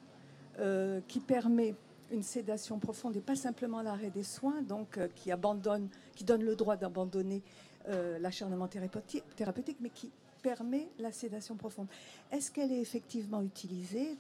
euh, 0.59 1.01
qui 1.07 1.21
permet 1.21 1.75
une 2.11 2.23
sédation 2.23 2.79
profonde 2.79 3.17
et 3.17 3.21
pas 3.21 3.37
simplement 3.37 3.83
l'arrêt 3.83 4.11
des 4.11 4.23
soins, 4.23 4.63
donc 4.63 4.99
euh, 4.99 5.09
qui 5.15 5.31
abandonne, 5.33 5.89
qui 6.15 6.25
donne 6.25 6.43
le 6.43 6.57
droit 6.57 6.77
d'abandonner 6.77 7.43
euh, 7.89 8.19
l'acharnement 8.19 8.69
thérapeutique, 8.69 9.77
mais 9.81 9.91
qui 9.91 10.11
permet 10.43 10.89
la 10.99 11.13
sédation 11.13 11.57
profonde? 11.57 11.89
Est-ce 12.31 12.51
qu'elle 12.51 12.73
est 12.73 12.81
effectivement 12.81 13.43
utilisée? 13.43 14.17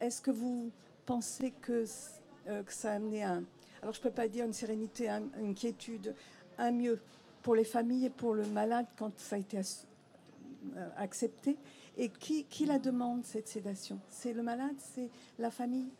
Est-ce 0.00 0.20
que 0.20 0.30
vous 0.30 0.70
pensez 1.06 1.52
que, 1.60 1.84
ça 1.86 2.92
a 2.92 2.94
amené 2.94 3.22
un... 3.22 3.44
Alors 3.82 3.94
je 3.94 3.98
ne 3.98 4.04
peux 4.04 4.10
pas 4.10 4.28
dire 4.28 4.44
une 4.44 4.52
sérénité, 4.52 5.08
une 5.08 5.50
inquiétude, 5.50 6.14
un 6.58 6.70
mieux 6.70 7.00
pour 7.42 7.54
les 7.54 7.64
familles 7.64 8.06
et 8.06 8.10
pour 8.10 8.34
le 8.34 8.46
malade 8.46 8.86
quand 8.96 9.18
ça 9.18 9.36
a 9.36 9.38
été 9.38 9.58
euh, 9.58 10.88
accepté. 10.96 11.56
Et 11.96 12.08
qui, 12.08 12.44
qui 12.44 12.64
la 12.64 12.78
demande, 12.78 13.24
cette 13.24 13.48
sédation? 13.48 13.98
C'est 14.08 14.32
le 14.32 14.42
malade 14.42 14.74
C'est 14.78 15.10
la 15.38 15.50
famille? 15.50 15.90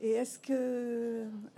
Et 0.00 0.10
est-ce 0.10 0.38
que 0.38 0.52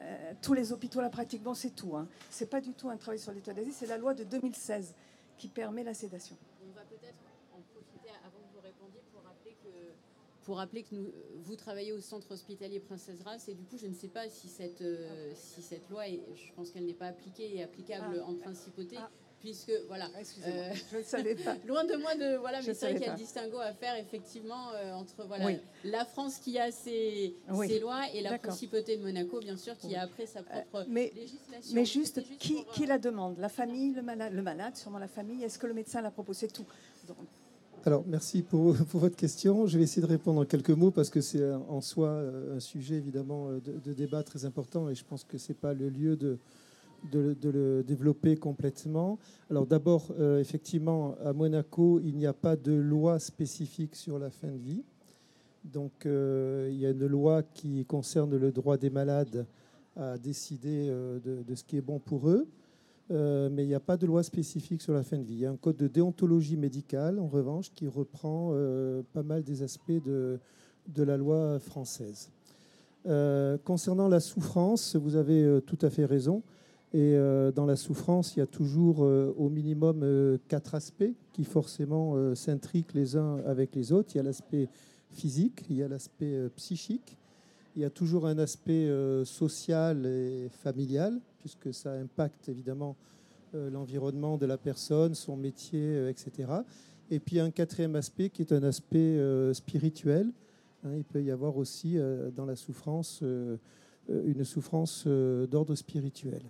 euh, 0.01 0.33
tous 0.41 0.55
les 0.55 0.72
hôpitaux 0.72 1.01
la 1.01 1.11
pratiquent? 1.11 1.43
Bon, 1.43 1.55
c'est 1.55 1.74
tout. 1.74 1.97
Hein. 1.97 2.07
C'est 2.31 2.49
pas 2.49 2.61
du 2.61 2.72
tout 2.72 2.89
un 2.89 2.97
travail 2.97 3.18
sur 3.18 3.33
l'euthanasie, 3.33 3.72
c'est 3.72 3.87
la 3.87 3.99
loi 3.99 4.14
de 4.14 4.24
2016 4.24 4.95
qui 5.37 5.49
permet 5.49 5.83
la 5.83 5.95
sédation. 5.95 6.37
On 6.62 6.72
va 6.74 6.83
peut-être 6.83 7.18
en 7.53 7.61
profiter 7.72 8.11
avant 8.24 8.39
que 8.39 8.55
vous 8.55 8.61
répondiez 8.61 9.03
pour 9.12 9.22
rappeler 9.22 9.57
que 9.62 9.93
pour 10.49 10.57
rappeler 10.57 10.82
que 10.82 10.94
nous, 10.94 11.12
vous 11.44 11.57
travaillez 11.57 11.92
au 11.92 12.01
centre 12.01 12.32
hospitalier 12.32 12.80
Princesse 12.80 13.20
Race 13.22 13.49
et 13.49 13.55
du 13.55 13.64
coup, 13.64 13.76
je 13.76 13.86
ne 13.86 13.92
sais 13.92 14.09
pas 14.09 14.30
si 14.30 14.49
cette, 14.49 14.80
euh, 14.80 15.30
si 15.34 15.61
cette 15.61 15.86
loi, 15.90 16.09
est, 16.09 16.22
je 16.34 16.55
pense 16.55 16.70
qu'elle 16.70 16.86
n'est 16.86 16.94
pas 16.94 17.09
appliquée 17.09 17.55
et 17.55 17.62
applicable 17.62 18.18
ah, 18.18 18.26
en 18.26 18.34
principauté. 18.34 18.96
Ah. 18.99 19.11
puisque 19.40 19.70
voilà. 19.88 20.07
Euh, 20.07 20.72
je 20.90 20.96
ne 20.96 21.03
savais 21.03 21.34
pas. 21.34 21.55
loin 21.66 21.84
de 21.84 21.96
moi 21.96 22.14
de 22.14 22.36
voilà, 22.36 22.62
mais 22.62 22.72
c'est 22.72 22.86
vrai 22.86 22.94
qu'il 22.94 23.07
y 23.07 23.11
a 23.11 23.12
le 23.12 23.18
distinguo 23.18 23.59
à 23.59 23.74
faire 23.74 23.94
effectivement 23.96 24.70
euh, 24.72 24.94
entre 24.94 25.26
voilà 25.26 25.51
la 25.84 26.07
France 26.07 26.38
qui 26.38 26.59
a 26.59 26.70
ses, 26.70 27.36
ses, 27.66 27.78
lois 27.78 28.11
et 28.14 28.22
la 28.22 28.38
principauté 28.38 28.96
de 28.96 29.03
Monaco, 29.03 29.40
bien 29.40 29.59
sûr, 29.59 29.76
qui 29.76 29.94
a 29.96 30.05
après 30.05 30.24
sa 30.24 30.42
propre 30.42 30.86
mais, 30.88 31.12
législation. 31.14 31.74
Mais 31.74 31.84
juste, 31.84 32.22
qui, 32.38 32.64
qui, 32.72 32.86
la 32.86 32.96
demande? 32.96 33.36
La 33.38 33.51
famille, 33.51 33.92
le 33.92 34.01
malade, 34.01 34.32
le 34.32 34.40
malade, 34.40 34.76
sûrement 34.76 34.99
la 34.99 35.09
famille. 35.09 35.44
Est-ce 35.44 35.59
que 35.59 35.66
le 35.66 35.74
médecin 35.74 36.01
l'a 36.01 36.11
proposé? 36.11 36.49
Tout 36.49 36.64
alors, 37.85 38.05
merci 38.07 38.43
pour, 38.49 38.72
votre 38.72 39.16
question. 39.16 39.66
Je 39.66 39.79
vais 39.79 39.85
essayer 39.85 40.03
de 40.03 40.11
répondre 40.11 40.41
en 40.41 40.45
quelques 40.45 40.70
mots 40.70 40.91
parce 40.91 41.11
que 41.11 41.20
c'est 41.20 41.53
en 41.53 41.81
soi 41.81 42.09
euh, 42.09 42.57
un 42.57 42.61
sujet 42.61 42.97
évidemment 42.97 43.53
de, 43.53 43.79
de, 43.85 43.93
débat 43.93 44.22
très 44.22 44.45
important 44.45 44.89
et 44.89 44.95
je 44.95 45.05
pense 45.05 45.24
que 45.24 45.39
ce 45.39 45.53
n'est 45.53 45.59
pas 45.59 45.74
le 45.74 45.89
lieu 45.89 46.16
de, 46.16 46.39
le 47.12 47.83
développer 47.83 48.37
complètement. 48.37 49.18
Alors 49.51 49.66
d'abord, 49.66 50.09
euh, 50.18 50.41
effectivement, 50.41 51.16
à 51.24 51.33
Monaco, 51.33 52.01
il 52.01 52.16
n'y 52.16 52.26
a 52.26 52.33
pas 52.33 52.57
de 52.57 52.72
loi 52.72 53.18
spécifique 53.18 53.97
sur 53.97 54.18
la 54.18 54.31
fin 54.31 54.49
de 54.49 54.59
vie. 54.59 54.83
Donc 55.64 56.07
euh, 56.07 56.68
il 56.70 56.79
y 56.79 56.87
a 56.87 56.91
une 56.91 57.07
loi 57.07 57.43
qui 57.43 57.85
concerne 57.85 58.37
le 58.37 58.53
droit 58.53 58.76
des 58.76 58.91
malades 58.91 59.47
à 59.97 60.16
décider 60.16 60.89
euh, 60.89 61.18
de, 61.18 61.55
ce 61.55 61.64
qui 61.64 61.76
est 61.76 61.83
bon 61.83 61.99
pour 61.99 62.29
eux. 62.29 62.47
Mais 63.11 63.65
il 63.65 63.69
n'y 63.69 63.75
a 63.75 63.81
pas 63.81 63.97
de 63.97 64.07
loi 64.07 64.23
spécifique 64.23 64.83
sur 64.83 64.93
la 64.93 65.03
fin 65.03 65.19
de 65.19 65.23
vie. 65.23 65.35
Il 65.35 65.41
y 65.41 65.47
a 65.47 65.51
un 65.51 65.57
code 65.57 65.77
de 65.77 65.89
déontologie 65.89 66.57
médicale, 66.57 67.19
en 67.19 67.27
revanche, 67.27 67.73
qui 67.73 67.87
reprend 67.89 68.53
pas 69.13 69.23
mal 69.23 69.43
des 69.43 69.63
aspects 69.63 70.03
de, 70.05 70.39
la 70.97 71.17
loi 71.17 71.59
française. 71.59 72.31
concernant 73.65 74.09
la 74.09 74.21
souffrance, 74.21 74.97
vous 74.97 75.17
avez 75.17 75.61
tout 75.67 75.79
à 75.83 75.91
fait 75.91 76.05
raison. 76.05 76.43
Et 76.95 77.17
euh, 77.17 77.53
dans 77.53 77.67
la 77.67 77.77
souffrance, 77.77 78.35
il 78.35 78.39
y 78.39 78.43
a 78.43 78.47
toujours 78.47 79.05
euh, 79.05 79.35
au 79.37 79.51
minimum 79.51 80.01
euh, 80.03 80.39
quatre 80.49 80.75
aspects 80.75 81.13
qui 81.33 81.45
forcément 81.45 82.35
s'intriquent 82.35 82.95
les 82.95 83.17
uns 83.17 83.39
avec 83.47 83.75
les 83.75 83.93
autres. 83.93 84.11
Il 84.15 84.19
y 84.19 84.21
a 84.21 84.25
l'aspect 84.25 84.69
physique, 85.13 85.65
il 85.69 85.77
y 85.77 85.83
a 85.83 85.89
l'aspect 85.89 86.49
psychique, 86.57 87.17
il 87.77 87.83
y 87.83 87.85
a 87.85 87.91
toujours 87.91 88.27
un 88.27 88.39
aspect 88.39 88.91
social 89.25 90.05
et 90.05 90.49
familial, 90.51 91.21
puisque 91.39 91.72
ça 91.72 91.93
impacte 91.93 92.49
évidemment 92.49 92.97
l'environnement 93.55 94.36
de 94.36 94.45
la 94.45 94.59
personne, 94.59 95.14
son 95.14 95.36
métier, 95.36 96.09
etc. 96.11 96.53
Et 97.11 97.18
puis 97.18 97.41
un 97.41 97.51
quatrième 97.51 97.97
aspect 97.97 98.28
qui 98.28 98.43
est 98.43 98.53
un 98.53 98.62
aspect 98.62 99.18
spirituel. 99.55 100.30
Hein, 100.84 100.91
il 100.97 101.05
peut 101.05 101.22
y 101.22 101.30
avoir 101.30 101.57
aussi 101.57 101.97
dans 102.36 102.45
la 102.45 102.57
souffrance 102.57 103.22
une 104.09 104.45
souffrance 104.45 105.07
d'ordre 105.07 105.74
spirituel. 105.74 106.43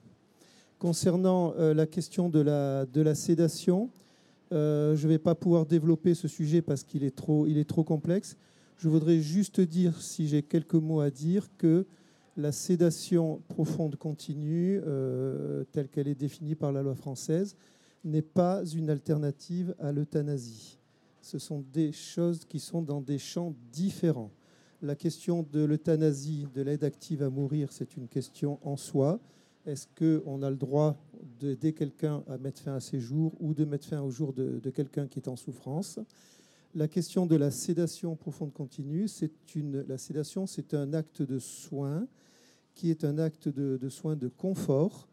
Concernant 0.78 1.54
euh, 1.58 1.74
la 1.74 1.86
question 1.86 2.28
de 2.28 2.38
la, 2.38 2.86
de 2.86 3.00
la 3.00 3.16
sédation, 3.16 3.90
euh, 4.52 4.94
je 4.94 5.08
ne 5.08 5.12
vais 5.12 5.18
pas 5.18 5.34
pouvoir 5.34 5.66
développer 5.66 6.14
ce 6.14 6.28
sujet 6.28 6.62
parce 6.62 6.84
qu'il 6.84 7.02
est, 7.02 7.16
trop, 7.16 7.48
il 7.48 7.58
est 7.58 7.68
trop 7.68 7.82
complexe. 7.82 8.36
Je 8.76 8.88
voudrais 8.88 9.18
juste 9.18 9.60
dire, 9.60 10.00
si 10.00 10.28
j'ai 10.28 10.42
quelques 10.44 10.74
mots 10.74 11.00
à 11.00 11.10
dire, 11.10 11.48
que 11.58 11.84
la 12.38 12.52
sédation 12.52 13.42
profonde 13.48 13.96
continue, 13.96 14.80
euh, 14.86 15.64
telle 15.72 15.88
qu'elle 15.88 16.06
est 16.06 16.14
définie 16.14 16.54
par 16.54 16.70
la 16.70 16.82
loi 16.82 16.94
française, 16.94 17.56
n'est 18.04 18.22
pas 18.22 18.64
une 18.64 18.90
alternative 18.90 19.74
à 19.80 19.90
l'euthanasie. 19.90 20.78
Ce 21.20 21.40
sont 21.40 21.64
des 21.72 21.90
choses 21.90 22.44
qui 22.44 22.60
sont 22.60 22.80
dans 22.80 23.00
des 23.00 23.18
champs 23.18 23.54
différents. 23.72 24.30
La 24.82 24.94
question 24.94 25.44
de 25.52 25.64
l'euthanasie, 25.64 26.46
de 26.54 26.62
l'aide 26.62 26.84
active 26.84 27.24
à 27.24 27.28
mourir, 27.28 27.72
c'est 27.72 27.96
une 27.96 28.06
question 28.06 28.60
en 28.62 28.76
soi. 28.76 29.18
Est-ce 29.66 29.88
qu'on 29.98 30.40
a 30.42 30.48
le 30.48 30.56
droit 30.56 30.96
d'aider 31.40 31.72
quelqu'un 31.72 32.22
à 32.28 32.38
mettre 32.38 32.62
fin 32.62 32.76
à 32.76 32.80
ses 32.80 33.00
jours 33.00 33.32
ou 33.40 33.52
de 33.52 33.64
mettre 33.64 33.88
fin 33.88 34.00
au 34.00 34.10
jour 34.10 34.32
de, 34.32 34.70
quelqu'un 34.70 35.08
qui 35.08 35.18
est 35.18 35.28
en 35.28 35.34
souffrance? 35.34 35.98
La 36.72 36.86
question 36.86 37.26
de 37.26 37.34
la 37.34 37.50
sédation 37.50 38.14
profonde 38.14 38.52
continue, 38.52 39.08
c'est 39.08 39.56
une, 39.56 39.84
la 39.88 39.98
sédation, 39.98 40.46
c'est 40.46 40.72
un 40.74 40.94
acte 40.94 41.22
de 41.22 41.40
soin 41.40 42.06
qui 42.78 42.92
est 42.92 43.02
un 43.02 43.18
acte 43.18 43.48
de, 43.48 43.76
de 43.76 43.88
soin 43.88 44.14
de 44.14 44.28
confort 44.28 45.08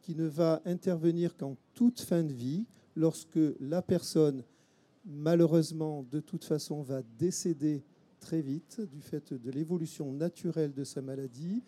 qui 0.00 0.14
ne 0.14 0.26
va 0.26 0.62
intervenir 0.64 1.36
qu'en 1.36 1.54
toute 1.74 2.00
fin 2.00 2.22
de 2.22 2.32
vie, 2.32 2.64
lorsque 2.96 3.38
la 3.60 3.82
personne, 3.82 4.42
malheureusement, 5.04 6.02
de 6.10 6.20
toute 6.20 6.44
façon, 6.44 6.80
va 6.80 7.02
décéder 7.18 7.84
très 8.20 8.40
vite 8.40 8.80
du 8.80 9.02
fait 9.02 9.34
de 9.34 9.50
l'évolution 9.50 10.10
naturelle 10.12 10.72
de 10.72 10.82
sa 10.82 11.02
maladie. 11.02 11.62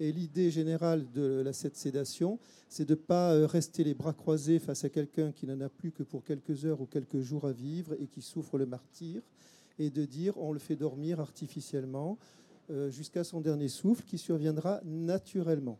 Et 0.00 0.10
l'idée 0.10 0.50
générale 0.50 1.04
de 1.12 1.46
cette 1.52 1.76
sédation, 1.76 2.38
c'est 2.70 2.86
de 2.86 2.94
ne 2.94 2.98
pas 2.98 3.34
euh, 3.34 3.46
rester 3.46 3.84
les 3.84 3.94
bras 3.94 4.14
croisés 4.14 4.58
face 4.58 4.84
à 4.84 4.88
quelqu'un 4.88 5.32
qui 5.32 5.46
n'en 5.46 5.60
a 5.60 5.68
plus 5.68 5.92
que 5.92 6.02
pour 6.02 6.24
quelques 6.24 6.64
heures 6.64 6.80
ou 6.80 6.86
quelques 6.86 7.20
jours 7.20 7.44
à 7.44 7.52
vivre 7.52 7.92
et 8.00 8.06
qui 8.06 8.22
souffre 8.22 8.56
le 8.56 8.64
martyr, 8.64 9.20
et 9.78 9.90
de 9.90 10.06
dire 10.06 10.38
on 10.38 10.52
le 10.52 10.58
fait 10.58 10.76
dormir 10.76 11.20
artificiellement 11.20 12.16
jusqu'à 12.88 13.24
son 13.24 13.40
dernier 13.40 13.68
souffle 13.68 14.04
qui 14.04 14.18
surviendra 14.18 14.80
naturellement. 14.84 15.78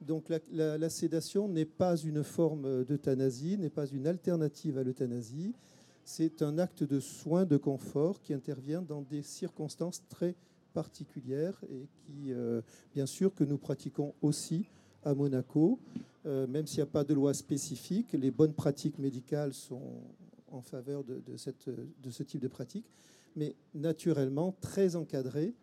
Donc 0.00 0.28
la, 0.52 0.88
sédation 0.88 1.48
n'est 1.48 1.64
pas 1.64 1.96
une 1.96 2.22
forme 2.22 2.84
d'euthanasie, 2.84 3.58
n'est 3.58 3.70
pas 3.70 3.86
une 3.86 4.06
alternative 4.06 4.78
à 4.78 4.84
l'euthanasie. 4.84 5.54
C'est 6.04 6.42
un 6.42 6.58
acte 6.58 6.84
de 6.84 7.00
soin, 7.00 7.44
de 7.44 7.56
confort 7.56 8.22
qui 8.22 8.32
intervient 8.32 8.80
dans 8.80 9.02
des 9.02 9.22
circonstances 9.22 10.02
très 10.08 10.36
particulière 10.72 11.58
et 11.68 11.88
qui, 11.98 12.32
euh, 12.32 12.62
bien 12.94 13.06
sûr, 13.06 13.34
que 13.34 13.44
nous 13.44 13.58
pratiquons 13.58 14.14
aussi 14.22 14.66
à 15.04 15.14
Monaco. 15.14 15.80
Euh, 16.26 16.46
même 16.46 16.66
s'il 16.66 16.78
n'y 16.78 16.84
a 16.84 16.86
pas 16.86 17.04
de 17.04 17.14
loi 17.14 17.34
spécifique, 17.34 18.12
les 18.12 18.30
bonnes 18.30 18.54
pratiques 18.54 18.98
médicales 18.98 19.52
sont 19.52 20.02
en 20.50 20.62
faveur 20.62 21.02
de, 21.04 21.20
de 21.26 22.10
ce 22.10 22.22
type 22.22 22.40
de 22.40 22.48
pratique, 22.48 22.86
mais 23.36 23.54
naturellement 23.74 24.54
très 24.60 24.96
encadrées 24.96 25.54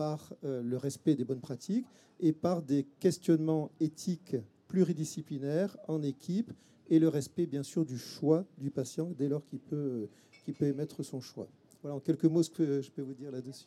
par 0.00 0.32
euh, 0.44 0.62
le 0.62 0.78
respect 0.78 1.14
des 1.14 1.26
bonnes 1.26 1.42
pratiques 1.42 1.84
et 2.20 2.32
par 2.32 2.62
des 2.62 2.86
questionnements 3.00 3.70
éthiques 3.80 4.34
pluridisciplinaires 4.66 5.76
en 5.88 6.02
équipe 6.02 6.54
et 6.88 6.98
le 6.98 7.08
respect, 7.08 7.44
bien 7.44 7.62
sûr, 7.62 7.84
du 7.84 7.98
choix 7.98 8.46
du 8.56 8.70
patient 8.70 9.12
dès 9.18 9.28
lors 9.28 9.44
qu'il 9.44 9.58
peut, 9.58 10.08
qu'il 10.46 10.54
peut 10.54 10.64
émettre 10.64 11.02
son 11.02 11.20
choix. 11.20 11.48
Voilà 11.82 11.96
en 11.96 12.00
quelques 12.00 12.24
mots 12.24 12.42
ce 12.42 12.48
que 12.48 12.80
je 12.80 12.90
peux 12.90 13.02
vous 13.02 13.12
dire 13.12 13.30
là-dessus 13.30 13.66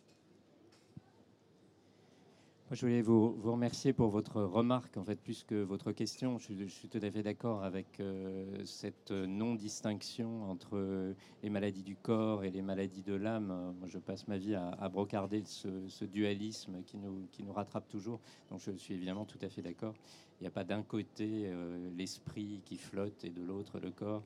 je 2.73 2.81
voulais 2.81 3.01
vous, 3.01 3.33
vous, 3.33 3.51
remercier 3.51 3.93
pour 3.93 4.09
votre 4.09 4.41
remarque, 4.41 4.97
en 4.97 5.03
fait, 5.03 5.15
plus 5.15 5.43
que 5.43 5.61
votre 5.61 5.91
question. 5.91 6.37
Je, 6.39 6.65
suis 6.65 6.89
tout 6.89 6.99
à 7.01 7.11
fait 7.11 7.21
d'accord 7.21 7.63
avec 7.63 7.99
euh, 7.99 8.63
cette 8.65 9.11
non-distinction 9.11 10.49
entre 10.49 11.13
les 11.43 11.49
maladies 11.49 11.83
du 11.83 11.95
corps 11.95 12.43
et 12.43 12.49
les 12.49 12.61
maladies 12.61 13.03
de 13.03 13.13
l'âme. 13.13 13.75
Moi, 13.79 13.87
je 13.87 13.99
passe 13.99 14.27
ma 14.27 14.37
vie 14.37 14.55
à, 14.55 14.89
brocarder 14.89 15.43
ce, 15.45 16.05
dualisme 16.05 16.81
qui 16.83 16.97
nous, 16.97 17.27
qui 17.31 17.43
nous 17.43 17.53
rattrape 17.53 17.87
toujours. 17.87 18.19
Donc, 18.49 18.59
je 18.59 18.71
suis 18.71 18.95
évidemment 18.95 19.25
tout 19.25 19.39
à 19.41 19.49
fait 19.49 19.61
d'accord. 19.61 19.93
Il 20.39 20.43
n'y 20.43 20.47
a 20.47 20.51
pas 20.51 20.63
d'un 20.63 20.81
côté 20.81 21.43
euh, 21.45 21.89
l'esprit 21.95 22.61
qui 22.65 22.77
flotte 22.77 23.23
et 23.23 23.29
de 23.29 23.41
l'autre 23.41 23.79
le 23.79 23.91
corps. 23.91 24.23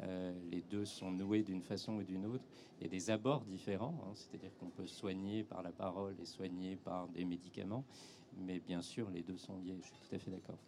Euh, 0.00 0.32
les 0.50 0.62
deux 0.62 0.84
sont 0.84 1.10
noués 1.10 1.42
d'une 1.42 1.62
façon 1.62 1.94
ou 1.94 2.02
d'une 2.02 2.26
autre. 2.26 2.44
Il 2.78 2.84
y 2.84 2.86
a 2.86 2.90
des 2.90 3.10
abords 3.10 3.44
différents, 3.44 3.96
hein. 4.04 4.12
c'est-à-dire 4.14 4.50
qu'on 4.58 4.70
peut 4.70 4.86
soigner 4.86 5.44
par 5.44 5.62
la 5.62 5.72
parole 5.72 6.16
et 6.20 6.24
soigner 6.24 6.76
par 6.76 7.08
des 7.08 7.24
médicaments, 7.24 7.84
mais 8.36 8.58
bien 8.58 8.82
sûr, 8.82 9.10
les 9.10 9.22
deux 9.22 9.36
sont 9.36 9.58
liés. 9.58 9.76
Je 9.80 9.86
suis 9.86 9.96
tout 10.08 10.14
à 10.14 10.18
fait 10.18 10.30
d'accord. 10.30 10.58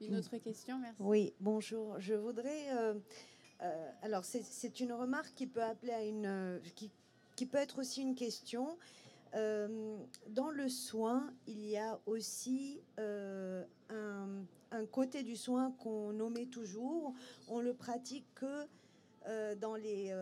Une 0.00 0.16
autre 0.16 0.36
question, 0.38 0.78
merci. 0.78 0.96
Oui, 1.00 1.32
bonjour. 1.40 1.98
Je 1.98 2.14
voudrais. 2.14 2.76
Euh, 2.76 2.94
euh, 3.62 3.90
alors, 4.02 4.24
c'est 4.24 4.80
une 4.80 4.92
remarque 4.92 5.34
qui 5.34 5.46
peut 5.46 5.62
appeler 5.62 5.92
à 5.92 6.04
une. 6.04 6.60
qui, 6.74 6.90
qui 7.36 7.46
peut 7.46 7.58
être 7.58 7.78
aussi 7.78 8.02
une 8.02 8.14
question. 8.14 8.76
Euh, 9.34 9.96
dans 10.28 10.50
le 10.50 10.68
soin, 10.68 11.32
il 11.46 11.66
y 11.66 11.76
a 11.76 11.98
aussi 12.06 12.80
euh, 13.00 13.64
un, 14.74 14.86
côté 14.86 15.22
du 15.22 15.36
soin 15.36 15.72
qu'on 15.78 16.12
nommait 16.12 16.46
toujours. 16.46 17.14
On 17.48 17.60
le 17.60 17.74
pratique 17.74 18.26
que 18.34 18.66
euh, 19.26 19.54
dans, 19.56 19.76
les, 19.76 20.14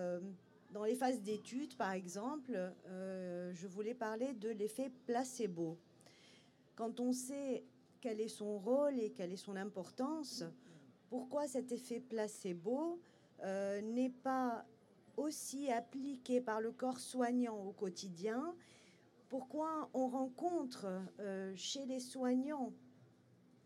dans 0.70 0.84
les 0.84 0.94
phases 0.94 1.22
d'études, 1.22 1.76
par 1.76 1.92
exemple. 1.92 2.58
je 2.86 3.66
voulais 3.66 3.94
parler 3.94 4.34
de 4.34 4.50
l'effet 4.50 4.90
placebo. 5.06 5.78
Quand 6.76 7.00
on 7.00 7.12
sait 7.12 7.64
quel 8.00 8.20
est 8.20 8.28
son 8.28 8.58
rôle 8.58 8.98
et 8.98 9.10
quelle 9.10 9.32
est 9.32 9.36
son 9.36 9.56
importance, 9.56 10.44
pourquoi 11.08 11.46
cet 11.46 11.72
effet 11.72 12.00
placebo 12.00 13.00
n'est 13.42 14.14
pas 14.22 14.64
aussi 15.16 15.70
appliqué 15.70 16.40
par 16.40 16.60
le 16.60 16.72
corps 16.72 17.00
soignant 17.00 17.58
au 17.64 17.72
quotidien? 17.72 18.54
Pourquoi 19.32 19.88
on 19.94 20.08
rencontre 20.08 20.86
euh, 21.20 21.54
chez 21.56 21.86
les 21.86 22.00
soignants 22.00 22.72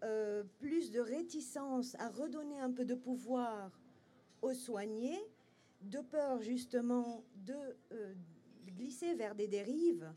euh, 0.06 0.44
plus 0.58 0.92
de 0.92 1.00
réticence 1.00 1.96
à 1.98 2.08
redonner 2.08 2.60
un 2.60 2.70
peu 2.70 2.84
de 2.84 2.94
pouvoir 2.94 3.72
aux 4.40 4.54
soignés, 4.54 5.18
de 5.80 6.00
peur 6.00 6.40
justement 6.40 7.24
de 7.34 7.76
euh, 7.92 8.14
glisser 8.66 9.14
vers 9.14 9.34
des 9.34 9.48
dérives. 9.48 10.08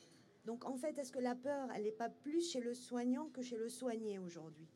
Donc 0.46 0.66
en 0.66 0.76
fait, 0.78 0.98
est-ce 1.00 1.12
que 1.12 1.20
la 1.20 1.36
peur, 1.36 1.70
elle 1.76 1.84
n'est 1.84 1.92
pas 1.92 2.10
plus 2.10 2.48
chez 2.52 2.60
le 2.60 2.74
soignant 2.74 3.30
que 3.30 3.42
chez 3.42 3.58
le 3.58 3.68
soigné 3.68 4.20
aujourd'hui? 4.20 4.70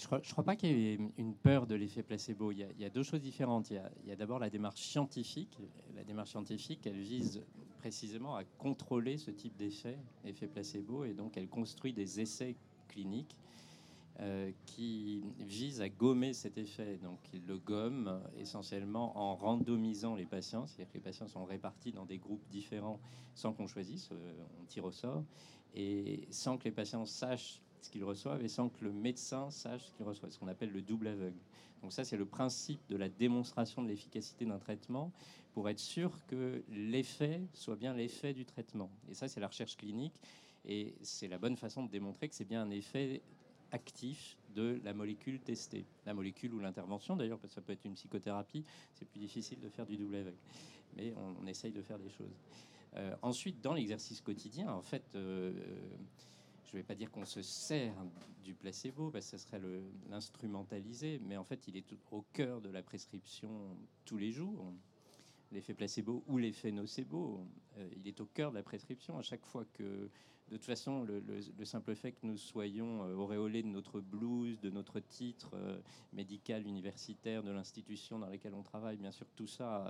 Je 0.00 0.14
ne 0.14 0.20
crois, 0.20 0.44
pas 0.44 0.56
qu'il 0.56 0.78
y 0.78 0.88
ait 0.92 0.98
une 1.18 1.34
peur 1.34 1.66
de 1.66 1.74
l'effet 1.74 2.02
placebo. 2.02 2.52
Il 2.52 2.66
y, 2.78 2.84
a, 2.84 2.90
deux 2.90 3.02
choses 3.02 3.20
différentes. 3.20 3.70
Il 3.70 3.80
y 4.06 4.12
a, 4.12 4.16
d'abord 4.16 4.38
la 4.38 4.50
démarche 4.50 4.80
scientifique. 4.80 5.58
La 5.94 6.04
démarche 6.04 6.30
scientifique, 6.30 6.86
elle 6.86 7.00
vise 7.00 7.42
précisément 7.78 8.36
à 8.36 8.44
contrôler 8.44 9.18
ce 9.18 9.30
type 9.30 9.56
d'effet, 9.56 9.98
effet 10.24 10.46
placebo, 10.46 11.04
et 11.04 11.14
donc 11.14 11.36
elle 11.36 11.48
construit 11.48 11.92
des 11.92 12.20
essais 12.20 12.56
cliniques 12.88 13.36
euh, 14.20 14.50
qui 14.66 15.22
visent 15.38 15.80
à 15.80 15.88
gommer 15.88 16.32
cet 16.32 16.58
effet. 16.58 16.98
Donc 17.02 17.18
il 17.32 17.46
le 17.46 17.58
gomme 17.58 18.20
essentiellement 18.38 19.16
en 19.18 19.34
randomisant 19.34 20.14
les 20.14 20.26
patients, 20.26 20.66
c'est-à-dire 20.66 20.88
que 20.88 20.98
les 20.98 21.04
patients 21.04 21.28
sont 21.28 21.44
répartis 21.44 21.92
dans 21.92 22.04
des 22.04 22.18
groupes 22.18 22.46
différents 22.50 23.00
sans 23.34 23.52
qu'on 23.52 23.66
choisisse, 23.66 24.10
euh, 24.12 24.44
on 24.60 24.64
tire 24.66 24.84
au 24.84 24.92
sort, 24.92 25.24
et 25.74 26.26
sans 26.30 26.58
que 26.58 26.64
les 26.64 26.70
patients 26.70 27.06
sachent 27.06 27.62
ce 27.84 27.90
qu'ils 27.90 28.04
reçoivent 28.04 28.42
et 28.42 28.48
sans 28.48 28.68
que 28.68 28.84
le 28.84 28.92
médecin 28.92 29.50
sache 29.50 29.86
ce 29.86 29.94
qu'il 29.94 30.06
reçoit, 30.06 30.30
ce 30.30 30.38
qu'on 30.38 30.48
appelle 30.48 30.70
le 30.70 30.82
double 30.82 31.08
aveugle. 31.08 31.38
Donc 31.82 31.92
ça, 31.92 32.04
c'est 32.04 32.16
le 32.16 32.26
principe 32.26 32.80
de 32.88 32.96
la 32.96 33.08
démonstration 33.08 33.82
de 33.82 33.88
l'efficacité 33.88 34.44
d'un 34.44 34.58
traitement 34.58 35.12
pour 35.52 35.68
être 35.68 35.78
sûr 35.78 36.12
que 36.26 36.62
l'effet 36.70 37.40
soit 37.54 37.76
bien 37.76 37.94
l'effet 37.94 38.34
du 38.34 38.44
traitement. 38.44 38.90
Et 39.08 39.14
ça, 39.14 39.28
c'est 39.28 39.40
la 39.40 39.48
recherche 39.48 39.76
clinique 39.76 40.14
et 40.64 40.94
c'est 41.02 41.28
la 41.28 41.38
bonne 41.38 41.56
façon 41.56 41.84
de 41.84 41.90
démontrer 41.90 42.28
que 42.28 42.34
c'est 42.34 42.44
bien 42.44 42.62
un 42.62 42.70
effet 42.70 43.22
actif 43.72 44.36
de 44.54 44.80
la 44.84 44.92
molécule 44.92 45.40
testée. 45.40 45.86
La 46.06 46.14
molécule 46.14 46.52
ou 46.54 46.58
l'intervention, 46.58 47.16
d'ailleurs, 47.16 47.38
parce 47.38 47.52
que 47.52 47.54
ça 47.54 47.62
peut 47.62 47.72
être 47.72 47.84
une 47.84 47.94
psychothérapie, 47.94 48.64
c'est 48.94 49.06
plus 49.06 49.20
difficile 49.20 49.60
de 49.60 49.68
faire 49.68 49.86
du 49.86 49.96
double 49.96 50.16
aveugle. 50.16 50.38
Mais 50.96 51.14
on, 51.16 51.46
essaye 51.46 51.72
de 51.72 51.82
faire 51.82 51.98
des 51.98 52.10
choses. 52.10 52.36
Euh, 52.96 53.14
ensuite, 53.22 53.60
dans 53.60 53.74
l'exercice 53.74 54.20
quotidien, 54.20 54.72
en 54.72 54.82
fait, 54.82 55.04
euh, 55.14 55.52
je 56.70 56.76
ne 56.76 56.82
vais 56.82 56.86
pas 56.86 56.94
dire 56.94 57.10
qu'on 57.10 57.24
se 57.24 57.42
sert 57.42 57.94
du 58.44 58.54
placebo, 58.54 59.10
parce 59.10 59.28
que 59.28 59.36
ce 59.36 59.44
serait 59.44 59.60
l'instrumentaliser, 60.08 61.20
mais 61.26 61.36
en 61.36 61.42
fait, 61.42 61.66
il 61.66 61.76
est 61.76 61.92
au 62.12 62.24
cœur 62.32 62.60
de 62.60 62.68
la 62.68 62.80
prescription 62.80 63.76
tous 64.04 64.16
les 64.16 64.30
jours. 64.30 64.72
L'effet 65.50 65.74
placebo 65.74 66.22
ou 66.28 66.38
l'effet 66.38 66.70
nocebo, 66.70 67.44
euh, 67.76 67.88
il 67.96 68.06
est 68.06 68.20
au 68.20 68.26
cœur 68.26 68.52
de 68.52 68.56
la 68.56 68.62
prescription 68.62 69.18
à 69.18 69.22
chaque 69.22 69.44
fois 69.44 69.64
que, 69.72 69.82
de 69.82 70.56
toute 70.56 70.64
façon, 70.64 71.02
le, 71.02 71.64
simple 71.64 71.96
fait 71.96 72.12
que 72.12 72.24
nous 72.24 72.36
soyons 72.36 73.02
euh, 73.02 73.14
auréolés 73.14 73.64
de 73.64 73.68
notre 73.68 74.00
blouse, 74.00 74.60
de 74.60 74.70
notre 74.70 75.00
titre 75.00 75.50
euh, 75.54 75.80
médical 76.12 76.64
universitaire, 76.68 77.42
de 77.42 77.50
l'institution 77.50 78.20
dans 78.20 78.28
laquelle 78.28 78.54
on 78.54 78.62
travaille, 78.62 78.96
bien 78.96 79.10
sûr, 79.10 79.26
tout 79.34 79.48
ça 79.48 79.86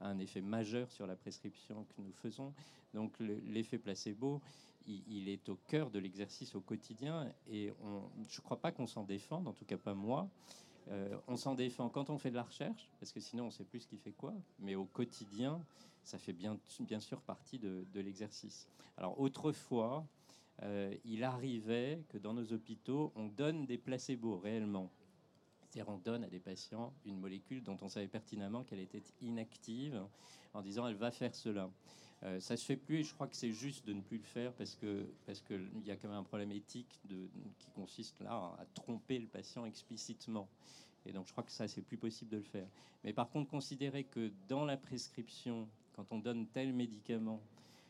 a, 0.00 0.06
a 0.06 0.08
un 0.08 0.18
effet 0.18 0.40
majeur 0.40 0.90
sur 0.90 1.06
la 1.06 1.14
prescription 1.14 1.84
que 1.84 2.00
nous 2.00 2.12
faisons. 2.12 2.54
Donc 2.94 3.12
l'effet 3.20 3.78
placebo, 3.78 4.40
il, 4.86 5.28
est 5.28 5.48
au 5.48 5.56
cœur 5.68 5.90
de 5.90 5.98
l'exercice 5.98 6.54
au 6.54 6.60
quotidien 6.60 7.32
et 7.48 7.72
je 8.28 8.40
ne 8.40 8.42
crois 8.42 8.60
pas 8.60 8.72
qu'on 8.72 8.86
s'en 8.86 9.04
défende, 9.04 9.48
en 9.48 9.52
tout 9.52 9.64
cas 9.64 9.78
pas 9.78 9.94
moi. 9.94 10.28
Euh, 10.90 11.16
on 11.28 11.36
s'en 11.36 11.54
défend 11.54 11.88
quand 11.88 12.10
on 12.10 12.18
fait 12.18 12.30
de 12.30 12.36
la 12.36 12.42
recherche, 12.42 12.90
parce 12.98 13.12
que 13.12 13.20
sinon 13.20 13.44
on 13.44 13.46
ne 13.46 13.52
sait 13.52 13.64
plus 13.64 13.80
ce 13.80 13.86
qui 13.86 13.96
fait 13.96 14.12
quoi, 14.12 14.34
mais 14.58 14.74
au 14.74 14.84
quotidien, 14.84 15.64
ça 16.02 16.18
fait 16.18 16.32
bien, 16.32 16.58
bien 16.80 17.00
sûr 17.00 17.20
partie 17.20 17.58
de, 17.58 17.86
l'exercice. 17.94 18.68
Alors 18.96 19.18
autrefois, 19.20 20.04
euh, 20.62 20.94
il 21.04 21.24
arrivait 21.24 22.02
que 22.08 22.18
dans 22.18 22.34
nos 22.34 22.52
hôpitaux, 22.52 23.12
on 23.14 23.26
donne 23.28 23.66
des 23.66 23.78
placebos 23.78 24.38
réellement. 24.38 24.90
C'est-à-dire 25.60 25.92
on 25.92 25.98
donne 25.98 26.24
à 26.24 26.28
des 26.28 26.40
patients 26.40 26.92
une 27.06 27.18
molécule 27.18 27.62
dont 27.62 27.78
on 27.80 27.88
savait 27.88 28.08
pertinemment 28.08 28.62
qu'elle 28.64 28.80
était 28.80 29.02
inactive 29.22 30.02
en 30.52 30.60
disant 30.60 30.86
elle 30.86 30.96
va 30.96 31.10
faire 31.10 31.34
cela. 31.34 31.70
Euh, 32.24 32.38
ça 32.38 32.56
se 32.56 32.64
fait 32.64 32.76
plus 32.76 32.98
et 32.98 33.02
je 33.02 33.12
crois 33.14 33.26
que 33.26 33.34
c'est 33.34 33.52
juste 33.52 33.84
de 33.86 33.92
ne 33.92 34.00
plus 34.00 34.18
le 34.18 34.24
faire 34.24 34.52
parce 34.52 34.76
que 34.76 35.06
parce 35.26 35.40
qu'il 35.40 35.84
y 35.84 35.90
a 35.90 35.96
quand 35.96 36.08
même 36.08 36.18
un 36.18 36.22
problème 36.22 36.52
éthique 36.52 37.00
qui 37.58 37.70
consiste 37.74 38.20
là 38.20 38.54
à 38.58 38.64
tromper 38.74 39.18
le 39.18 39.26
patient 39.26 39.66
explicitement. 39.66 40.48
Et 41.04 41.12
donc 41.12 41.26
je 41.26 41.32
crois 41.32 41.42
que 41.42 41.50
ça 41.50 41.66
c'est 41.66 41.82
plus 41.82 41.96
possible 41.96 42.30
de 42.30 42.36
le 42.36 42.44
faire. 42.44 42.68
Mais 43.02 43.12
par 43.12 43.28
contre 43.28 43.50
considérer 43.50 44.04
que 44.04 44.30
dans 44.48 44.64
la 44.64 44.76
prescription, 44.76 45.68
quand 45.96 46.06
on 46.12 46.18
donne 46.18 46.46
tel 46.46 46.72
médicament, 46.72 47.40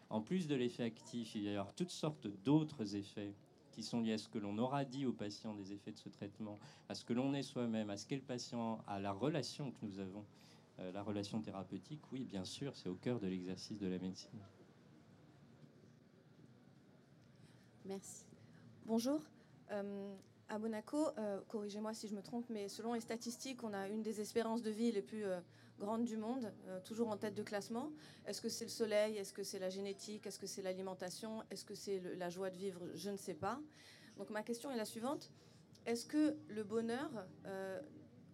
en 0.08 0.22
plus 0.22 0.46
de 0.46 0.54
l'effet 0.54 0.84
actif, 0.84 1.34
il 1.34 1.42
y 1.42 1.48
avoir 1.50 1.74
toutes 1.74 1.90
sortes 1.90 2.26
d'autres 2.42 2.96
effets 2.96 3.34
qui 3.72 3.82
sont 3.82 4.00
liés 4.00 4.14
à 4.14 4.18
ce 4.18 4.28
que 4.28 4.38
l'on 4.38 4.56
aura 4.58 4.84
dit 4.84 5.06
au 5.06 5.12
patient 5.12 5.54
des 5.54 5.72
effets 5.72 5.92
de 5.92 5.98
ce 5.98 6.08
traitement, 6.08 6.58
à 6.88 6.94
ce 6.94 7.04
que 7.04 7.12
l'on 7.12 7.34
est 7.34 7.42
soi-même, 7.42 7.90
à 7.90 7.96
ce 7.96 8.06
qu'est 8.06 8.16
le 8.16 8.22
patient, 8.22 8.82
à 8.86 9.00
la 9.00 9.12
relation 9.12 9.70
que 9.70 9.78
nous 9.82 9.98
avons 9.98 10.24
euh, 10.78 10.92
la 10.92 11.02
relation 11.02 11.40
thérapeutique, 11.40 12.00
oui, 12.12 12.24
bien 12.24 12.44
sûr, 12.44 12.76
c'est 12.76 12.88
au 12.88 12.94
cœur 12.94 13.20
de 13.20 13.26
l'exercice 13.26 13.78
de 13.78 13.86
la 13.86 13.98
médecine. 13.98 14.40
Merci. 17.84 18.24
Bonjour. 18.86 19.20
Euh, 19.70 20.14
à 20.48 20.58
Monaco, 20.58 21.08
euh, 21.18 21.40
corrigez-moi 21.48 21.94
si 21.94 22.08
je 22.08 22.14
me 22.14 22.22
trompe, 22.22 22.46
mais 22.48 22.68
selon 22.68 22.94
les 22.94 23.00
statistiques, 23.00 23.62
on 23.64 23.72
a 23.72 23.88
une 23.88 24.02
des 24.02 24.20
espérances 24.20 24.62
de 24.62 24.70
vie 24.70 24.92
les 24.92 25.02
plus 25.02 25.24
grandes 25.78 26.04
du 26.04 26.16
monde, 26.16 26.52
toujours 26.84 27.08
en 27.08 27.16
tête 27.16 27.34
de 27.34 27.42
classement. 27.42 27.90
Est-ce 28.26 28.40
que 28.40 28.48
c'est 28.48 28.64
le 28.64 28.70
soleil? 28.70 29.16
Est-ce 29.16 29.32
que 29.32 29.42
c'est 29.42 29.58
la 29.58 29.70
génétique? 29.70 30.26
Est-ce 30.26 30.38
que 30.38 30.46
c'est 30.46 30.62
l'alimentation? 30.62 31.42
Est-ce 31.50 31.64
que 31.64 31.74
c'est 31.74 32.00
la 32.16 32.28
joie 32.28 32.50
de 32.50 32.56
vivre? 32.56 32.80
Je 32.94 33.10
ne 33.10 33.16
sais 33.16 33.34
pas. 33.34 33.58
Donc 34.16 34.30
ma 34.30 34.42
question 34.42 34.70
est 34.70 34.76
la 34.76 34.84
suivante. 34.84 35.32
Est-ce 35.86 36.06
que 36.06 36.36
le 36.48 36.62
bonheur 36.62 37.10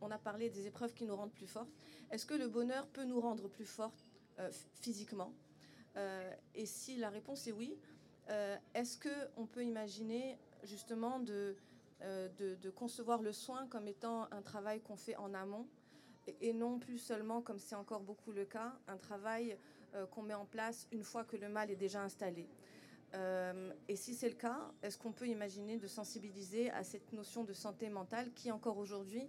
on 0.01 0.11
a 0.11 0.18
parlé 0.18 0.51
des 0.51 0.66
épreuves 0.66 0.94
qui 0.94 1.05
nous 1.05 1.16
rendent 1.16 1.32
plus 1.32 1.46
fortes. 1.46 1.72
Est-ce 2.11 2.26
que 2.26 2.34
le 2.34 2.49
bonheur 2.49 2.86
peut 2.88 3.05
nous 3.05 3.20
rendre 3.20 3.49
plus 3.49 3.64
fortes 3.64 4.07
euh, 4.38 4.51
physiquement? 4.80 5.32
Euh, 5.96 6.32
Et 6.55 6.66
si 6.66 6.96
la 6.96 7.11
réponse 7.11 7.46
est 7.46 7.53
oui, 7.53 7.76
euh, 8.30 8.57
est-ce 8.74 8.99
qu'on 8.99 9.46
peut 9.46 9.64
imaginer 9.64 10.38
justement 10.62 11.18
de, 11.18 11.57
concevoir 12.76 13.22
le 13.22 13.32
soin 13.32 13.66
comme 13.66 13.88
étant 13.88 14.28
un 14.30 14.42
travail 14.42 14.80
qu'on 14.80 14.96
fait 14.96 15.16
en 15.16 15.34
amont? 15.34 15.66
Et, 16.40 16.53
non 16.53 16.78
plus 16.78 16.99
seulement, 16.99 17.40
comme 17.40 17.59
c'est 17.59 17.74
encore 17.74 18.03
beaucoup 18.03 18.32
le 18.32 18.44
cas, 18.44 18.78
un 18.86 18.99
travail 18.99 19.57
qu'on 20.11 20.22
met 20.22 20.34
en 20.34 20.44
place 20.44 20.86
une 20.92 21.03
fois 21.03 21.24
que 21.24 21.36
le 21.36 21.49
mal 21.49 21.70
est 21.70 21.76
déjà 21.76 22.03
installé. 22.03 22.46
Et 23.14 23.96
si 23.96 24.14
c'est 24.14 24.28
le 24.28 24.34
cas, 24.34 24.70
est-ce 24.82 24.99
qu'on 24.99 25.12
peut 25.12 25.26
imaginer 25.26 25.78
de 25.78 25.86
sensibiliser 25.86 26.70
à 26.70 26.84
cette 26.84 27.14
notion 27.14 27.44
de 27.44 27.55
santé 27.55 27.88
mentale 27.88 28.30
qui 28.34 28.53
encore 28.53 28.76
aujourd'hui 28.76 29.26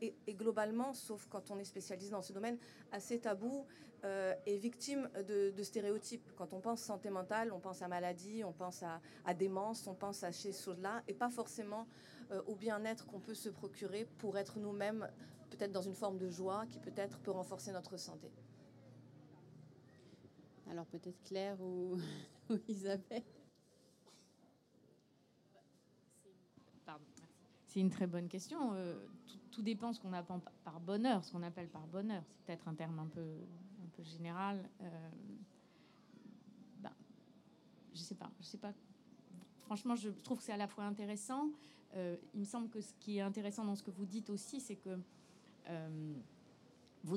et, 0.00 0.14
globalement, 0.34 0.92
sauf 0.92 1.26
quand 1.28 1.50
on 1.50 1.58
est 1.58 1.64
spécialisé 1.64 2.10
dans 2.10 2.22
ce 2.22 2.32
domaine, 2.32 2.58
assez 2.92 3.18
tabou 3.18 3.66
euh, 4.04 4.34
et 4.46 4.58
victime 4.58 5.08
de, 5.26 5.62
stéréotypes. 5.62 6.32
Quand 6.36 6.52
on 6.52 6.60
pense 6.60 6.82
santé 6.82 7.10
mentale, 7.10 7.52
on 7.52 7.60
pense 7.60 7.82
à 7.82 7.88
maladie, 7.88 8.44
on 8.44 8.52
pense 8.52 8.82
à, 8.82 9.34
démence, 9.34 9.86
on 9.86 9.94
pense 9.94 10.22
à 10.24 10.32
ces 10.32 10.52
choses-là, 10.52 11.02
et 11.08 11.14
pas 11.14 11.30
forcément 11.30 11.86
euh, 12.30 12.42
au 12.46 12.54
bien-être 12.54 13.06
qu'on 13.06 13.20
peut 13.20 13.34
se 13.34 13.48
procurer 13.48 14.06
pour 14.18 14.36
être 14.36 14.58
nous-mêmes, 14.58 15.08
peut-être 15.50 15.72
dans 15.72 15.82
une 15.82 15.94
forme 15.94 16.18
de 16.18 16.28
joie 16.28 16.66
qui 16.70 16.78
peut-être 16.78 17.18
peut 17.20 17.30
renforcer 17.30 17.72
notre 17.72 17.96
santé. 17.96 18.30
Alors 20.70 20.86
peut-être 20.86 21.22
Claire 21.22 21.60
ou, 21.60 21.98
ou 22.50 22.58
Isabelle 22.68 23.22
C'est 27.74 27.80
une 27.80 27.90
très 27.90 28.06
bonne 28.06 28.28
question. 28.28 28.72
Euh, 28.74 28.94
tout, 29.26 29.36
dépend 29.62 29.92
ce 29.92 30.00
qu'on 30.00 30.12
appelle 30.12 30.40
par 30.64 30.80
bonheur. 30.80 31.24
Ce 31.24 31.32
qu'on 31.32 31.42
appelle 31.42 31.68
par 31.68 31.86
bonheur, 31.86 32.22
c'est 32.26 32.44
peut-être 32.44 32.68
un 32.68 32.74
terme 32.74 32.98
un 32.98 33.06
peu, 33.06 33.20
un 33.20 33.88
peu 33.96 34.02
général. 34.02 34.68
Euh, 34.80 35.10
ben, 36.80 36.92
je 37.92 38.00
sais 38.00 38.14
pas. 38.14 38.30
Je 38.40 38.46
sais 38.46 38.58
pas. 38.58 38.72
Franchement, 39.62 39.96
je 39.96 40.10
trouve 40.10 40.38
que 40.38 40.44
c'est 40.44 40.52
à 40.52 40.56
la 40.56 40.68
fois 40.68 40.84
intéressant. 40.84 41.50
Euh, 41.94 42.16
il 42.34 42.40
me 42.40 42.44
semble 42.44 42.68
que 42.68 42.80
ce 42.80 42.92
qui 42.94 43.18
est 43.18 43.22
intéressant 43.22 43.64
dans 43.64 43.76
ce 43.76 43.82
que 43.82 43.90
vous 43.90 44.06
dites 44.06 44.30
aussi, 44.30 44.60
c'est 44.60 44.76
que 44.76 44.98
vous, 47.04 47.16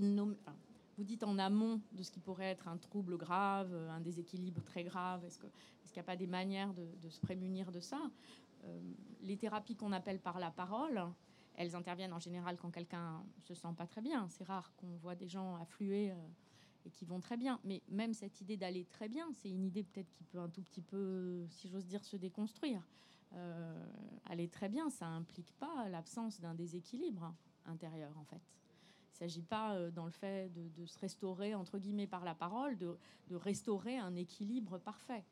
vous 0.97 1.03
dites 1.03 1.23
en 1.23 1.37
amont 1.37 1.81
de 1.91 2.03
ce 2.03 2.11
qui 2.11 2.19
pourrait 2.19 2.45
être 2.45 2.67
un 2.67 2.77
trouble 2.77 3.17
grave, 3.17 3.73
un 3.89 3.99
déséquilibre 3.99 4.63
très 4.63 4.83
grave. 4.83 5.25
Est-ce 5.25 5.39
qu'il 5.39 5.51
n'y 5.95 5.99
a 5.99 6.03
pas 6.03 6.15
des 6.15 6.27
manières 6.27 6.73
de, 6.73 6.87
de, 7.01 7.09
se 7.09 7.19
prémunir 7.19 7.71
de 7.71 7.79
ça? 7.79 7.99
Euh, 8.65 8.79
les 9.21 9.37
thérapies 9.37 9.75
qu'on 9.75 9.91
appelle 9.91 10.19
par 10.19 10.39
la 10.39 10.51
parole, 10.51 11.03
elles 11.57 11.75
interviennent 11.75 12.13
en 12.13 12.19
général 12.19 12.55
quand 12.57 12.69
quelqu'un 12.69 13.23
se 13.41 13.53
sent 13.55 13.73
pas 13.75 13.87
très 13.87 14.01
bien. 14.01 14.27
C'est 14.29 14.43
rare 14.43 14.71
qu'on 14.77 14.95
voit 14.97 15.15
des 15.15 15.27
gens 15.27 15.55
affluer 15.55 16.11
euh, 16.11 16.15
et 16.85 16.91
qui 16.91 17.03
vont 17.03 17.19
très 17.19 17.35
bien. 17.35 17.59
Mais 17.63 17.81
même 17.89 18.13
cette 18.13 18.39
idée 18.41 18.57
d'aller 18.57 18.85
très 18.85 19.09
bien, 19.09 19.27
c'est 19.33 19.49
une 19.49 19.65
idée 19.65 19.83
peut-être 19.83 20.11
qui 20.11 20.23
peut 20.23 20.39
un 20.39 20.49
tout 20.49 20.61
petit 20.61 20.81
peu, 20.81 21.45
si 21.49 21.67
j'ose 21.67 21.87
dire, 21.87 22.05
se 22.05 22.15
déconstruire. 22.15 22.87
Euh, 23.33 23.85
aller 24.25 24.47
très 24.47 24.69
bien, 24.69 24.89
ça 24.89 25.07
implique 25.07 25.51
pas 25.53 25.89
l'absence 25.89 26.39
d'un 26.39 26.53
déséquilibre 26.53 27.33
intérieur, 27.65 28.15
en 28.17 28.23
fait. 28.23 28.35
Il 28.35 29.23
ne 29.23 29.29
s'agit 29.29 29.41
pas, 29.41 29.89
dans 29.89 30.05
le 30.05 30.11
fait 30.11 30.53
de, 30.53 30.85
se 30.85 30.99
restaurer, 30.99 31.55
entre 31.55 31.79
guillemets, 31.79 32.05
par 32.05 32.23
la 32.23 32.35
parole, 32.35 32.77
de 32.77 32.95
restaurer 33.31 33.97
un 33.97 34.15
équilibre 34.15 34.77
parfait. 34.77 35.25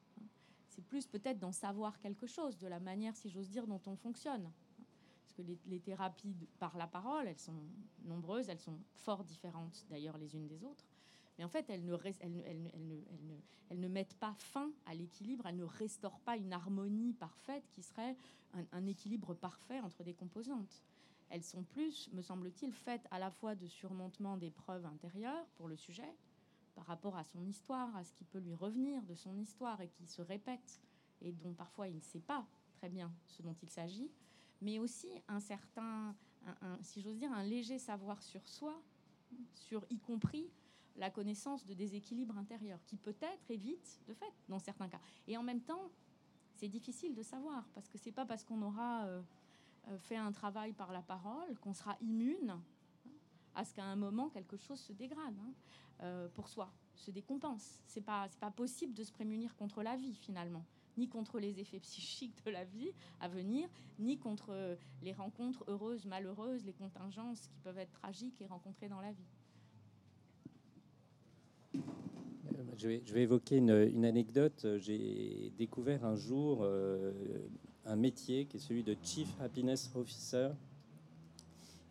C'est 0.69 0.81
plus 0.81 1.05
peut-être 1.05 1.37
d'en 1.37 1.51
savoir 1.51 1.99
quelque 1.99 2.25
chose, 2.25 2.57
de 2.57 2.67
la 2.67 2.79
manière, 2.79 3.15
si 3.15 3.29
j'ose 3.29 3.49
dire, 3.49 3.67
dont 3.67 3.81
on 3.85 3.95
fonctionne. 3.95 4.51
Que 5.35 5.41
les, 5.41 5.79
thérapies 5.81 6.33
par 6.59 6.77
la 6.77 6.87
parole, 6.87 7.27
elles 7.27 7.39
sont 7.39 7.61
nombreuses, 8.03 8.47
elles 8.47 8.59
sont 8.59 8.79
fort 8.93 9.25
différentes 9.25 9.85
d'ailleurs 9.89 10.17
les 10.17 10.33
unes 10.33 10.47
des 10.47 10.63
autres. 10.63 10.85
Mais 11.37 11.43
en 11.43 11.49
fait, 11.49 11.69
elles 11.69 11.83
ne, 11.83 11.97
elles, 12.05 13.79
ne, 13.79 13.87
mettent 13.89 14.15
pas 14.15 14.33
fin 14.37 14.71
à 14.85 14.95
l'équilibre, 14.95 15.45
elles 15.45 15.57
ne 15.57 15.65
restaurent 15.65 16.21
pas 16.21 16.37
une 16.37 16.53
harmonie 16.53 17.13
parfaite 17.13 17.67
qui 17.71 17.83
serait 17.83 18.15
un, 18.71 18.85
équilibre 18.85 19.33
parfait 19.33 19.81
entre 19.81 20.03
des 20.03 20.13
composantes. 20.13 20.81
Elles 21.29 21.43
sont 21.43 21.63
plus, 21.63 22.09
me 22.13 22.21
semble-t-il, 22.21 22.71
faites 22.71 23.05
à 23.11 23.19
la 23.19 23.31
fois 23.31 23.55
de 23.55 23.67
surmontement 23.67 24.37
des 24.37 24.51
preuves 24.51 24.85
intérieures 24.85 25.45
pour 25.55 25.67
le 25.67 25.75
sujet, 25.75 26.15
par 26.75 26.85
rapport 26.85 27.17
à 27.17 27.25
son 27.25 27.45
histoire, 27.45 27.93
à 27.97 28.03
ce 28.03 28.13
qui 28.13 28.23
peut 28.23 28.39
lui 28.39 28.53
revenir 28.53 29.01
de 29.03 29.15
son 29.15 29.37
histoire 29.37 29.81
et 29.81 29.89
qui 29.89 30.05
se 30.05 30.21
répète, 30.21 30.79
et 31.21 31.33
dont 31.33 31.53
parfois 31.53 31.87
il 31.87 31.95
ne 31.95 32.01
sait 32.01 32.21
pas 32.21 32.45
très 32.75 32.89
bien 32.89 33.11
ce 33.27 33.41
dont 33.41 33.55
il 33.61 33.69
s'agit, 33.69 34.09
mais 34.61 34.79
aussi 34.79 35.09
un 35.27 35.39
certain, 35.39 36.15
si 36.81 37.01
j'ose 37.01 37.17
dire, 37.17 37.31
un 37.31 37.43
léger 37.43 37.79
savoir 37.79 38.21
sur 38.21 38.47
soi, 38.47 38.81
sur 39.53 39.85
y 39.89 39.99
compris 39.99 40.49
la 40.97 41.09
connaissance 41.09 41.65
de 41.65 41.73
déséquilibre 41.73 42.37
intérieur, 42.37 42.79
qui 42.85 42.97
peut-être 42.97 43.49
évite 43.49 43.99
de 44.07 44.13
fait 44.13 44.33
dans 44.47 44.59
certains 44.59 44.87
cas. 44.87 44.99
Et 45.27 45.37
en 45.37 45.43
même 45.43 45.61
temps, 45.61 45.91
c'est 46.55 46.69
difficile 46.69 47.13
de 47.13 47.21
savoir, 47.21 47.65
parce 47.73 47.89
que 47.89 47.97
c'est 47.97 48.11
pas 48.11 48.25
parce 48.25 48.43
qu'on 48.43 48.61
aura 48.61 49.05
euh, 49.05 49.21
euh, 49.89 49.97
fait 49.99 50.15
un 50.15 50.31
travail 50.31 50.73
par 50.73 50.91
la 50.91 51.01
parole 51.01 51.57
qu'on 51.59 51.73
sera 51.73 51.97
immune 52.01 52.49
hein, 52.49 52.63
à 53.55 53.65
ce 53.65 53.73
qu'à 53.73 53.83
un 53.83 53.95
moment 53.95 54.29
quelque 54.29 54.57
chose 54.57 54.79
se 54.79 54.93
dégrade 54.93 55.37
hein, 55.39 55.53
euh, 56.01 56.29
pour 56.29 56.47
soi, 56.47 56.71
se 56.95 57.11
décompense. 57.11 57.81
C'est 57.85 58.01
pas 58.01 58.27
c'est 58.29 58.39
pas 58.39 58.51
possible 58.51 58.93
de 58.93 59.03
se 59.03 59.11
prémunir 59.11 59.55
contre 59.55 59.83
la 59.83 59.97
vie 59.97 60.15
finalement, 60.15 60.65
ni 60.97 61.07
contre 61.07 61.39
les 61.39 61.59
effets 61.59 61.79
psychiques 61.79 62.43
de 62.45 62.51
la 62.51 62.63
vie 62.63 62.91
à 63.19 63.27
venir, 63.27 63.67
ni 63.99 64.17
contre 64.17 64.77
les 65.03 65.13
rencontres 65.13 65.63
heureuses, 65.67 66.05
malheureuses, 66.05 66.65
les 66.65 66.73
contingences 66.73 67.47
qui 67.47 67.59
peuvent 67.63 67.77
être 67.77 67.93
tragiques 67.93 68.41
et 68.41 68.45
rencontrées 68.45 68.89
dans 68.89 69.01
la 69.01 69.11
vie. 69.11 69.27
Je 72.77 72.87
vais, 72.87 73.21
évoquer 73.21 73.57
une, 73.57 74.05
anecdote. 74.05 74.67
J'ai 74.77 75.51
découvert 75.57 76.05
un 76.05 76.15
jour 76.15 76.59
euh, 76.61 77.13
un 77.85 77.95
métier 77.95 78.45
qui 78.45 78.57
est 78.57 78.59
celui 78.59 78.83
de 78.83 78.95
Chief 79.01 79.29
Happiness 79.39 79.91
Officer. 79.95 80.49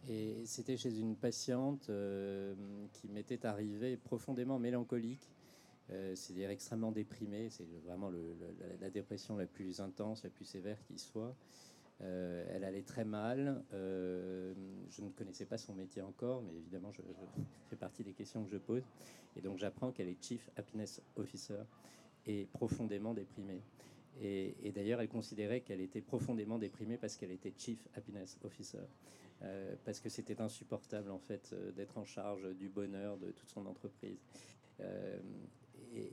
Et 0.09 0.45
c'était 0.45 0.77
chez 0.77 0.99
une 0.99 1.17
patiente 1.17 1.89
euh, 1.89 2.55
qui 2.93 3.09
m'était 3.09 3.47
arrivée 3.47 3.97
profondément 3.97 4.59
mélancolique, 4.59 5.31
euh, 5.91 6.15
c'est-à-dire 6.15 6.51
extrêmement 6.51 6.93
déprimée. 6.93 7.51
C'est 7.51 7.67
vraiment 7.85 8.11
la 8.81 8.91
dépression 8.91 9.37
la 9.37 9.47
plus 9.47 9.81
intense, 9.81 10.25
la 10.25 10.31
plus 10.31 10.45
sévère 10.45 10.79
qui 10.85 10.99
soit. 10.99 11.35
Euh, 12.01 12.45
elle 12.51 12.65
allait 12.65 12.83
très 12.83 13.05
mal. 13.05 13.63
Euh, 13.73 14.55
je 14.91 15.03
ne 15.03 15.11
connaissais 15.11 15.47
pas 15.47 15.59
son 15.59 15.75
métier 15.75 16.03
encore, 16.03 16.43
mais 16.43 16.55
évidemment, 16.55 16.91
je, 16.93 17.03
fais 17.69 17.77
partie 17.77 18.03
des 18.03 18.13
questions 18.13 18.45
que 18.45 18.51
je 18.51 18.57
pose. 18.57 18.83
Et 19.37 19.41
donc, 19.41 19.59
j'apprends 19.59 19.93
qu'elle 19.93 20.09
est 20.09 20.23
Chief 20.23 20.51
Happiness 20.57 21.03
Officer 21.17 21.63
et 22.27 22.47
profondément 22.53 23.15
déprimée. 23.15 23.63
Et, 24.21 24.71
d'ailleurs, 24.73 25.01
elle 25.01 25.09
considérait 25.09 25.63
qu'elle 25.63 25.81
était 25.81 26.01
profondément 26.01 26.59
déprimée 26.59 26.97
parce 26.97 27.17
qu'elle 27.17 27.33
était 27.33 27.53
Chief 27.57 27.87
Happiness 27.95 28.39
Officer. 28.45 28.85
Parce 29.85 29.99
que 30.01 30.09
c'était 30.09 30.41
insupportable, 30.41 31.11
en 31.11 31.19
fait, 31.19 31.53
d'être 31.75 31.99
en 31.99 32.05
charge 32.05 32.49
du 32.55 32.69
bonheur 32.69 33.19
de 33.19 33.33
toute 33.33 33.51
son 33.51 33.67
entreprise. 33.67 34.17
Et 35.95 36.11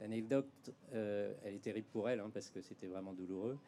l'anecdote, 0.00 0.70
elle 0.92 1.54
est 1.54 1.62
terrible 1.62 1.88
pour 1.92 2.08
elle, 2.08 2.20
hein, 2.20 2.30
parce 2.32 2.50
que 2.50 2.60
c'était 2.60 2.86
vraiment 2.86 3.12
douloureux 3.12 3.58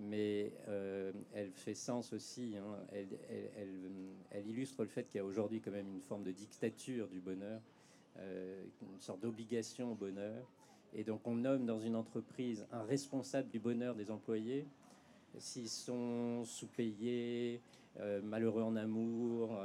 mais 0.00 0.52
euh, 0.68 1.12
elle 1.34 1.50
fait 1.50 1.74
sens 1.74 2.12
aussi. 2.12 2.54
Hein. 2.56 2.76
Elle, 2.92 4.46
illustre 4.46 4.82
le 4.82 4.88
fait 4.88 5.04
qu'il 5.04 5.18
y 5.18 5.20
a 5.20 5.24
aujourd'hui 5.24 5.60
quand 5.60 5.70
même 5.70 5.88
une 5.88 6.00
forme 6.00 6.22
de 6.22 6.30
dictature 6.30 7.08
du 7.08 7.20
bonheur, 7.20 7.60
euh, 8.18 8.64
une 8.82 9.00
sorte 9.00 9.20
d'obligation 9.20 9.92
au 9.92 9.94
bonheur. 9.94 10.46
Et 10.94 11.04
donc 11.04 11.26
on 11.26 11.34
nomme 11.34 11.66
dans 11.66 11.80
une 11.80 11.96
entreprise 11.96 12.66
un 12.72 12.82
responsable 12.82 13.50
du 13.50 13.58
bonheur 13.58 13.94
des 13.94 14.10
employés. 14.10 14.66
S'ils 15.38 15.68
sont 15.68 16.44
sous-payés, 16.44 17.60
euh, 18.00 18.22
malheureux 18.22 18.62
en 18.62 18.76
amour, 18.76 19.58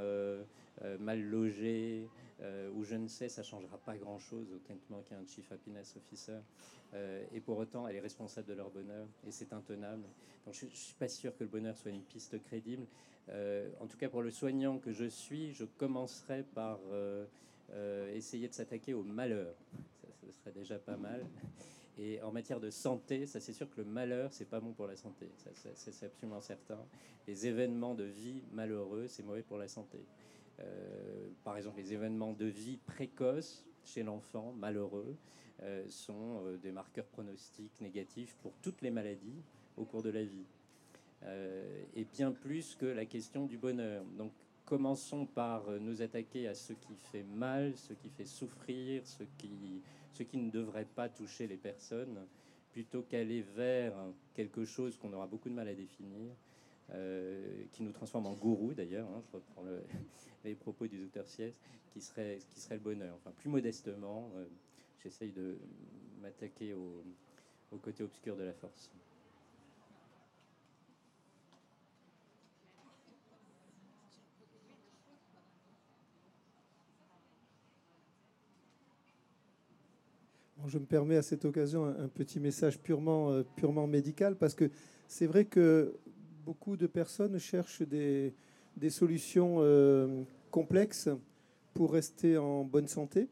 mal 0.99 1.21
logés, 1.21 2.09
ou 2.73 2.83
je 2.83 2.95
ne 2.95 3.07
sais, 3.07 3.29
ça 3.29 3.41
changera 3.41 3.77
pas 3.77 3.97
grand-chose 3.97 4.59
qu'il 4.65 4.75
y 4.75 5.13
ait 5.13 5.15
un 5.15 5.25
Chief 5.25 5.51
Happiness 5.51 5.95
Officer. 5.95 6.39
Euh, 6.95 7.23
et 7.31 7.39
pour 7.39 7.57
autant, 7.57 7.87
elle 7.87 7.95
est 7.95 8.01
responsable 8.01 8.47
de 8.47 8.53
leur 8.53 8.69
bonheur 8.69 9.07
et 9.25 9.31
c'est 9.31 9.53
intenable. 9.53 10.03
Donc 10.45 10.53
je 10.53 10.65
ne 10.65 10.71
suis 10.71 10.95
pas 10.95 11.07
sûr 11.07 11.35
que 11.35 11.43
le 11.43 11.49
bonheur 11.49 11.77
soit 11.77 11.91
une 11.91 12.03
piste 12.03 12.41
crédible. 12.43 12.85
Euh, 13.29 13.69
en 13.79 13.87
tout 13.87 13.97
cas, 13.97 14.09
pour 14.09 14.21
le 14.21 14.31
soignant 14.31 14.77
que 14.77 14.91
je 14.91 15.05
suis, 15.05 15.53
je 15.53 15.65
commencerai 15.65 16.43
par 16.43 16.79
euh, 16.91 17.25
essayer 18.13 18.47
de 18.47 18.53
s'attaquer 18.53 18.93
au 18.93 19.03
malheur. 19.03 19.55
Ça, 20.01 20.07
ce 20.21 20.31
serait 20.31 20.51
déjà 20.51 20.77
pas 20.77 20.97
mal. 20.97 21.25
Et 21.97 22.21
en 22.21 22.31
matière 22.31 22.59
de 22.59 22.71
santé, 22.71 23.27
ça 23.27 23.39
c'est 23.39 23.53
sûr 23.53 23.69
que 23.69 23.81
le 23.81 23.85
malheur, 23.85 24.33
c'est 24.33 24.49
pas 24.49 24.59
bon 24.59 24.73
pour 24.73 24.87
la 24.87 24.95
santé. 24.95 25.29
c'est 25.75 26.05
absolument 26.05 26.41
certain. 26.41 26.79
Les 27.27 27.45
événements 27.45 27.93
de 27.93 28.03
vie 28.03 28.41
malheureux, 28.51 29.07
c'est 29.07 29.23
mauvais 29.23 29.43
pour 29.43 29.57
la 29.57 29.67
santé. 29.67 29.99
Par 31.43 31.57
exemple, 31.57 31.77
les 31.77 31.93
événements 31.93 32.33
de 32.33 32.45
vie 32.45 32.77
précoces 32.77 33.65
chez 33.83 34.03
l'enfant 34.03 34.53
malheureux, 34.57 35.15
euh, 35.61 35.85
sont 35.87 36.41
euh, 36.45 36.57
des 36.57 36.71
marqueurs 36.71 37.05
pronostiques 37.05 37.79
négatifs 37.79 38.35
pour 38.41 38.53
toutes 38.61 38.81
les 38.81 38.91
maladies 38.91 39.43
au 39.77 39.85
cours 39.85 40.01
de 40.01 40.09
la 40.09 40.23
vie. 40.23 40.45
Euh, 41.23 41.83
et 41.95 42.05
bien 42.05 42.31
plus 42.31 42.75
que 42.75 42.85
la 42.85 43.05
question 43.05 43.45
du 43.45 43.57
bonheur. 43.57 44.03
Donc 44.17 44.31
commençons 44.65 45.25
par 45.25 45.69
nous 45.79 46.01
attaquer 46.01 46.47
à 46.47 46.55
ce 46.55 46.73
qui 46.73 46.95
fait 47.11 47.23
mal, 47.23 47.77
ce 47.77 47.93
qui 47.93 48.09
fait 48.09 48.25
souffrir, 48.25 49.05
ce 49.05 49.23
qui, 49.37 49.81
ce 50.11 50.23
qui 50.23 50.37
ne 50.37 50.49
devrait 50.49 50.87
pas 50.95 51.07
toucher 51.07 51.47
les 51.47 51.57
personnes, 51.57 52.25
plutôt 52.71 53.03
qu'aller 53.03 53.41
vers 53.55 53.93
quelque 54.33 54.65
chose 54.65 54.97
qu'on 54.97 55.13
aura 55.13 55.27
beaucoup 55.27 55.49
de 55.49 55.53
mal 55.53 55.67
à 55.67 55.75
définir, 55.75 56.33
qui 57.71 57.83
nous 57.83 57.91
transforme 57.91 58.27
en 58.27 58.33
gourou 58.33 58.73
d'ailleurs, 58.73 59.07
hein, 59.09 59.21
je 59.27 59.37
reprends 59.37 59.63
les 60.43 60.55
propos 60.55 60.87
du 60.87 60.97
docteur 60.97 61.27
Sies, 61.27 61.53
qui 61.91 62.01
serait, 62.01 62.39
qui 62.53 62.59
serait 62.59 62.75
le 62.75 62.81
bonheur. 62.81 63.15
Enfin, 63.15 63.31
plus 63.37 63.49
modestement, 63.49 64.31
j'essaye 65.03 65.31
de 65.31 65.57
m'attaquer 66.21 66.73
au, 66.73 67.03
côté 67.81 68.03
obscur 68.03 68.35
de 68.35 68.43
la 68.43 68.53
force. 68.53 68.91
je 80.67 80.77
me 80.77 80.85
permets 80.85 81.17
à 81.17 81.21
cette 81.21 81.45
occasion 81.45 81.85
un, 81.85 82.07
petit 82.07 82.39
message 82.39 82.79
purement, 82.79 83.31
euh, 83.31 83.43
purement 83.57 83.85
médical, 83.85 84.35
parce 84.35 84.55
que 84.55 84.71
c'est 85.07 85.27
vrai 85.27 85.45
que 85.45 85.93
beaucoup 86.45 86.75
de 86.77 86.87
personnes 86.87 87.37
cherchent 87.39 87.81
des, 87.81 88.33
solutions 88.89 89.57
euh, 89.59 90.23
complexes 90.51 91.09
pour 91.73 91.93
rester 91.93 92.37
en 92.37 92.63
bonne 92.63 92.87
santé 92.87 93.29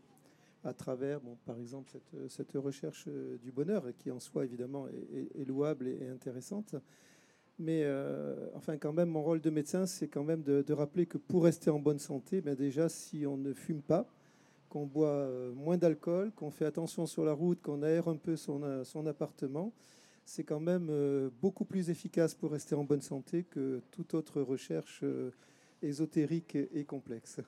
à 0.64 0.74
travers, 0.74 1.20
par 1.46 1.58
exemple, 1.58 1.92
cette, 2.28 2.54
recherche 2.54 3.06
euh, 3.08 3.38
du 3.40 3.52
bonheur, 3.52 3.84
qui 3.98 4.12
en 4.12 4.20
soi, 4.20 4.46
évidemment, 4.46 4.88
est, 4.88 5.44
louable 5.46 5.88
et, 5.88 6.08
intéressante. 6.08 6.76
Mais 7.58 7.82
euh, 7.84 8.50
enfin, 8.54 8.78
quand 8.78 8.94
même, 8.94 9.10
mon 9.10 9.24
rôle 9.24 9.42
de 9.42 9.50
médecin, 9.50 9.88
c'est 9.88 10.08
quand 10.08 10.24
même 10.24 10.44
de, 10.44 10.74
rappeler 10.74 11.08
que 11.08 11.18
pour 11.18 11.44
rester 11.44 11.72
en 11.72 11.80
bonne 11.80 12.00
santé, 12.00 12.42
ben 12.42 12.56
déjà, 12.56 12.90
si 12.90 13.26
on 13.26 13.38
ne 13.38 13.54
fume 13.54 13.82
pas, 13.82 14.08
qu'on 14.70 14.86
boit 14.86 15.28
moins 15.56 15.78
d'alcool, 15.78 16.32
qu'on 16.32 16.52
fait 16.52 16.66
attention 16.66 17.06
sur 17.06 17.26
la 17.26 17.34
route, 17.34 17.62
qu'on 17.62 17.82
aère 17.82 18.08
un 18.08 18.16
peu 18.16 18.36
son 18.36 19.06
appartement, 19.06 19.74
c'est 20.26 20.44
quand 20.44 20.60
même 20.60 20.90
beaucoup 21.42 21.66
plus 21.66 21.90
efficace 21.90 22.34
pour 22.36 22.52
rester 22.52 22.76
en 22.76 22.84
bonne 22.84 23.02
santé 23.02 23.44
que 23.44 23.82
toute 23.92 24.14
autre 24.14 24.42
recherche 24.42 25.04
ésotérique 25.82 26.56
et 26.56 26.86
complexe 26.86 27.40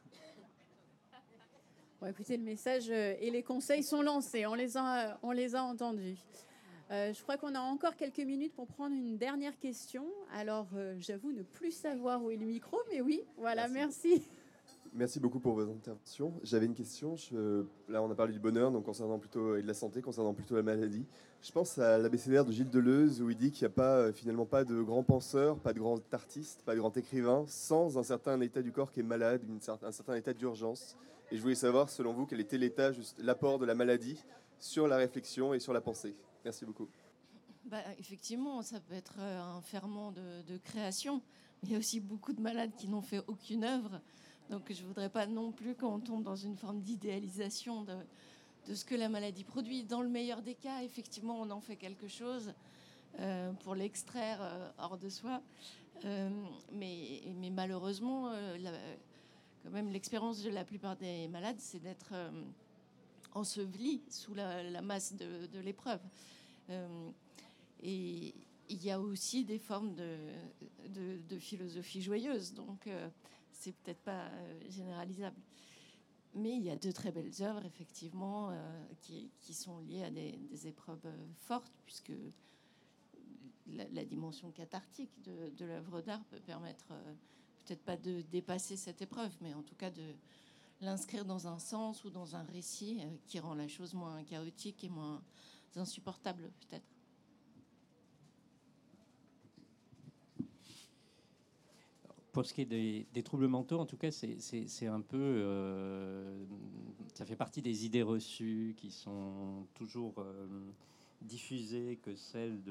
écoutez, 2.09 2.37
le 2.37 2.43
message 2.43 2.89
euh, 2.89 3.15
et 3.19 3.31
les 3.31 3.43
conseils 3.43 3.83
sont 3.83 4.01
lancés, 4.01 4.45
on 4.45 4.55
les 4.55 4.77
a, 4.77 5.17
on 5.23 5.31
les 5.31 5.55
a 5.55 5.63
entendus. 5.63 6.17
Euh, 6.91 7.13
je 7.13 7.21
crois 7.23 7.37
qu'on 7.37 7.55
a 7.55 7.59
encore 7.59 7.95
quelques 7.95 8.19
minutes 8.19 8.53
pour 8.53 8.67
prendre 8.67 8.95
une 8.95 9.17
dernière 9.17 9.57
question. 9.57 10.05
Alors, 10.33 10.67
euh, 10.75 10.95
j'avoue 10.99 11.31
ne 11.31 11.41
plus 11.41 11.71
savoir 11.71 12.21
où 12.23 12.29
est 12.29 12.35
le 12.35 12.45
micro, 12.45 12.77
mais 12.91 13.01
oui, 13.01 13.21
voilà, 13.37 13.67
merci. 13.67 14.09
Merci, 14.09 14.27
beaucoup 15.19 15.39
pour 15.39 15.53
vos 15.53 15.69
interventions. 15.69 16.33
J'avais 16.43 16.65
une 16.65 16.73
question. 16.73 17.15
là, 17.89 18.01
on 18.01 18.11
a 18.11 18.15
parlé 18.15 18.33
du 18.33 18.39
bonheur, 18.39 18.71
donc 18.71 18.85
concernant 18.85 19.19
plutôt 19.19 19.55
et 19.55 19.61
de 19.61 19.67
la 19.67 19.73
santé, 19.73 20.01
concernant 20.01 20.33
plutôt 20.33 20.55
la 20.55 20.63
maladie. 20.63 21.05
Je 21.41 21.51
pense 21.51 21.77
à 21.77 21.97
l'abécédaire 21.97 22.45
de 22.45 22.51
Gilles 22.51 22.69
Deleuze 22.69 23.21
où 23.21 23.29
il 23.29 23.35
dit 23.35 23.51
qu'il 23.51 23.67
n'y 23.67 23.71
a 23.73 23.75
pas 23.75 24.11
finalement 24.13 24.45
pas 24.45 24.63
de 24.63 24.81
grands 24.81 25.03
penseurs, 25.03 25.59
pas 25.59 25.73
de 25.73 25.79
grands 25.79 25.99
artistes, 26.11 26.63
pas 26.63 26.73
de 26.73 26.79
grands 26.79 26.93
écrivains 26.93 27.43
sans 27.47 27.97
un 27.97 28.03
certain 28.03 28.39
état 28.41 28.61
du 28.61 28.71
corps 28.71 28.91
qui 28.91 29.01
est 29.01 29.03
malade, 29.03 29.41
un 29.83 29.91
certain 29.91 30.15
état 30.15 30.33
d'urgence. 30.33 30.95
Et 31.31 31.37
je 31.37 31.41
voulais 31.41 31.55
savoir, 31.55 31.89
selon 31.89 32.13
vous, 32.13 32.25
quel 32.25 32.39
était 32.39 32.57
l'état, 32.57 32.91
l'apport 33.17 33.59
de 33.59 33.65
la 33.65 33.75
maladie 33.75 34.23
sur 34.59 34.87
la 34.87 34.97
réflexion 34.97 35.53
et 35.53 35.59
sur 35.59 35.73
la 35.73 35.81
pensée. 35.81 36.15
Merci 36.45 36.65
beaucoup. 36.65 36.87
Bah, 37.65 37.81
effectivement, 37.97 38.61
ça 38.61 38.79
peut 38.79 38.93
être 38.93 39.15
euh, 39.19 39.41
un 39.41 39.61
ferment 39.61 40.11
de, 40.11 40.57
création. 40.63 41.21
Il 41.63 41.71
y 41.71 41.75
a 41.75 41.77
aussi 41.77 41.99
beaucoup 41.99 42.33
de 42.33 42.41
malades 42.41 42.71
qui 42.77 42.87
n'ont 42.87 43.01
fait 43.01 43.23
aucune 43.27 43.63
œuvre 43.63 44.01
Donc 44.49 44.71
je 44.71 44.81
ne 44.81 44.87
voudrais 44.87 45.09
pas 45.09 45.25
non 45.25 45.51
plus 45.51 45.75
qu'on 45.75 45.99
tombe 45.99 46.23
dans 46.23 46.35
une 46.35 46.55
forme 46.55 46.81
d'idéalisation 46.81 47.83
de, 47.83 47.95
ce 48.73 48.85
que 48.85 48.95
la 48.95 49.09
maladie 49.09 49.43
produit. 49.43 49.83
Dans 49.83 50.01
le 50.01 50.09
meilleur 50.09 50.41
des 50.41 50.55
cas, 50.55 50.81
effectivement, 50.83 51.39
on 51.39 51.49
en 51.49 51.61
fait 51.61 51.75
quelque 51.75 52.07
chose 52.07 52.53
euh, 53.19 53.51
pour 53.53 53.75
l'extraire 53.75 54.39
euh, 54.41 54.69
hors 54.77 54.97
de 54.97 55.09
soi. 55.09 55.41
Euh, 56.05 56.29
mais, 56.71 57.21
malheureusement, 57.51 58.31
quand 59.63 59.71
même, 59.71 59.89
l'expérience 59.89 60.43
de 60.43 60.49
la 60.49 60.65
plupart 60.65 60.97
des 60.97 61.27
malades, 61.29 61.59
c'est 61.59 61.79
d'être 61.79 62.13
enseveli 63.33 64.01
sous 64.09 64.33
la, 64.33 64.81
masse 64.81 65.13
de, 65.13 65.45
de 65.47 65.59
l'épreuve. 65.59 66.01
et 67.81 68.35
il 68.69 68.83
y 68.83 68.91
a 68.91 68.99
aussi 68.99 69.45
des 69.45 69.59
formes 69.59 69.93
de, 69.93 70.17
de, 71.29 71.37
philosophie 71.37 72.01
joyeuse, 72.01 72.53
donc 72.53 72.89
c'est 73.63 73.75
peut-être 73.77 74.01
pas 74.01 74.29
généralisable. 74.69 75.39
Mais 76.35 76.55
il 76.55 76.63
y 76.63 76.69
a 76.69 76.75
de 76.75 76.91
très 76.91 77.11
belles 77.11 77.41
œuvres, 77.41 77.63
effectivement, 77.65 78.51
qui, 79.01 79.29
qui, 79.39 79.53
sont 79.53 79.79
liées 79.79 80.03
à 80.03 80.09
des, 80.09 80.67
épreuves 80.67 81.07
fortes, 81.37 81.71
puisque 81.85 82.11
la, 83.67 84.05
dimension 84.05 84.51
cathartique 84.51 85.11
de, 85.23 85.65
l'œuvre 85.65 86.01
d'art 86.01 86.23
peut 86.25 86.39
permettre 86.39 86.87
euh, 86.91 87.13
peut-être 87.65 87.83
pas 87.83 87.97
de 87.97 88.21
dépasser 88.31 88.75
cette 88.75 89.01
épreuve, 89.01 89.31
mais 89.41 89.53
en 89.53 89.63
tout 89.63 89.75
cas 89.75 89.89
de 89.89 90.15
l'inscrire 90.81 91.25
dans 91.25 91.47
un 91.47 91.59
sens 91.59 92.03
ou 92.03 92.09
dans 92.09 92.35
un 92.35 92.43
récit 92.43 92.99
euh, 93.01 93.09
qui 93.27 93.39
rend 93.39 93.55
la 93.55 93.67
chose 93.67 93.93
moins 93.93 94.23
chaotique 94.23 94.83
et 94.83 94.89
moins 94.89 95.23
insupportable 95.75 96.51
peut-être. 96.61 96.92
Pour 102.33 102.45
ce 102.45 102.53
qui 102.53 102.61
est 102.61 102.65
des, 103.13 103.23
troubles 103.23 103.47
mentaux, 103.47 103.79
en 103.79 103.85
tout 103.85 103.95
cas, 103.95 104.11
c'est 104.11 104.87
un 104.87 105.01
peu. 105.01 105.17
Euh, 105.17 106.43
ça 107.13 107.25
fait 107.25 107.35
partie 107.35 107.61
des 107.61 107.85
idées 107.85 108.01
reçues 108.01 108.73
qui 108.75 108.91
sont 108.91 109.67
toujours 109.75 110.15
diffusée 111.23 111.99
que 112.01 112.15
celle 112.15 112.61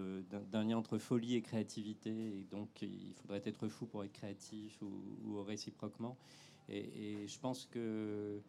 d'un 0.51 0.65
lien 0.65 0.77
entre 0.77 0.99
folie 0.99 1.37
et 1.37 1.43
créativité. 1.43 2.11
Et 2.11 2.47
donc, 2.51 2.83
il 2.83 3.15
faudrait 3.21 3.43
être 3.45 3.69
fou 3.69 3.87
pour 3.87 4.05
être 4.05 4.13
créatif 4.13 4.81
ou, 4.83 5.43
réciproquement. 5.43 6.17
Et, 6.69 7.27
je 7.27 7.39
pense 7.39 7.67
que 7.67 8.41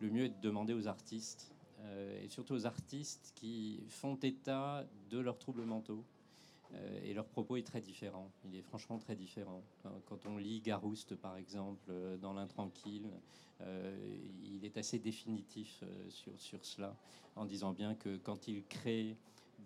le 0.00 0.10
mieux 0.10 0.24
est 0.24 0.28
de 0.28 0.40
demander 0.40 0.72
aux 0.72 0.88
artistes, 0.88 1.52
euh, 1.80 2.22
et 2.22 2.28
surtout 2.28 2.54
aux 2.54 2.66
artistes 2.66 3.32
qui 3.34 3.82
font 3.88 4.16
état 4.16 4.84
de 5.10 5.18
leurs 5.18 5.38
troubles 5.38 5.64
mentaux. 5.64 6.04
Euh, 6.74 7.00
et 7.04 7.14
leur 7.14 7.26
propos 7.26 7.56
est 7.56 7.66
très 7.66 7.80
différent. 7.80 8.30
Il 8.44 8.54
est 8.54 8.62
franchement 8.62 8.98
très 8.98 9.16
différent. 9.16 9.62
Quand 10.06 10.26
on 10.26 10.36
lit 10.36 10.60
Garouste, 10.60 11.16
par 11.16 11.36
exemple, 11.36 11.84
euh, 11.90 12.16
dans 12.16 12.32
L'Intranquille, 12.32 13.10
il 14.42 14.64
est 14.64 14.78
assez 14.78 14.98
définitif 14.98 15.84
sur, 16.08 16.32
sur 16.40 16.64
cela, 16.64 16.96
en 17.36 17.44
disant 17.44 17.74
bien 17.74 17.94
que 17.94 18.16
quand 18.16 18.48
il 18.48 18.64
crée 18.64 19.18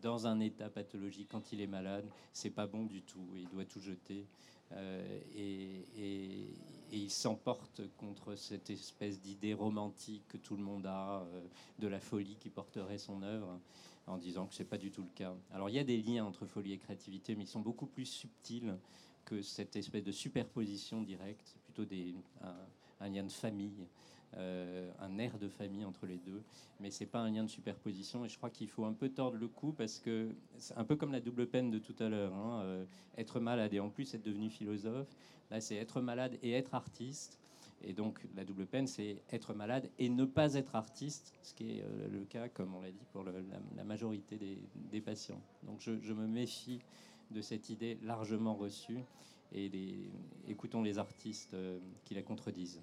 dans 0.03 0.27
un 0.27 0.41
état 0.41 0.69
pathologique 0.69 1.29
quand 1.31 1.53
il 1.53 1.61
est 1.61 1.69
malade, 1.69 2.05
c'est 2.33 2.51
pas 2.51 2.67
bon 2.67 2.87
du 2.87 3.03
tout. 3.03 3.25
Il 3.37 3.49
doit 3.49 3.65
tout 3.65 3.79
jeter. 3.79 4.27
Euh, 4.73 5.21
et, 5.37 6.55
il 6.93 7.11
s'emporte 7.11 7.83
contre 7.97 8.37
cette 8.37 8.71
espèce 8.71 9.21
d'idée 9.21 9.53
romantique 9.53 10.23
que 10.29 10.37
tout 10.37 10.57
le 10.57 10.63
monde 10.63 10.87
a 10.87 11.23
euh, 11.23 11.41
de 11.81 11.89
la 11.89 11.99
folie 11.99 12.37
qui 12.39 12.51
porterait 12.51 12.99
son 12.99 13.23
œuvre, 13.23 13.59
en 14.07 14.19
disant 14.19 14.47
que 14.47 14.55
c'est 14.55 14.65
pas 14.65 14.79
du 14.79 14.91
tout 14.91 15.03
le 15.03 15.09
cas. 15.15 15.35
Alors 15.53 15.71
il 15.71 15.77
y 15.77 15.79
a 15.79 15.85
des 15.85 16.01
liens 16.03 16.25
entre 16.25 16.47
folie 16.47 16.73
et 16.73 16.79
créativité, 16.79 17.35
mais 17.35 17.45
ils 17.45 17.49
sont 17.49 17.61
beaucoup 17.61 17.87
plus 17.87 18.07
subtils 18.07 18.75
que 19.25 19.43
cette 19.43 19.77
espèce 19.77 20.05
de 20.05 20.13
superposition 20.13 21.03
directe. 21.03 21.57
Plutôt 21.65 21.85
des, 21.85 22.15
un 23.01 23.09
lien 23.09 23.25
de 23.25 23.33
famille. 23.33 23.87
Euh, 24.37 24.91
un 24.99 25.17
air 25.19 25.39
de 25.39 25.49
famille 25.49 25.85
entre 25.85 26.07
les 26.07 26.17
deux, 26.17 26.43
mais 26.81 26.91
c'est 26.91 27.07
pas 27.07 27.21
un 27.21 27.31
lien 27.31 27.45
de 27.45 27.49
superposition. 27.49 28.25
Et 28.25 28.29
je 28.29 28.37
crois 28.37 28.51
qu'il 28.51 28.69
faut 28.69 28.85
un 28.85 28.93
peu 28.93 29.09
tordre 29.09 29.37
le 29.37 29.47
cou 29.47 29.73
parce 29.73 30.01
que 30.01 30.35
c'est 30.59 30.77
un 30.77 30.83
peu 30.83 30.97
comme 30.97 31.13
la 31.13 31.21
double 31.21 31.47
peine 31.47 31.71
de 31.71 31.79
tout 31.79 31.95
à 32.01 32.09
l'heure. 32.09 32.35
Hein, 32.35 32.63
euh, 32.63 32.85
être 33.17 33.39
malade 33.39 33.73
et 33.73 33.79
en 33.79 33.91
plus 33.91 34.13
être 34.13 34.25
devenu 34.25 34.51
philosophe. 34.51 35.07
Là, 35.53 35.61
c'est 35.61 35.77
être 35.77 36.01
malade 36.01 36.37
et 36.43 36.51
être 36.51 36.75
artiste. 36.75 37.39
Et 37.87 37.93
donc 37.93 38.20
la 38.35 38.45
double 38.45 38.66
peine, 38.66 38.87
c'est 38.87 39.22
être 39.30 39.55
malade 39.55 39.91
et 39.99 40.09
ne 40.09 40.24
pas 40.24 40.55
être 40.55 40.74
artiste, 40.74 41.35
ce 41.43 41.55
qui 41.55 41.78
est 41.78 41.82
euh, 41.82 42.09
le 42.09 42.24
cas, 42.24 42.49
comme 42.49 42.74
on 42.74 42.80
l'a 42.80 42.91
dit, 42.91 43.05
pour 43.12 43.24
la, 43.24 43.85
majorité 43.85 44.39
des, 44.91 45.01
patients. 45.01 45.41
Donc 45.64 45.80
je, 45.80 46.12
me 46.12 46.26
méfie 46.26 46.80
de 47.30 47.41
cette 47.41 47.68
idée 47.68 47.99
largement 48.03 48.55
reçue 48.55 49.01
et 49.53 49.70
écoutons 50.49 50.82
les 50.82 50.99
artistes 50.99 51.57
qui 52.05 52.14
la 52.14 52.22
contredisent. 52.22 52.82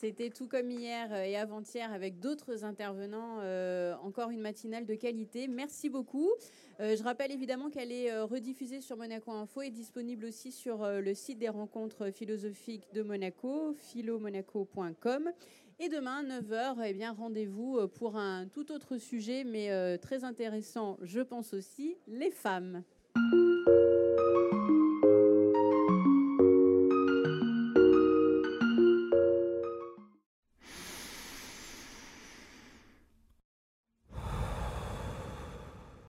C'était 0.00 0.30
tout 0.30 0.46
comme 0.46 0.70
hier 0.70 1.12
euh, 1.12 1.24
et 1.24 1.36
avant-hier 1.36 1.92
avec 1.92 2.20
d'autres 2.20 2.64
intervenants. 2.64 3.38
Euh, 3.40 3.96
encore 4.04 4.30
une 4.30 4.40
matinale 4.40 4.86
de 4.86 4.94
qualité. 4.94 5.48
Merci 5.48 5.90
beaucoup. 5.90 6.30
Euh, 6.78 6.94
je 6.94 7.02
rappelle 7.02 7.32
évidemment 7.32 7.68
qu'elle 7.68 7.90
est 7.90 8.16
rediffusée 8.20 8.80
sur 8.80 8.96
Monaco 8.96 9.32
Info 9.32 9.60
et 9.60 9.70
disponible 9.70 10.26
aussi 10.26 10.52
sur 10.52 10.86
le 10.86 11.14
site 11.14 11.38
des 11.38 11.48
rencontres 11.48 12.12
philosophiques 12.12 12.86
de 12.94 13.02
Monaco, 13.02 13.74
philomonaco.com. 13.74 15.32
Et 15.80 15.88
demain, 15.88 16.22
9h, 16.22 16.76
eh 16.86 16.92
bien, 16.92 17.10
rendez-vous 17.10 17.88
pour 17.88 18.16
un 18.16 18.46
tout 18.46 18.70
autre 18.70 18.98
sujet, 18.98 19.42
mais 19.42 19.98
très 19.98 20.22
intéressant, 20.22 20.96
je 21.02 21.20
pense 21.20 21.54
aussi, 21.54 21.96
les 22.06 22.30
femmes. 22.30 22.84